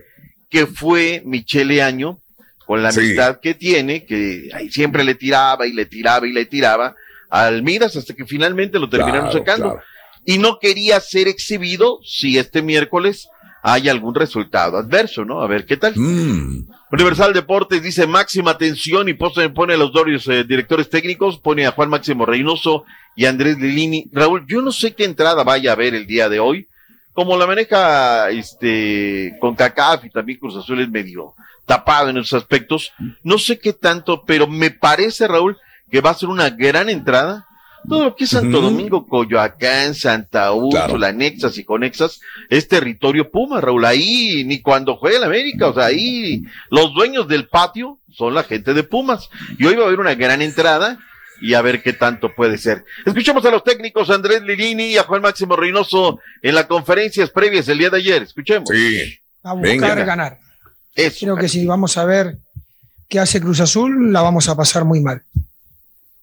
que 0.49 0.65
fue 0.67 1.21
Michele 1.25 1.81
Año, 1.81 2.19
con 2.65 2.81
la 2.83 2.91
Sí. 2.91 2.99
amistad 3.01 3.39
que 3.41 3.53
tiene, 3.53 4.05
que 4.05 4.49
ahí 4.53 4.69
siempre 4.71 5.03
le 5.03 5.15
tiraba 5.15 5.67
y 5.67 5.73
le 5.73 5.85
tiraba 5.85 6.25
y 6.27 6.31
le 6.33 6.45
tiraba 6.45 6.95
a 7.29 7.45
Almidas 7.47 7.95
hasta 7.97 8.13
que 8.13 8.25
finalmente 8.25 8.79
lo 8.79 8.89
terminaron 8.89 9.29
Claro, 9.29 9.37
sacando. 9.39 9.69
claro. 9.71 9.83
Y 10.25 10.37
no 10.37 10.59
quería 10.59 10.99
ser 10.99 11.27
exhibido 11.29 11.99
si 12.05 12.37
este 12.37 12.61
miércoles 12.61 13.27
hay 13.63 13.89
algún 13.89 14.15
resultado 14.15 14.77
adverso, 14.77 15.23
¿no? 15.25 15.41
A 15.41 15.47
ver 15.47 15.65
qué 15.65 15.75
tal. 15.77 15.93
Mm. 15.95 16.67
Universal 16.89 17.33
Deportes 17.33 17.83
dice 17.83 18.07
máxima 18.07 18.57
tensión 18.57 19.09
y 19.09 19.13
pone 19.13 19.73
a 19.73 19.77
los 19.77 19.91
dos 19.91 20.05
eh, 20.29 20.45
directores 20.45 20.89
técnicos, 20.89 21.37
pone 21.37 21.65
a 21.65 21.71
Juan 21.71 21.89
Máximo 21.89 22.25
Reynoso 22.25 22.85
y 23.15 23.25
a 23.25 23.29
Andrés 23.29 23.57
Lilini. 23.57 24.09
Raúl, 24.13 24.45
yo 24.47 24.61
no 24.61 24.71
sé 24.71 24.93
qué 24.93 25.03
entrada 25.03 25.43
vaya 25.43 25.71
a 25.71 25.73
haber 25.73 25.95
el 25.95 26.07
día 26.07 26.29
de 26.29 26.39
hoy. 26.39 26.67
Como 27.11 27.35
la 27.35 27.47
maneja 27.47 28.29
este 28.29 29.35
con 29.41 29.55
CACAF 29.55 30.05
y 30.05 30.09
también 30.11 30.39
Cruz 30.39 30.55
Azul 30.55 30.79
es 30.79 30.89
medio 30.89 31.33
tapado 31.65 32.09
en 32.09 32.17
esos 32.17 32.41
aspectos. 32.41 32.93
No 33.23 33.37
sé 33.37 33.59
qué 33.59 33.73
tanto, 33.73 34.23
pero 34.25 34.47
me 34.47 34.71
parece, 34.71 35.27
Raúl, 35.27 35.57
que 35.91 35.99
va 35.99 36.11
a 36.11 36.15
ser 36.15 36.29
una 36.29 36.51
gran 36.51 36.89
entrada. 36.89 37.46
Todo 37.87 38.05
lo 38.05 38.15
que 38.15 38.25
es 38.25 38.31
Santo. 38.31 38.61
Domingo, 38.61 39.07
Coyoacán, 39.07 39.95
Santa 39.95 40.51
Úrsula, 40.51 41.07
anexas 41.07 41.57
y 41.57 41.63
conexas, 41.63 42.19
es 42.49 42.67
territorio 42.67 43.31
Puma, 43.31 43.61
Raúl. 43.61 43.85
Ahí, 43.85 44.43
ni 44.43 44.61
cuando 44.61 44.97
juega 44.97 45.17
el 45.17 45.23
América, 45.23 45.67
o 45.67 45.73
sea, 45.73 45.85
ahí 45.85 46.43
los 46.69 46.93
dueños 46.93 47.27
del 47.27 47.47
patio 47.47 47.97
son 48.11 48.33
la 48.33 48.43
gente 48.43 48.73
de 48.73 48.83
Pumas. 48.83 49.29
Y 49.57 49.65
hoy 49.65 49.75
va 49.75 49.83
a 49.83 49.87
haber 49.87 49.99
una 49.99 50.15
gran 50.15 50.41
entrada 50.41 50.99
y 51.41 51.53
a 51.53 51.61
ver 51.61 51.81
qué 51.81 51.93
tanto 51.93 52.33
puede 52.35 52.57
ser. 52.57 52.83
Escuchamos 53.05 53.45
a 53.45 53.51
los 53.51 53.63
técnicos 53.63 54.09
Andrés 54.09 54.41
Lilini 54.41 54.87
y 54.87 54.97
a 54.97 55.03
Juan 55.03 55.21
Máximo 55.21 55.55
Reynoso 55.55 56.19
en 56.41 56.55
las 56.55 56.65
conferencias 56.65 57.29
previas 57.29 57.67
el 57.67 57.77
día 57.77 57.89
de 57.89 57.97
ayer. 57.97 58.23
Escuchemos. 58.23 58.69
a 59.43 59.53
buscar 59.53 60.05
ganar. 60.05 60.39
Creo 61.19 61.35
que 61.37 61.47
si 61.47 61.65
vamos 61.65 61.97
a 61.97 62.05
ver 62.05 62.37
qué 63.07 63.19
hace 63.19 63.39
Cruz 63.39 63.59
Azul, 63.59 64.11
la 64.11 64.21
vamos 64.21 64.49
a 64.49 64.55
pasar 64.55 64.83
muy 64.83 64.99
mal. 64.99 65.23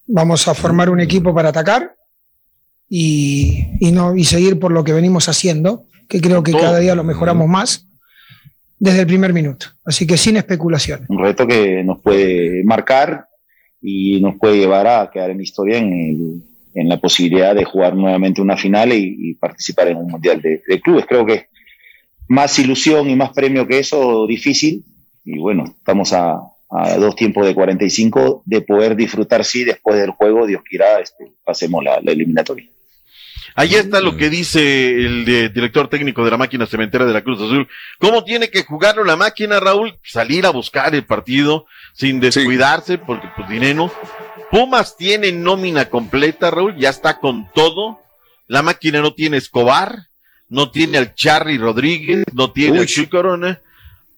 Vamos 0.06 0.46
a 0.48 0.54
formar 0.54 0.90
un 0.90 1.00
equipo 1.00 1.34
para 1.34 1.48
atacar 1.50 1.94
y, 2.88 3.66
y 3.80 3.92
no, 3.92 4.14
y 4.16 4.24
seguir 4.24 4.58
por 4.58 4.72
lo 4.72 4.84
que 4.84 4.92
venimos 4.92 5.28
haciendo, 5.28 5.84
que 6.08 6.20
creo 6.20 6.42
que 6.42 6.52
cada 6.52 6.78
día 6.78 6.94
lo 6.94 7.04
mejoramos 7.04 7.48
más 7.48 7.88
desde 8.78 9.00
el 9.00 9.06
primer 9.06 9.32
minuto. 9.32 9.66
Así 9.84 10.06
que 10.06 10.16
sin 10.16 10.36
especulación. 10.36 11.06
un 11.08 11.18
reto 11.24 11.46
que 11.46 11.82
nos 11.84 12.00
puede 12.00 12.62
marcar 12.64 13.26
y 13.80 14.20
nos 14.20 14.36
puede 14.36 14.58
llevar 14.58 14.86
a 14.86 15.10
quedar 15.10 15.30
en 15.30 15.38
la 15.38 15.42
historia 15.42 15.78
en, 15.78 15.92
el- 15.92 16.42
en 16.76 16.88
la 16.88 17.00
posibilidad 17.00 17.54
de 17.54 17.64
jugar 17.64 17.94
nuevamente 17.94 18.40
una 18.42 18.56
final 18.56 18.92
y, 18.92 19.16
y 19.30 19.34
participar 19.34 19.86
en 19.88 19.96
un 19.98 20.10
mundial 20.10 20.42
de, 20.42 20.60
de 20.66 20.80
clubes. 20.80 21.06
Creo 21.08 21.24
que 21.24 21.46
más 22.26 22.58
ilusión 22.58 23.08
y 23.08 23.14
más 23.14 23.30
premio 23.30 23.64
que 23.66 23.78
eso, 23.78 24.26
difícil. 24.26 24.84
Y 25.24 25.38
bueno, 25.38 25.64
estamos 25.78 26.12
a, 26.12 26.36
a 26.76 26.96
dos 26.96 27.14
tiempos 27.16 27.46
de 27.46 27.54
45, 27.54 28.42
de 28.44 28.60
poder 28.62 28.96
disfrutar, 28.96 29.44
sí, 29.44 29.64
después 29.64 29.96
del 29.98 30.10
juego, 30.10 30.46
Dios 30.46 30.62
quiera, 30.68 30.98
este, 31.00 31.30
pasemos 31.44 31.82
la, 31.84 32.00
la 32.02 32.12
eliminatoria. 32.12 32.68
Ahí 33.56 33.76
está 33.76 34.00
lo 34.00 34.16
que 34.16 34.28
dice 34.30 34.90
el 34.96 35.24
de- 35.24 35.48
director 35.48 35.86
técnico 35.88 36.24
de 36.24 36.32
la 36.32 36.36
máquina 36.36 36.66
cementera 36.66 37.04
de 37.04 37.12
la 37.12 37.22
Cruz 37.22 37.40
Azul. 37.40 37.68
¿Cómo 38.00 38.24
tiene 38.24 38.50
que 38.50 38.64
jugarlo 38.64 39.04
la 39.04 39.14
máquina, 39.14 39.60
Raúl? 39.60 39.96
Salir 40.02 40.44
a 40.44 40.50
buscar 40.50 40.92
el 40.92 41.04
partido 41.04 41.66
sin 41.92 42.18
descuidarse, 42.18 42.98
porque 42.98 43.28
pues 43.36 43.48
dinero. 43.48 43.92
Pumas 44.50 44.96
tiene 44.96 45.30
nómina 45.30 45.88
completa, 45.88 46.50
Raúl, 46.50 46.74
ya 46.76 46.88
está 46.90 47.20
con 47.20 47.48
todo. 47.54 48.00
La 48.48 48.62
máquina 48.62 49.00
no 49.00 49.14
tiene 49.14 49.36
Escobar, 49.36 50.00
no 50.48 50.72
tiene 50.72 50.98
al 50.98 51.14
Charly 51.14 51.56
Rodríguez, 51.56 52.24
no 52.32 52.50
tiene 52.50 52.80
al 52.80 52.86
Chuy 52.86 53.06
Corona. 53.06 53.60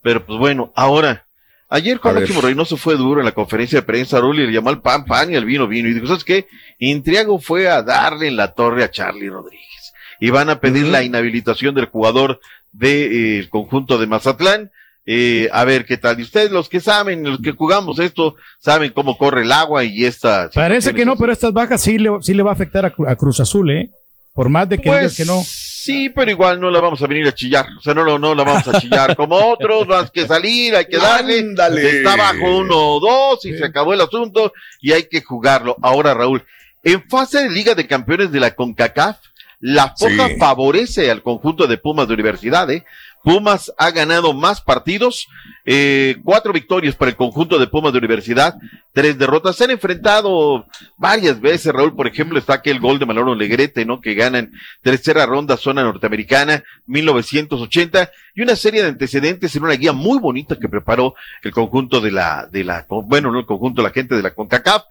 Pero 0.01 0.25
pues 0.25 0.39
bueno, 0.39 0.73
ahora, 0.75 1.26
ayer 1.69 1.99
Juan. 1.99 2.17
Máximo 2.17 2.41
Reynoso 2.41 2.77
fue 2.77 2.97
duro 2.97 3.21
en 3.21 3.27
la 3.27 3.33
conferencia 3.33 3.81
de 3.81 3.87
prensa, 3.87 4.19
y 4.19 4.37
le 4.37 4.53
llamó 4.53 4.71
al 4.71 4.81
pan 4.81 5.05
pan 5.05 5.33
y 5.33 5.37
al 5.37 5.45
vino 5.45 5.67
vino. 5.67 5.89
Y 5.89 5.95
dijo, 5.95 6.07
¿sabes 6.07 6.25
qué? 6.25 6.47
Intriago 6.79 7.39
fue 7.39 7.69
a 7.69 7.83
darle 7.83 8.29
en 8.29 8.37
la 8.37 8.53
torre 8.53 8.85
a 8.85 8.91
Charlie 8.91 9.29
Rodríguez. 9.29 9.93
Y 10.21 10.31
van 10.31 10.49
a 10.51 10.61
pedir 10.61 10.87
la 10.87 11.03
inhabilitación 11.03 11.75
del 11.75 11.87
jugador 11.87 12.41
del 12.73 13.49
conjunto 13.51 13.99
de 13.99 14.07
Mazatlán. 14.07 14.71
Eh, 15.09 15.49
a 15.53 15.65
ver 15.65 15.87
qué 15.87 15.99
tal. 15.99 16.19
Y 16.19 16.23
ustedes, 16.23 16.51
los 16.51 16.69
que 16.69 16.81
saben, 16.81 17.23
los 17.23 17.41
que 17.41 17.53
jugamos 17.53 18.01
esto, 18.01 18.35
saben 18.59 18.93
cómo 18.93 19.17
corre 19.17 19.43
el 19.43 19.53
agua 19.53 19.85
y 19.85 20.05
esta. 20.05 20.51
Parece 20.53 20.95
que 20.95 21.05
no, 21.05 21.17
pero 21.17 21.33
estas 21.33 21.53
bajas 21.53 21.81
sí 21.81 21.99
le, 21.99 22.11
sí 22.23 22.35
le 22.35 22.43
va 22.43 22.51
a 22.51 22.55
afectar 22.55 22.85
a, 22.87 22.93
a 23.07 23.17
Cruz 23.17 23.39
Azul, 23.39 23.71
¿eh? 23.71 23.91
Por 24.37 24.49
más 24.51 24.69
de 24.69 24.79
que 24.79 24.89
Pues, 24.89 25.01
digas 25.01 25.17
que 25.17 25.25
no. 25.25 25.43
Sí, 25.45 26.11
pero 26.11 26.31
igual 26.31 26.61
no 26.61 26.71
la 26.71 26.81
vamos 26.81 27.01
a 27.03 27.07
venir 27.07 27.27
a 27.27 27.35
chillar. 27.35 27.67
O 27.79 27.81
sea, 27.81 27.95
no, 27.95 28.05
no, 28.05 28.19
no 28.19 28.35
la 28.35 28.45
vamos 28.45 28.69
a 28.69 28.79
chillar 28.81 29.17
como 29.17 29.37
otros. 29.37 29.89
Más 29.89 30.11
que 30.11 30.27
salir, 30.27 30.77
hay 30.77 30.85
que 30.87 30.99
darle. 30.99 31.39
Ándale. 31.41 31.99
Está 31.99 32.15
bajo 32.17 32.59
uno 32.59 32.77
o 32.97 33.01
dos 33.01 33.45
y 33.47 33.57
se 33.57 33.65
acabó 33.65 33.95
el 33.95 34.01
asunto 34.01 34.53
y 34.81 34.93
hay 34.93 35.05
que 35.09 35.23
jugarlo. 35.23 35.75
Ahora, 35.83 36.13
Raúl, 36.15 36.45
en 36.85 37.03
fase 37.09 37.45
de 37.45 37.51
Liga 37.51 37.75
de 37.75 37.87
Campeones 37.87 38.31
de 38.31 38.39
la 38.41 38.55
CONCACAF, 38.55 39.17
la 39.61 39.95
foja 39.97 40.29
Sí. 40.29 40.37
favorece 40.39 41.11
al 41.11 41.23
conjunto 41.23 41.67
de 41.67 41.79
Pumas 41.79 42.07
de 42.07 42.15
Universidad. 42.15 42.71
¿eh? 42.71 42.85
Pumas 43.23 43.73
ha 43.77 43.91
ganado 43.91 44.33
más 44.33 44.61
partidos, 44.61 45.27
eh, 45.65 46.17
cuatro 46.23 46.53
victorias 46.53 46.95
para 46.95 47.11
el 47.11 47.17
conjunto 47.17 47.59
de 47.59 47.67
Pumas 47.67 47.93
de 47.93 47.99
Universidad, 47.99 48.55
tres 48.93 49.19
derrotas. 49.19 49.57
Se 49.57 49.65
han 49.65 49.73
enfrentado 49.73 50.65
varias 50.97 51.41
veces, 51.41 51.73
Raúl. 51.73 51.97
Por 51.97 52.07
ejemplo, 52.07 52.39
está 52.39 52.55
aquel 52.55 52.79
gol 52.79 52.99
de 52.99 53.07
Maloro 53.07 53.35
Legrete, 53.35 53.85
¿no? 53.85 54.01
Que 54.01 54.15
ganan 54.15 54.53
tercera 54.81 55.27
ronda 55.27 55.57
zona 55.57 55.83
norteamericana, 55.83 56.63
1980, 56.87 58.11
y 58.35 58.43
una 58.43 58.55
serie 58.55 58.83
de 58.83 58.89
antecedentes 58.89 59.57
en 59.57 59.65
una 59.65 59.75
guía 59.75 59.93
muy 59.93 60.19
bonita 60.19 60.59
que 60.59 60.69
preparó 60.69 61.15
el 61.43 61.51
conjunto 61.51 62.01
de 62.01 62.13
la, 62.13 62.47
de 62.51 62.63
la, 62.63 62.87
bueno, 62.89 63.33
no 63.33 63.41
el 63.41 63.47
conjunto, 63.47 63.83
la 63.83 63.91
gente 63.91 64.15
de 64.15 64.23
la 64.23 64.35
CONCACAF. 64.35 64.85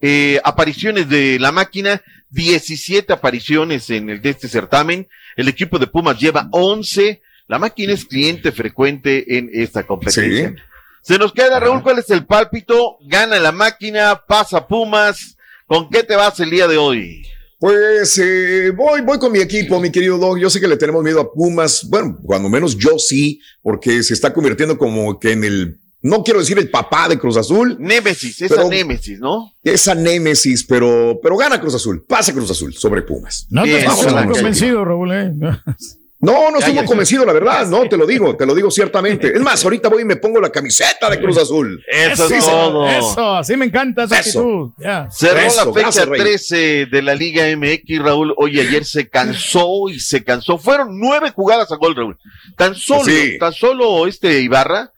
Eh, 0.00 0.40
apariciones 0.42 1.08
de 1.08 1.38
la 1.38 1.52
máquina, 1.52 2.02
17 2.30 3.12
apariciones 3.12 3.90
en 3.90 4.10
el 4.10 4.22
de 4.22 4.30
este 4.30 4.48
certamen. 4.48 5.08
El 5.36 5.48
equipo 5.48 5.78
de 5.78 5.86
Pumas 5.86 6.18
lleva 6.18 6.48
11. 6.50 7.20
La 7.48 7.58
máquina 7.58 7.92
es 7.92 8.04
cliente 8.04 8.52
frecuente 8.52 9.36
en 9.38 9.50
esta 9.52 9.82
competencia. 9.86 10.54
Se 11.02 11.18
nos 11.18 11.32
queda, 11.32 11.58
Raúl, 11.58 11.82
¿cuál 11.82 11.98
es 11.98 12.08
el 12.10 12.24
pálpito? 12.24 12.96
Gana 13.06 13.38
la 13.40 13.50
máquina, 13.52 14.22
pasa 14.26 14.66
Pumas. 14.66 15.36
¿Con 15.66 15.90
qué 15.90 16.02
te 16.04 16.14
vas 16.14 16.38
el 16.40 16.50
día 16.50 16.68
de 16.68 16.76
hoy? 16.76 17.22
Pues 17.58 18.18
eh, 18.18 18.72
voy, 18.76 19.00
voy 19.02 19.18
con 19.18 19.32
mi 19.32 19.40
equipo, 19.40 19.80
mi 19.80 19.90
querido 19.90 20.18
Dog. 20.18 20.38
Yo 20.38 20.50
sé 20.50 20.60
que 20.60 20.68
le 20.68 20.76
tenemos 20.76 21.02
miedo 21.02 21.20
a 21.20 21.32
Pumas. 21.32 21.86
Bueno, 21.88 22.18
cuando 22.24 22.48
menos 22.48 22.76
yo 22.76 22.98
sí, 22.98 23.40
porque 23.62 24.02
se 24.02 24.14
está 24.14 24.32
convirtiendo 24.32 24.78
como 24.78 25.18
que 25.18 25.32
en 25.32 25.44
el, 25.44 25.80
no 26.00 26.22
quiero 26.24 26.40
decir 26.40 26.58
el 26.58 26.70
papá 26.70 27.08
de 27.08 27.18
Cruz 27.18 27.36
Azul. 27.36 27.76
Némesis, 27.78 28.42
esa 28.42 28.56
Pero- 28.56 28.68
némesis, 28.68 29.18
¿no? 29.18 29.52
Esa 29.62 29.94
némesis, 29.94 30.64
pero, 30.64 31.18
pero 31.22 31.36
gana 31.36 31.60
Cruz 31.60 31.74
Azul. 31.74 32.04
Pasa 32.06 32.32
Cruz 32.32 32.50
Azul 32.50 32.74
sobre 32.74 33.02
Pumas. 33.02 33.46
No 33.50 33.62
te 33.64 33.78
estás 33.78 34.06
convencido, 34.06 34.84
Raúl, 34.84 35.12
¿eh? 35.12 35.32
No, 36.22 36.50
no 36.52 36.58
estuvo 36.58 36.60
Cállate. 36.76 36.86
convencido, 36.86 37.26
la 37.26 37.32
verdad. 37.32 37.66
No, 37.66 37.88
te 37.88 37.96
lo 37.96 38.06
digo, 38.06 38.36
te 38.36 38.46
lo 38.46 38.54
digo 38.54 38.70
ciertamente. 38.70 39.32
Es 39.34 39.40
más, 39.42 39.62
ahorita 39.64 39.88
voy 39.88 40.02
y 40.02 40.04
me 40.04 40.14
pongo 40.16 40.40
la 40.40 40.50
camiseta 40.50 41.10
de 41.10 41.18
Cruz 41.20 41.36
Azul. 41.36 41.84
Eso 41.86 42.28
Sí, 42.28 42.34
es 42.34 42.46
todo. 42.46 42.88
Eso, 42.88 43.34
así 43.36 43.56
me 43.56 43.64
encanta 43.66 44.04
esa 44.04 44.20
Eso. 44.20 44.38
actitud. 44.40 44.70
Ya. 44.84 45.10
Cerró 45.10 45.40
Eso, 45.40 45.64
la 45.66 45.72
fecha 45.72 45.80
gracias, 45.82 46.08
Rey. 46.08 46.20
13 46.20 46.86
de 46.86 47.02
la 47.02 47.14
Liga 47.16 47.44
MX, 47.56 47.98
Raúl. 48.02 48.32
Hoy 48.36 48.60
ayer 48.60 48.84
se 48.84 49.08
cansó 49.08 49.88
y 49.88 49.98
se 49.98 50.22
cansó. 50.22 50.58
Fueron 50.58 50.96
nueve 50.98 51.30
jugadas 51.34 51.72
a 51.72 51.76
gol, 51.76 51.96
Raúl. 51.96 52.16
Tan 52.56 52.74
solo, 52.76 53.04
Sí. 53.04 53.36
tan 53.38 53.52
solo 53.52 54.06
este 54.06 54.40
Ibarra 54.42 54.92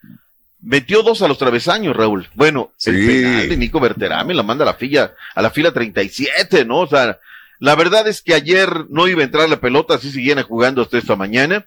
metió 0.61 1.03
dos 1.03 1.23
a 1.23 1.29
los 1.29 1.39
travesaños, 1.39 1.97
Raúl. 1.97 2.29
Bueno, 2.35 2.73
el 2.85 3.07
penal 3.07 3.49
de 3.49 3.57
Nico 3.57 3.81
Berterame 3.81 4.35
la 4.35 4.43
manda 4.43 4.65
a 4.65 4.67
la 4.67 4.75
fila, 4.75 5.15
a 5.35 5.41
la 5.43 5.51
fila 5.51 5.73
37, 5.73 6.67
¿no? 6.67 6.81
O 6.81 6.87
sea, 6.87 7.19
la 7.65 7.75
verdad 7.75 8.07
es 8.09 8.21
que 8.23 8.35
ayer 8.35 8.69
no 8.91 9.09
iba 9.09 9.23
a 9.23 9.25
entrar 9.25 9.49
la 9.49 9.61
pelota, 9.61 9.95
así 9.95 10.11
siguieron 10.11 10.45
jugando 10.45 10.83
hasta 10.83 10.99
esta 10.99 11.17
mañana. 11.17 11.67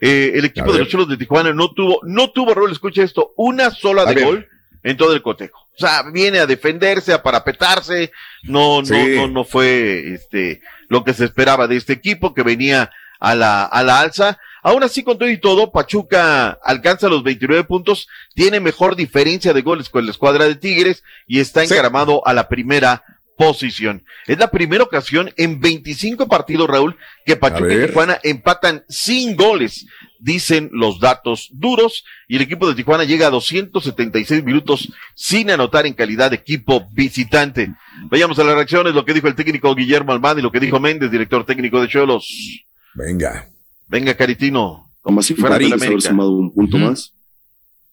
Eh, 0.00 0.32
el 0.34 0.44
equipo 0.44 0.72
de 0.72 0.80
los 0.80 0.88
Cholos 0.88 1.08
de 1.08 1.16
Tijuana 1.16 1.52
no 1.52 1.70
tuvo, 1.72 2.00
no 2.02 2.30
tuvo, 2.30 2.52
Raúl, 2.54 2.72
escucha 2.72 3.02
esto, 3.02 3.32
una 3.36 3.70
sola 3.70 4.04
de 4.04 4.22
gol 4.24 4.48
en 4.82 4.96
todo 4.96 5.14
el 5.14 5.22
cotejo. 5.22 5.60
O 5.74 5.78
sea, 5.78 6.02
viene 6.12 6.38
a 6.38 6.46
defenderse, 6.46 7.12
a 7.12 7.22
parapetarse, 7.22 8.10
no, 8.42 8.80
no, 8.80 8.86
Sí. 8.86 9.14
no, 9.16 9.28
no 9.28 9.44
fue 9.44 10.14
este 10.14 10.60
lo 10.88 11.04
que 11.04 11.14
se 11.14 11.24
esperaba 11.24 11.66
de 11.68 11.76
este 11.76 11.92
equipo 11.92 12.34
que 12.34 12.42
venía 12.42 12.90
a 13.20 13.34
la, 13.34 13.64
a 13.64 13.82
la 13.82 14.00
alza. 14.00 14.38
Aún 14.62 14.82
así, 14.82 15.02
con 15.04 15.16
todo 15.18 15.28
y 15.30 15.38
todo, 15.38 15.70
Pachuca 15.70 16.58
alcanza 16.64 17.08
los 17.08 17.22
29 17.22 17.64
puntos, 17.64 18.08
tiene 18.34 18.58
mejor 18.60 18.96
diferencia 18.96 19.52
de 19.52 19.62
goles 19.62 19.88
con 19.90 20.04
la 20.04 20.10
escuadra 20.10 20.46
de 20.46 20.56
Tigres 20.56 21.04
y 21.26 21.40
está 21.40 21.64
Sí. 21.64 21.72
encaramado 21.72 22.26
a 22.26 22.34
la 22.34 22.48
primera 22.48 23.02
posición. 23.36 24.02
Es 24.26 24.38
la 24.38 24.50
primera 24.50 24.82
ocasión 24.82 25.32
en 25.36 25.60
25 25.60 26.28
partidos, 26.28 26.68
Raúl, 26.68 26.96
que 27.24 27.36
Pachuca 27.36 27.74
y. 27.74 27.86
Tijuana 27.86 28.18
empatan 28.22 28.84
sin 28.88 29.36
goles, 29.36 29.86
dicen 30.18 30.70
los 30.72 31.00
datos 31.00 31.50
duros, 31.52 32.04
y 32.28 32.36
el 32.36 32.42
equipo 32.42 32.68
de 32.68 32.74
Tijuana 32.74 33.04
llega 33.04 33.26
a 33.26 33.30
276 33.30 34.42
minutos 34.42 34.92
sin 35.14 35.50
anotar 35.50 35.86
en 35.86 35.94
calidad 35.94 36.30
de 36.30 36.36
equipo 36.36 36.88
visitante. 36.92 37.74
Vayamos 38.10 38.38
a 38.38 38.44
las 38.44 38.54
reacciones, 38.54 38.94
lo 38.94 39.04
que 39.04 39.14
dijo 39.14 39.28
el 39.28 39.34
técnico 39.34 39.74
Guillermo 39.74 40.12
Almada 40.12 40.40
y 40.40 40.42
lo 40.42 40.50
que 40.50 40.60
dijo 40.60 40.80
Méndez, 40.80 41.10
director 41.10 41.44
técnico 41.44 41.80
de 41.80 41.88
Cholos. 41.88 42.64
Venga. 42.94 43.48
Venga, 43.86 44.14
Caritino. 44.14 44.90
Como 45.02 45.20
así 45.20 45.34
Fuera 45.34 45.58
de 45.58 45.72
haber 45.72 46.02
sumado 46.02 46.32
un 46.32 46.52
punto 46.52 46.78
más 46.78 47.12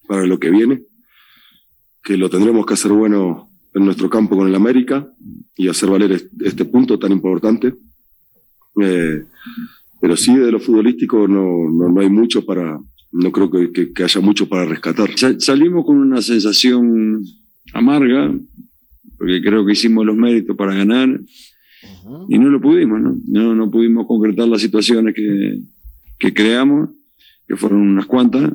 para 0.08 0.26
lo 0.26 0.38
que 0.38 0.50
viene, 0.50 0.82
que 2.02 2.16
lo 2.16 2.28
tendremos 2.28 2.66
que 2.66 2.74
hacer 2.74 2.90
bueno 2.90 3.48
en 3.74 3.84
nuestro 3.84 4.08
campo 4.08 4.36
con 4.36 4.48
el 4.48 4.54
América 4.54 5.06
y 5.56 5.68
hacer 5.68 5.90
valer 5.90 6.12
est- 6.12 6.32
este 6.42 6.64
punto 6.64 6.98
tan 6.98 7.12
importante. 7.12 7.74
Eh, 8.80 9.24
pero 10.00 10.16
sí, 10.16 10.34
de 10.36 10.50
lo 10.52 10.60
futbolístico 10.60 11.26
no, 11.28 11.68
no, 11.70 11.88
no 11.88 12.00
hay 12.00 12.08
mucho 12.10 12.44
para, 12.44 12.78
no 13.12 13.32
creo 13.32 13.50
que, 13.50 13.72
que- 13.72 13.92
que 13.92 14.04
haya 14.04 14.20
mucho 14.20 14.48
para 14.48 14.64
rescatar. 14.64 15.10
Sa- 15.16 15.38
salimos 15.40 15.84
con 15.84 15.96
una 15.98 16.20
sensación 16.22 17.24
amarga, 17.72 18.32
porque 19.18 19.40
creo 19.42 19.64
que 19.64 19.72
hicimos 19.72 20.04
los 20.04 20.16
méritos 20.16 20.56
para 20.56 20.74
ganar 20.74 21.08
y 22.28 22.38
no 22.38 22.48
lo 22.50 22.60
pudimos, 22.60 23.00
¿no? 23.00 23.16
No, 23.26 23.54
no 23.54 23.70
pudimos 23.70 24.06
concretar 24.06 24.46
las 24.48 24.60
situaciones 24.60 25.14
que, 25.14 25.60
que 26.18 26.32
creamos, 26.34 26.90
que 27.48 27.56
fueron 27.56 27.80
unas 27.80 28.06
cuantas. 28.06 28.52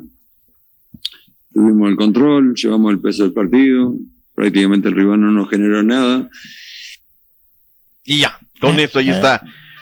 Tuvimos 1.54 1.90
el 1.90 1.96
control, 1.96 2.54
llevamos 2.56 2.92
el 2.92 3.00
peso 3.00 3.24
del 3.24 3.34
partido, 3.34 3.96
prácticamente 4.40 4.88
el 4.88 4.96
rival 4.96 5.20
no 5.20 5.32
nos 5.32 5.50
generó 5.50 5.84
nada. 5.84 6.30
Y 8.06 8.20
ya, 8.20 8.40
con 8.62 8.80
eso 8.80 9.00
ahí 9.00 9.10
está 9.10 9.42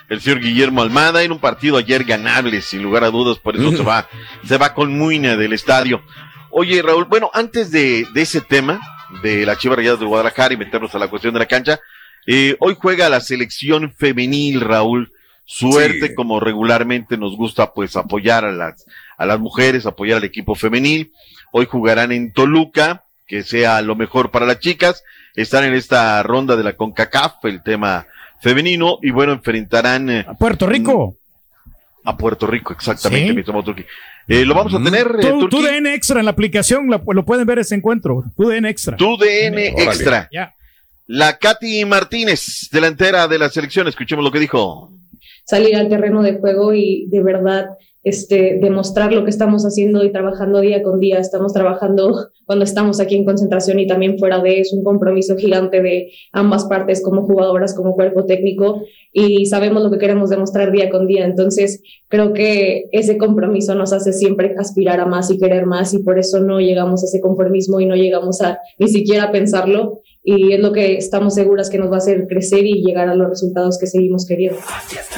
el 0.10 0.20
señor 0.22 0.40
Guillermo 0.42 0.82
Almada 0.82 1.22
en 1.24 1.32
un 1.32 1.40
partido 1.40 1.78
ayer 1.78 2.04
ganable, 2.06 2.62
sin 2.62 2.82
lugar 2.82 3.04
a 3.04 3.12
dudas, 3.12 3.38
por 3.40 3.56
eso 3.56 3.72
se 3.76 3.84
va, 3.84 4.08
se 4.46 4.58
va 4.58 4.74
con 4.74 4.98
muina 4.98 5.36
del 5.36 5.54
estadio. 5.54 6.02
Oye, 6.50 6.82
Raúl, 6.82 7.06
bueno, 7.06 7.30
antes 7.34 7.72
de, 7.72 8.08
de 8.14 8.22
ese 8.22 8.42
tema, 8.42 8.80
de 9.22 9.46
la 9.46 9.58
Chivas 9.58 9.78
Rayadas 9.78 10.00
de 10.00 10.06
Guadalajara 10.06 10.54
y 10.54 10.58
meternos 10.58 10.96
a 10.96 11.00
la 11.00 11.08
cuestión 11.10 11.34
de 11.34 11.40
la 11.42 11.46
cancha, 11.46 11.80
eh, 12.26 12.56
hoy 12.62 12.76
juega 12.80 13.10
la 13.10 13.20
selección 13.22 13.94
femenil, 13.94 14.62
Raúl. 14.62 15.12
Suerte, 15.50 16.08
Sí. 16.08 16.16
como 16.16 16.40
regularmente 16.42 17.18
nos 17.18 17.36
gusta, 17.38 17.74
pues, 17.74 17.96
apoyar 17.96 18.44
a 18.44 18.52
las, 18.52 18.86
a 19.18 19.26
las 19.26 19.40
mujeres, 19.40 19.86
apoyar 19.86 20.18
al 20.18 20.26
equipo 20.26 20.56
femenil. 20.56 21.12
Hoy 21.54 21.66
jugarán 21.70 22.12
en 22.12 22.34
Toluca, 22.34 23.04
que 23.28 23.44
sea 23.44 23.82
lo 23.82 23.96
mejor 23.96 24.32
para 24.32 24.46
las 24.46 24.60
chicas. 24.60 25.04
Están 25.36 25.66
en 25.66 25.74
esta 25.74 26.24
ronda 26.24 26.56
de 26.56 26.64
la 26.64 26.74
CONCACAF, 26.74 27.46
el 27.46 27.62
tema 27.62 28.08
femenino, 28.42 28.98
y 29.02 29.12
bueno, 29.12 29.34
enfrentarán 29.34 30.10
eh, 30.10 30.26
A 30.28 30.34
Puerto 30.34 30.66
Rico. 30.68 31.16
a 32.04 32.16
Puerto 32.18 32.48
Rico, 32.48 32.74
exactamente, 32.74 33.44
Sí. 33.44 33.52
mi 33.54 33.64
Turki. 33.64 33.84
Eh, 34.30 34.46
lo 34.46 34.56
vamos 34.56 34.74
a 34.74 34.82
tener, 34.84 35.08
eh, 35.22 35.34
Tu, 35.50 35.62
DN 35.62 35.94
Extra 35.94 36.20
en 36.20 36.26
la 36.26 36.32
aplicación, 36.32 36.90
la- 36.90 37.02
lo 37.14 37.24
pueden 37.26 37.46
ver 37.46 37.60
ese 37.60 37.76
encuentro. 37.76 38.24
Tu 38.36 38.48
DN 38.50 38.68
Extra. 38.70 38.98
tu 38.98 39.18
DN. 39.18 39.68
Extra. 39.78 40.28
Ya. 40.32 40.54
La 41.08 41.38
Katy 41.38 41.86
Martínez, 41.86 42.68
delantera 42.72 43.28
de 43.28 43.40
la 43.40 43.50
selección, 43.50 43.88
escuchemos 43.88 44.24
lo 44.26 44.32
que 44.32 44.40
dijo. 44.40 44.92
salir 45.46 45.78
al 45.78 45.88
terreno 45.88 46.22
de 46.22 46.34
juego 46.40 46.74
y 46.74 47.06
de 47.10 47.24
verdad 47.24 47.68
este, 48.08 48.58
demostrar 48.62 49.12
lo 49.12 49.24
que 49.24 49.30
estamos 49.30 49.64
haciendo 49.64 50.04
y 50.04 50.12
trabajando 50.12 50.62
día 50.62 50.82
con 50.82 51.00
día. 51.00 51.20
Estamos 51.20 51.52
trabajando 51.52 52.30
cuando 52.46 52.64
estamos 52.64 53.02
aquí 53.02 53.16
en 53.16 53.26
concentración 53.26 53.80
y 53.80 53.88
también 53.88 54.18
fuera 54.18 54.40
de 54.40 54.62
es 54.62 54.72
un 54.72 54.84
compromiso 54.84 55.36
gigante 55.36 55.82
de 55.82 56.12
ambas 56.32 56.66
partes 56.66 57.02
como 57.04 57.24
jugadoras, 57.24 57.74
como 57.74 57.96
cuerpo 57.96 58.26
técnico 58.26 58.84
y 59.12 59.46
sabemos 59.48 59.84
lo 59.84 59.92
que 59.92 59.98
queremos 59.98 60.30
demostrar 60.30 60.72
día 60.72 60.90
con 60.90 61.08
día. 61.08 61.26
Entonces, 61.26 61.82
creo 62.08 62.32
que 62.32 62.86
ese 62.92 63.18
compromiso 63.18 63.76
nos 63.76 63.92
hace 63.92 64.14
siempre 64.14 64.56
aspirar 64.58 65.02
a 65.02 65.06
más 65.06 65.30
y 65.30 65.38
querer 65.38 65.66
más 65.66 65.94
y 65.94 66.00
por 66.00 66.18
eso 66.18 66.40
no 66.40 66.62
llegamos 66.62 67.04
a 67.04 67.08
ese 67.08 67.20
conformismo 67.20 67.82
y 67.82 67.86
no 67.86 67.96
llegamos 67.96 68.42
a 68.42 68.60
ni 68.80 68.88
siquiera 68.88 69.32
pensarlo 69.32 70.02
y 70.30 70.52
es 70.52 70.60
lo 70.60 70.74
que 70.74 70.98
estamos 70.98 71.36
seguras 71.36 71.70
que 71.70 71.78
nos 71.78 71.90
va 71.90 71.96
a 71.96 71.98
hacer 72.00 72.28
crecer 72.28 72.66
y 72.66 72.84
llegar 72.84 73.08
a 73.08 73.16
los 73.16 73.30
resultados 73.30 73.80
que 73.80 73.88
seguimos 73.88 74.26
queriendo. 74.28 74.60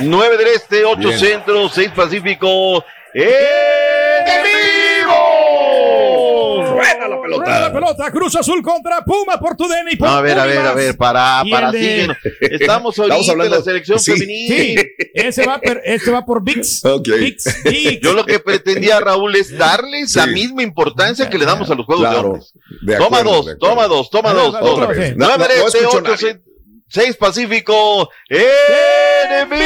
9 0.03 0.37
del 0.37 0.47
Este, 0.49 0.85
8 0.85 1.11
Centro, 1.13 1.67
6 1.67 1.91
Pacífico. 1.95 2.85
¡En 3.15 3.88
pelota. 7.29 7.45
Rueda 7.45 7.59
la 7.61 7.73
pelota, 7.73 8.11
Cruz 8.11 8.35
Azul 8.35 8.61
contra 8.61 9.03
Puma 9.05 9.39
por 9.39 9.55
tu 9.55 9.67
DNI. 9.67 9.95
No, 9.99 10.07
a 10.07 10.21
ver, 10.21 10.39
a 10.39 10.45
ver, 10.45 10.57
a 10.59 10.73
ver, 10.73 10.97
para, 10.97 11.41
Y 11.45 11.51
para, 11.51 11.71
de-. 11.71 12.07
Estamos 12.41 12.97
ahorita 12.99 13.31
en 13.31 13.51
la 13.51 13.61
selección 13.61 13.99
Sí, 13.99 14.11
femenil. 14.13 14.47
sí, 14.47 14.75
ese 15.13 15.45
va, 15.45 15.59
per- 15.59 15.81
este 15.85 16.11
va 16.11 16.25
por 16.25 16.43
VIX. 16.43 16.81
VIX, 17.19 17.63
VIX. 17.63 17.99
Yo 18.01 18.13
lo 18.13 18.25
que 18.25 18.39
pretendía, 18.39 18.99
Raúl, 19.01 19.35
es 19.35 19.57
darles 19.57 20.15
la 20.15 20.25
misma 20.27 20.63
importancia 20.63 21.29
que 21.29 21.37
le 21.37 21.45
damos 21.45 21.69
a 21.69 21.75
los 21.75 21.85
juegos 21.85 22.03
de 22.05 22.09
Claro, 22.15 22.39
de 22.81 22.95
toma 22.97 23.19
acuerdo, 23.19 23.31
dos, 23.37 23.45
de 23.45 23.55
toma 23.57 23.87
dos, 23.87 24.09
toma 24.09 24.33
dos, 24.33 24.53
dos. 24.53 24.61
otra 24.63 24.87
vez. 24.87 25.15
No, 25.15 25.27
no, 25.27 25.31
de 25.33 25.37
no 25.39 25.45
este, 25.45 25.77
escucho 25.79 25.87
ocho, 25.89 26.01
nadie. 26.01 26.17
seis, 26.17 26.37
seis 26.87 27.15
Pacífico. 27.17 28.09
¡En 28.29 29.49
vivo! 29.49 29.59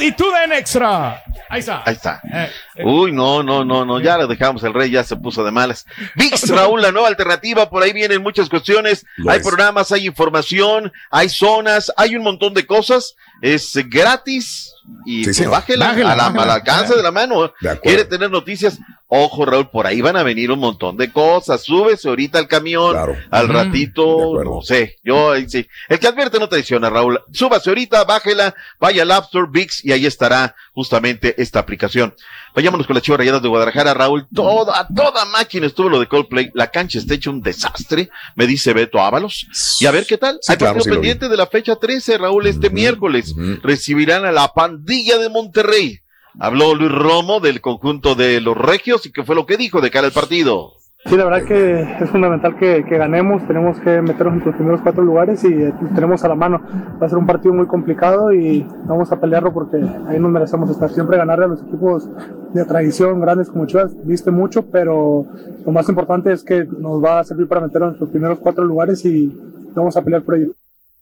Y 0.00 0.12
tu 0.12 0.24
en 0.44 0.52
extra. 0.52 1.22
Ahí 1.48 1.60
está. 1.60 1.82
Ahí 1.84 1.94
está. 1.94 2.20
Eh, 2.32 2.50
Uy, 2.84 3.12
no, 3.12 3.42
no, 3.42 3.64
no, 3.64 3.84
no, 3.84 4.00
ya 4.00 4.16
lo 4.16 4.26
dejamos, 4.26 4.62
el 4.64 4.72
rey 4.72 4.90
ya 4.90 5.04
se 5.04 5.16
puso 5.16 5.44
de 5.44 5.50
malas. 5.50 5.84
VIX, 6.14 6.48
Raúl, 6.56 6.80
la 6.82 6.92
nueva 6.92 7.08
alternativa, 7.08 7.68
por 7.68 7.82
ahí 7.82 7.92
vienen 7.92 8.22
muchas 8.22 8.48
cuestiones, 8.48 9.04
Lo 9.16 9.30
hay 9.30 9.38
es. 9.40 9.46
programas, 9.46 9.92
hay 9.92 10.06
información, 10.06 10.92
hay 11.10 11.28
zonas, 11.28 11.92
hay 11.96 12.16
un 12.16 12.22
montón 12.22 12.54
de 12.54 12.66
cosas, 12.66 13.14
es 13.42 13.74
eh, 13.76 13.84
gratis 13.86 14.72
y 15.04 15.24
Sí, 15.24 15.42
pues, 15.42 15.48
bájela, 15.50 15.88
Bájela, 15.88 16.12
a 16.12 16.16
la- 16.16 16.22
bájela. 16.24 16.42
al 16.42 16.50
alcance 16.50 16.96
de 16.96 17.02
la 17.02 17.10
mano. 17.12 17.52
De. 17.60 17.80
Quiere 17.80 18.04
tener 18.04 18.30
noticias, 18.30 18.78
ojo, 19.12 19.44
Raúl, 19.44 19.68
por 19.70 19.86
ahí 19.88 20.00
van 20.00 20.16
a 20.16 20.22
venir 20.22 20.50
un 20.52 20.60
montón 20.60 20.96
de 20.96 21.12
cosas, 21.12 21.62
súbese 21.64 22.08
ahorita 22.08 22.38
al 22.38 22.46
camión, 22.46 22.96
al 23.30 23.44
Ujú. 23.44 23.52
ratito, 23.52 24.42
no 24.44 24.62
sé, 24.62 24.98
yo 25.02 25.32
sí. 25.48 25.66
El 25.88 25.98
que 25.98 26.06
advierte 26.06 26.38
no 26.38 26.48
traiciona, 26.48 26.88
Raúl. 26.88 27.20
Súbase 27.32 27.68
ahorita, 27.70 28.04
bájela, 28.04 28.54
vaya 28.78 29.02
al 29.02 29.10
App 29.10 29.24
Store, 29.24 29.48
VIX, 29.50 29.84
y 29.84 29.92
ahí 29.92 30.06
estará 30.06 30.54
justamente 30.72 31.34
esta 31.42 31.58
aplicación. 31.58 32.14
Vayámonos 32.54 32.86
con 32.86 32.94
las 32.94 33.02
chivas 33.02 33.18
rayadas 33.18 33.42
de 33.42 33.48
Guadalajara, 33.48 33.94
Raúl. 33.94 34.26
Toda, 34.34 34.86
toda 34.94 35.24
máquina 35.24 35.66
estuvo 35.66 35.88
lo 35.88 35.98
de 36.00 36.06
Coldplay. 36.06 36.50
La 36.54 36.70
cancha 36.70 36.98
está 36.98 37.14
hecha 37.14 37.30
un 37.30 37.42
desastre, 37.42 38.10
me 38.36 38.46
dice 38.46 38.72
Beto 38.72 39.00
Ábalos. 39.00 39.46
Y 39.80 39.86
a 39.86 39.90
ver 39.90 40.06
qué 40.06 40.18
tal. 40.18 40.38
Sí, 40.40 40.52
Hay 40.52 40.58
claro, 40.58 40.80
sí 40.80 40.88
pendiente 40.88 41.28
de 41.28 41.36
la 41.36 41.46
fecha 41.48 41.76
13, 41.76 42.18
Raúl, 42.18 42.46
este 42.46 42.70
miércoles. 42.70 43.34
Recibirán 43.62 44.24
a 44.24 44.32
la 44.32 44.48
pandilla 44.52 45.18
de 45.18 45.28
Monterrey. 45.28 46.00
Habló 46.38 46.74
Luis 46.74 46.92
Romo 46.92 47.40
del 47.40 47.60
conjunto 47.60 48.14
de 48.14 48.40
los 48.40 48.56
regios 48.56 49.04
y 49.06 49.12
qué 49.12 49.24
fue 49.24 49.34
lo 49.34 49.46
que 49.46 49.56
dijo 49.56 49.80
de 49.80 49.90
cara 49.90 50.06
al 50.06 50.12
partido. 50.12 50.74
Sí, 51.06 51.16
la 51.16 51.24
verdad 51.24 51.44
que 51.46 51.80
es 52.04 52.10
fundamental 52.10 52.58
que, 52.58 52.84
que 52.86 52.98
ganemos, 52.98 53.46
tenemos 53.46 53.80
que 53.80 54.02
meternos 54.02 54.34
entre 54.34 54.48
los 54.48 54.56
primeros 54.56 54.80
cuatro 54.82 55.02
lugares 55.02 55.42
y 55.44 55.48
eh, 55.48 55.72
tenemos 55.94 56.22
a 56.24 56.28
la 56.28 56.34
mano. 56.34 56.60
Va 57.02 57.06
a 57.06 57.08
ser 57.08 57.16
un 57.16 57.26
partido 57.26 57.54
muy 57.54 57.66
complicado 57.66 58.34
y 58.34 58.66
vamos 58.84 59.10
a 59.10 59.18
pelearlo 59.18 59.50
porque 59.50 59.78
ahí 60.08 60.18
nos 60.18 60.30
merecemos 60.30 60.68
estar. 60.68 60.90
Siempre 60.90 61.16
ganarle 61.16 61.46
a 61.46 61.48
los 61.48 61.62
equipos 61.62 62.06
de 62.52 62.64
tradición 62.66 63.18
grandes 63.18 63.48
como 63.48 63.66
Chivas, 63.66 63.92
viste 64.06 64.30
mucho, 64.30 64.66
pero 64.70 65.26
lo 65.64 65.72
más 65.72 65.88
importante 65.88 66.32
es 66.32 66.44
que 66.44 66.66
nos 66.66 67.02
va 67.02 67.20
a 67.20 67.24
servir 67.24 67.48
para 67.48 67.62
meternos 67.62 67.92
entre 67.92 68.00
los 68.00 68.10
primeros 68.10 68.38
cuatro 68.38 68.64
lugares 68.64 69.02
y 69.06 69.34
vamos 69.74 69.96
a 69.96 70.02
pelear 70.02 70.22
por 70.22 70.34
ello. 70.34 70.52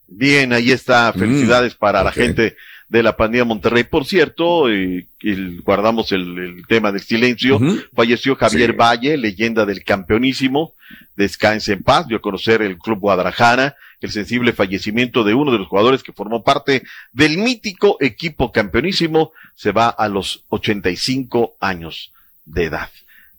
Bien, 0.07 0.53
ahí 0.53 0.71
está. 0.71 1.11
Mm, 1.13 1.19
Felicidades 1.19 1.75
para 1.75 2.03
la 2.03 2.13
gente 2.13 2.55
de 2.89 3.03
la 3.03 3.15
pandilla 3.15 3.45
Monterrey. 3.45 3.83
Por 3.83 4.05
cierto, 4.05 4.69
eh, 4.69 5.05
el- 5.21 5.61
guardamos 5.61 6.11
el, 6.11 6.37
el 6.37 6.67
tema 6.67 6.91
del 6.91 7.01
silencio. 7.01 7.59
Falleció 7.93 8.35
Javier 8.35 8.71
Sí. 8.71 8.75
Valle, 8.77 9.17
leyenda 9.17 9.65
del 9.65 9.83
campeonísimo. 9.83 10.73
Descanse 11.15 11.73
en 11.73 11.83
paz. 11.83 12.07
Dio 12.07 12.17
a 12.17 12.21
conocer 12.21 12.61
el 12.61 12.77
Club 12.77 12.99
Guadalajara 12.99 13.75
el 14.01 14.11
sensible 14.11 14.53
fallecimiento 14.53 15.25
de 15.25 15.33
uno 15.33 15.51
de 15.51 15.57
los 15.59 15.67
jugadores 15.67 16.03
que 16.03 16.13
formó 16.13 16.41
parte 16.41 16.83
del 17.11 17.37
mítico 17.37 17.97
equipo 17.99 18.51
campeonísimo. 18.51 19.33
Se 19.55 19.71
va 19.73 19.89
a 19.89 20.07
los 20.07 20.45
85 20.49 21.55
años 21.59 22.11
de 22.45 22.65
edad. 22.65 22.89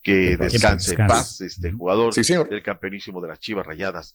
Que 0.03 0.37
descanse 0.37 0.95
en 0.99 1.07
paz 1.07 1.41
este 1.43 1.73
jugador 1.73 2.15
Sí, 2.15 2.25
señor. 2.25 2.49
del 2.49 2.63
campeonísimo 2.63 3.21
de 3.21 3.29
las 3.29 3.41
Chivas 3.41 3.67
Rayadas 3.67 4.15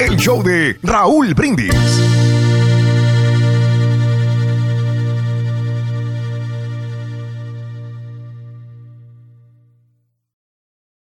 el 0.00 0.16
show 0.16 0.42
de 0.42 0.78
Raúl 0.82 1.34
Brindis. 1.34 2.49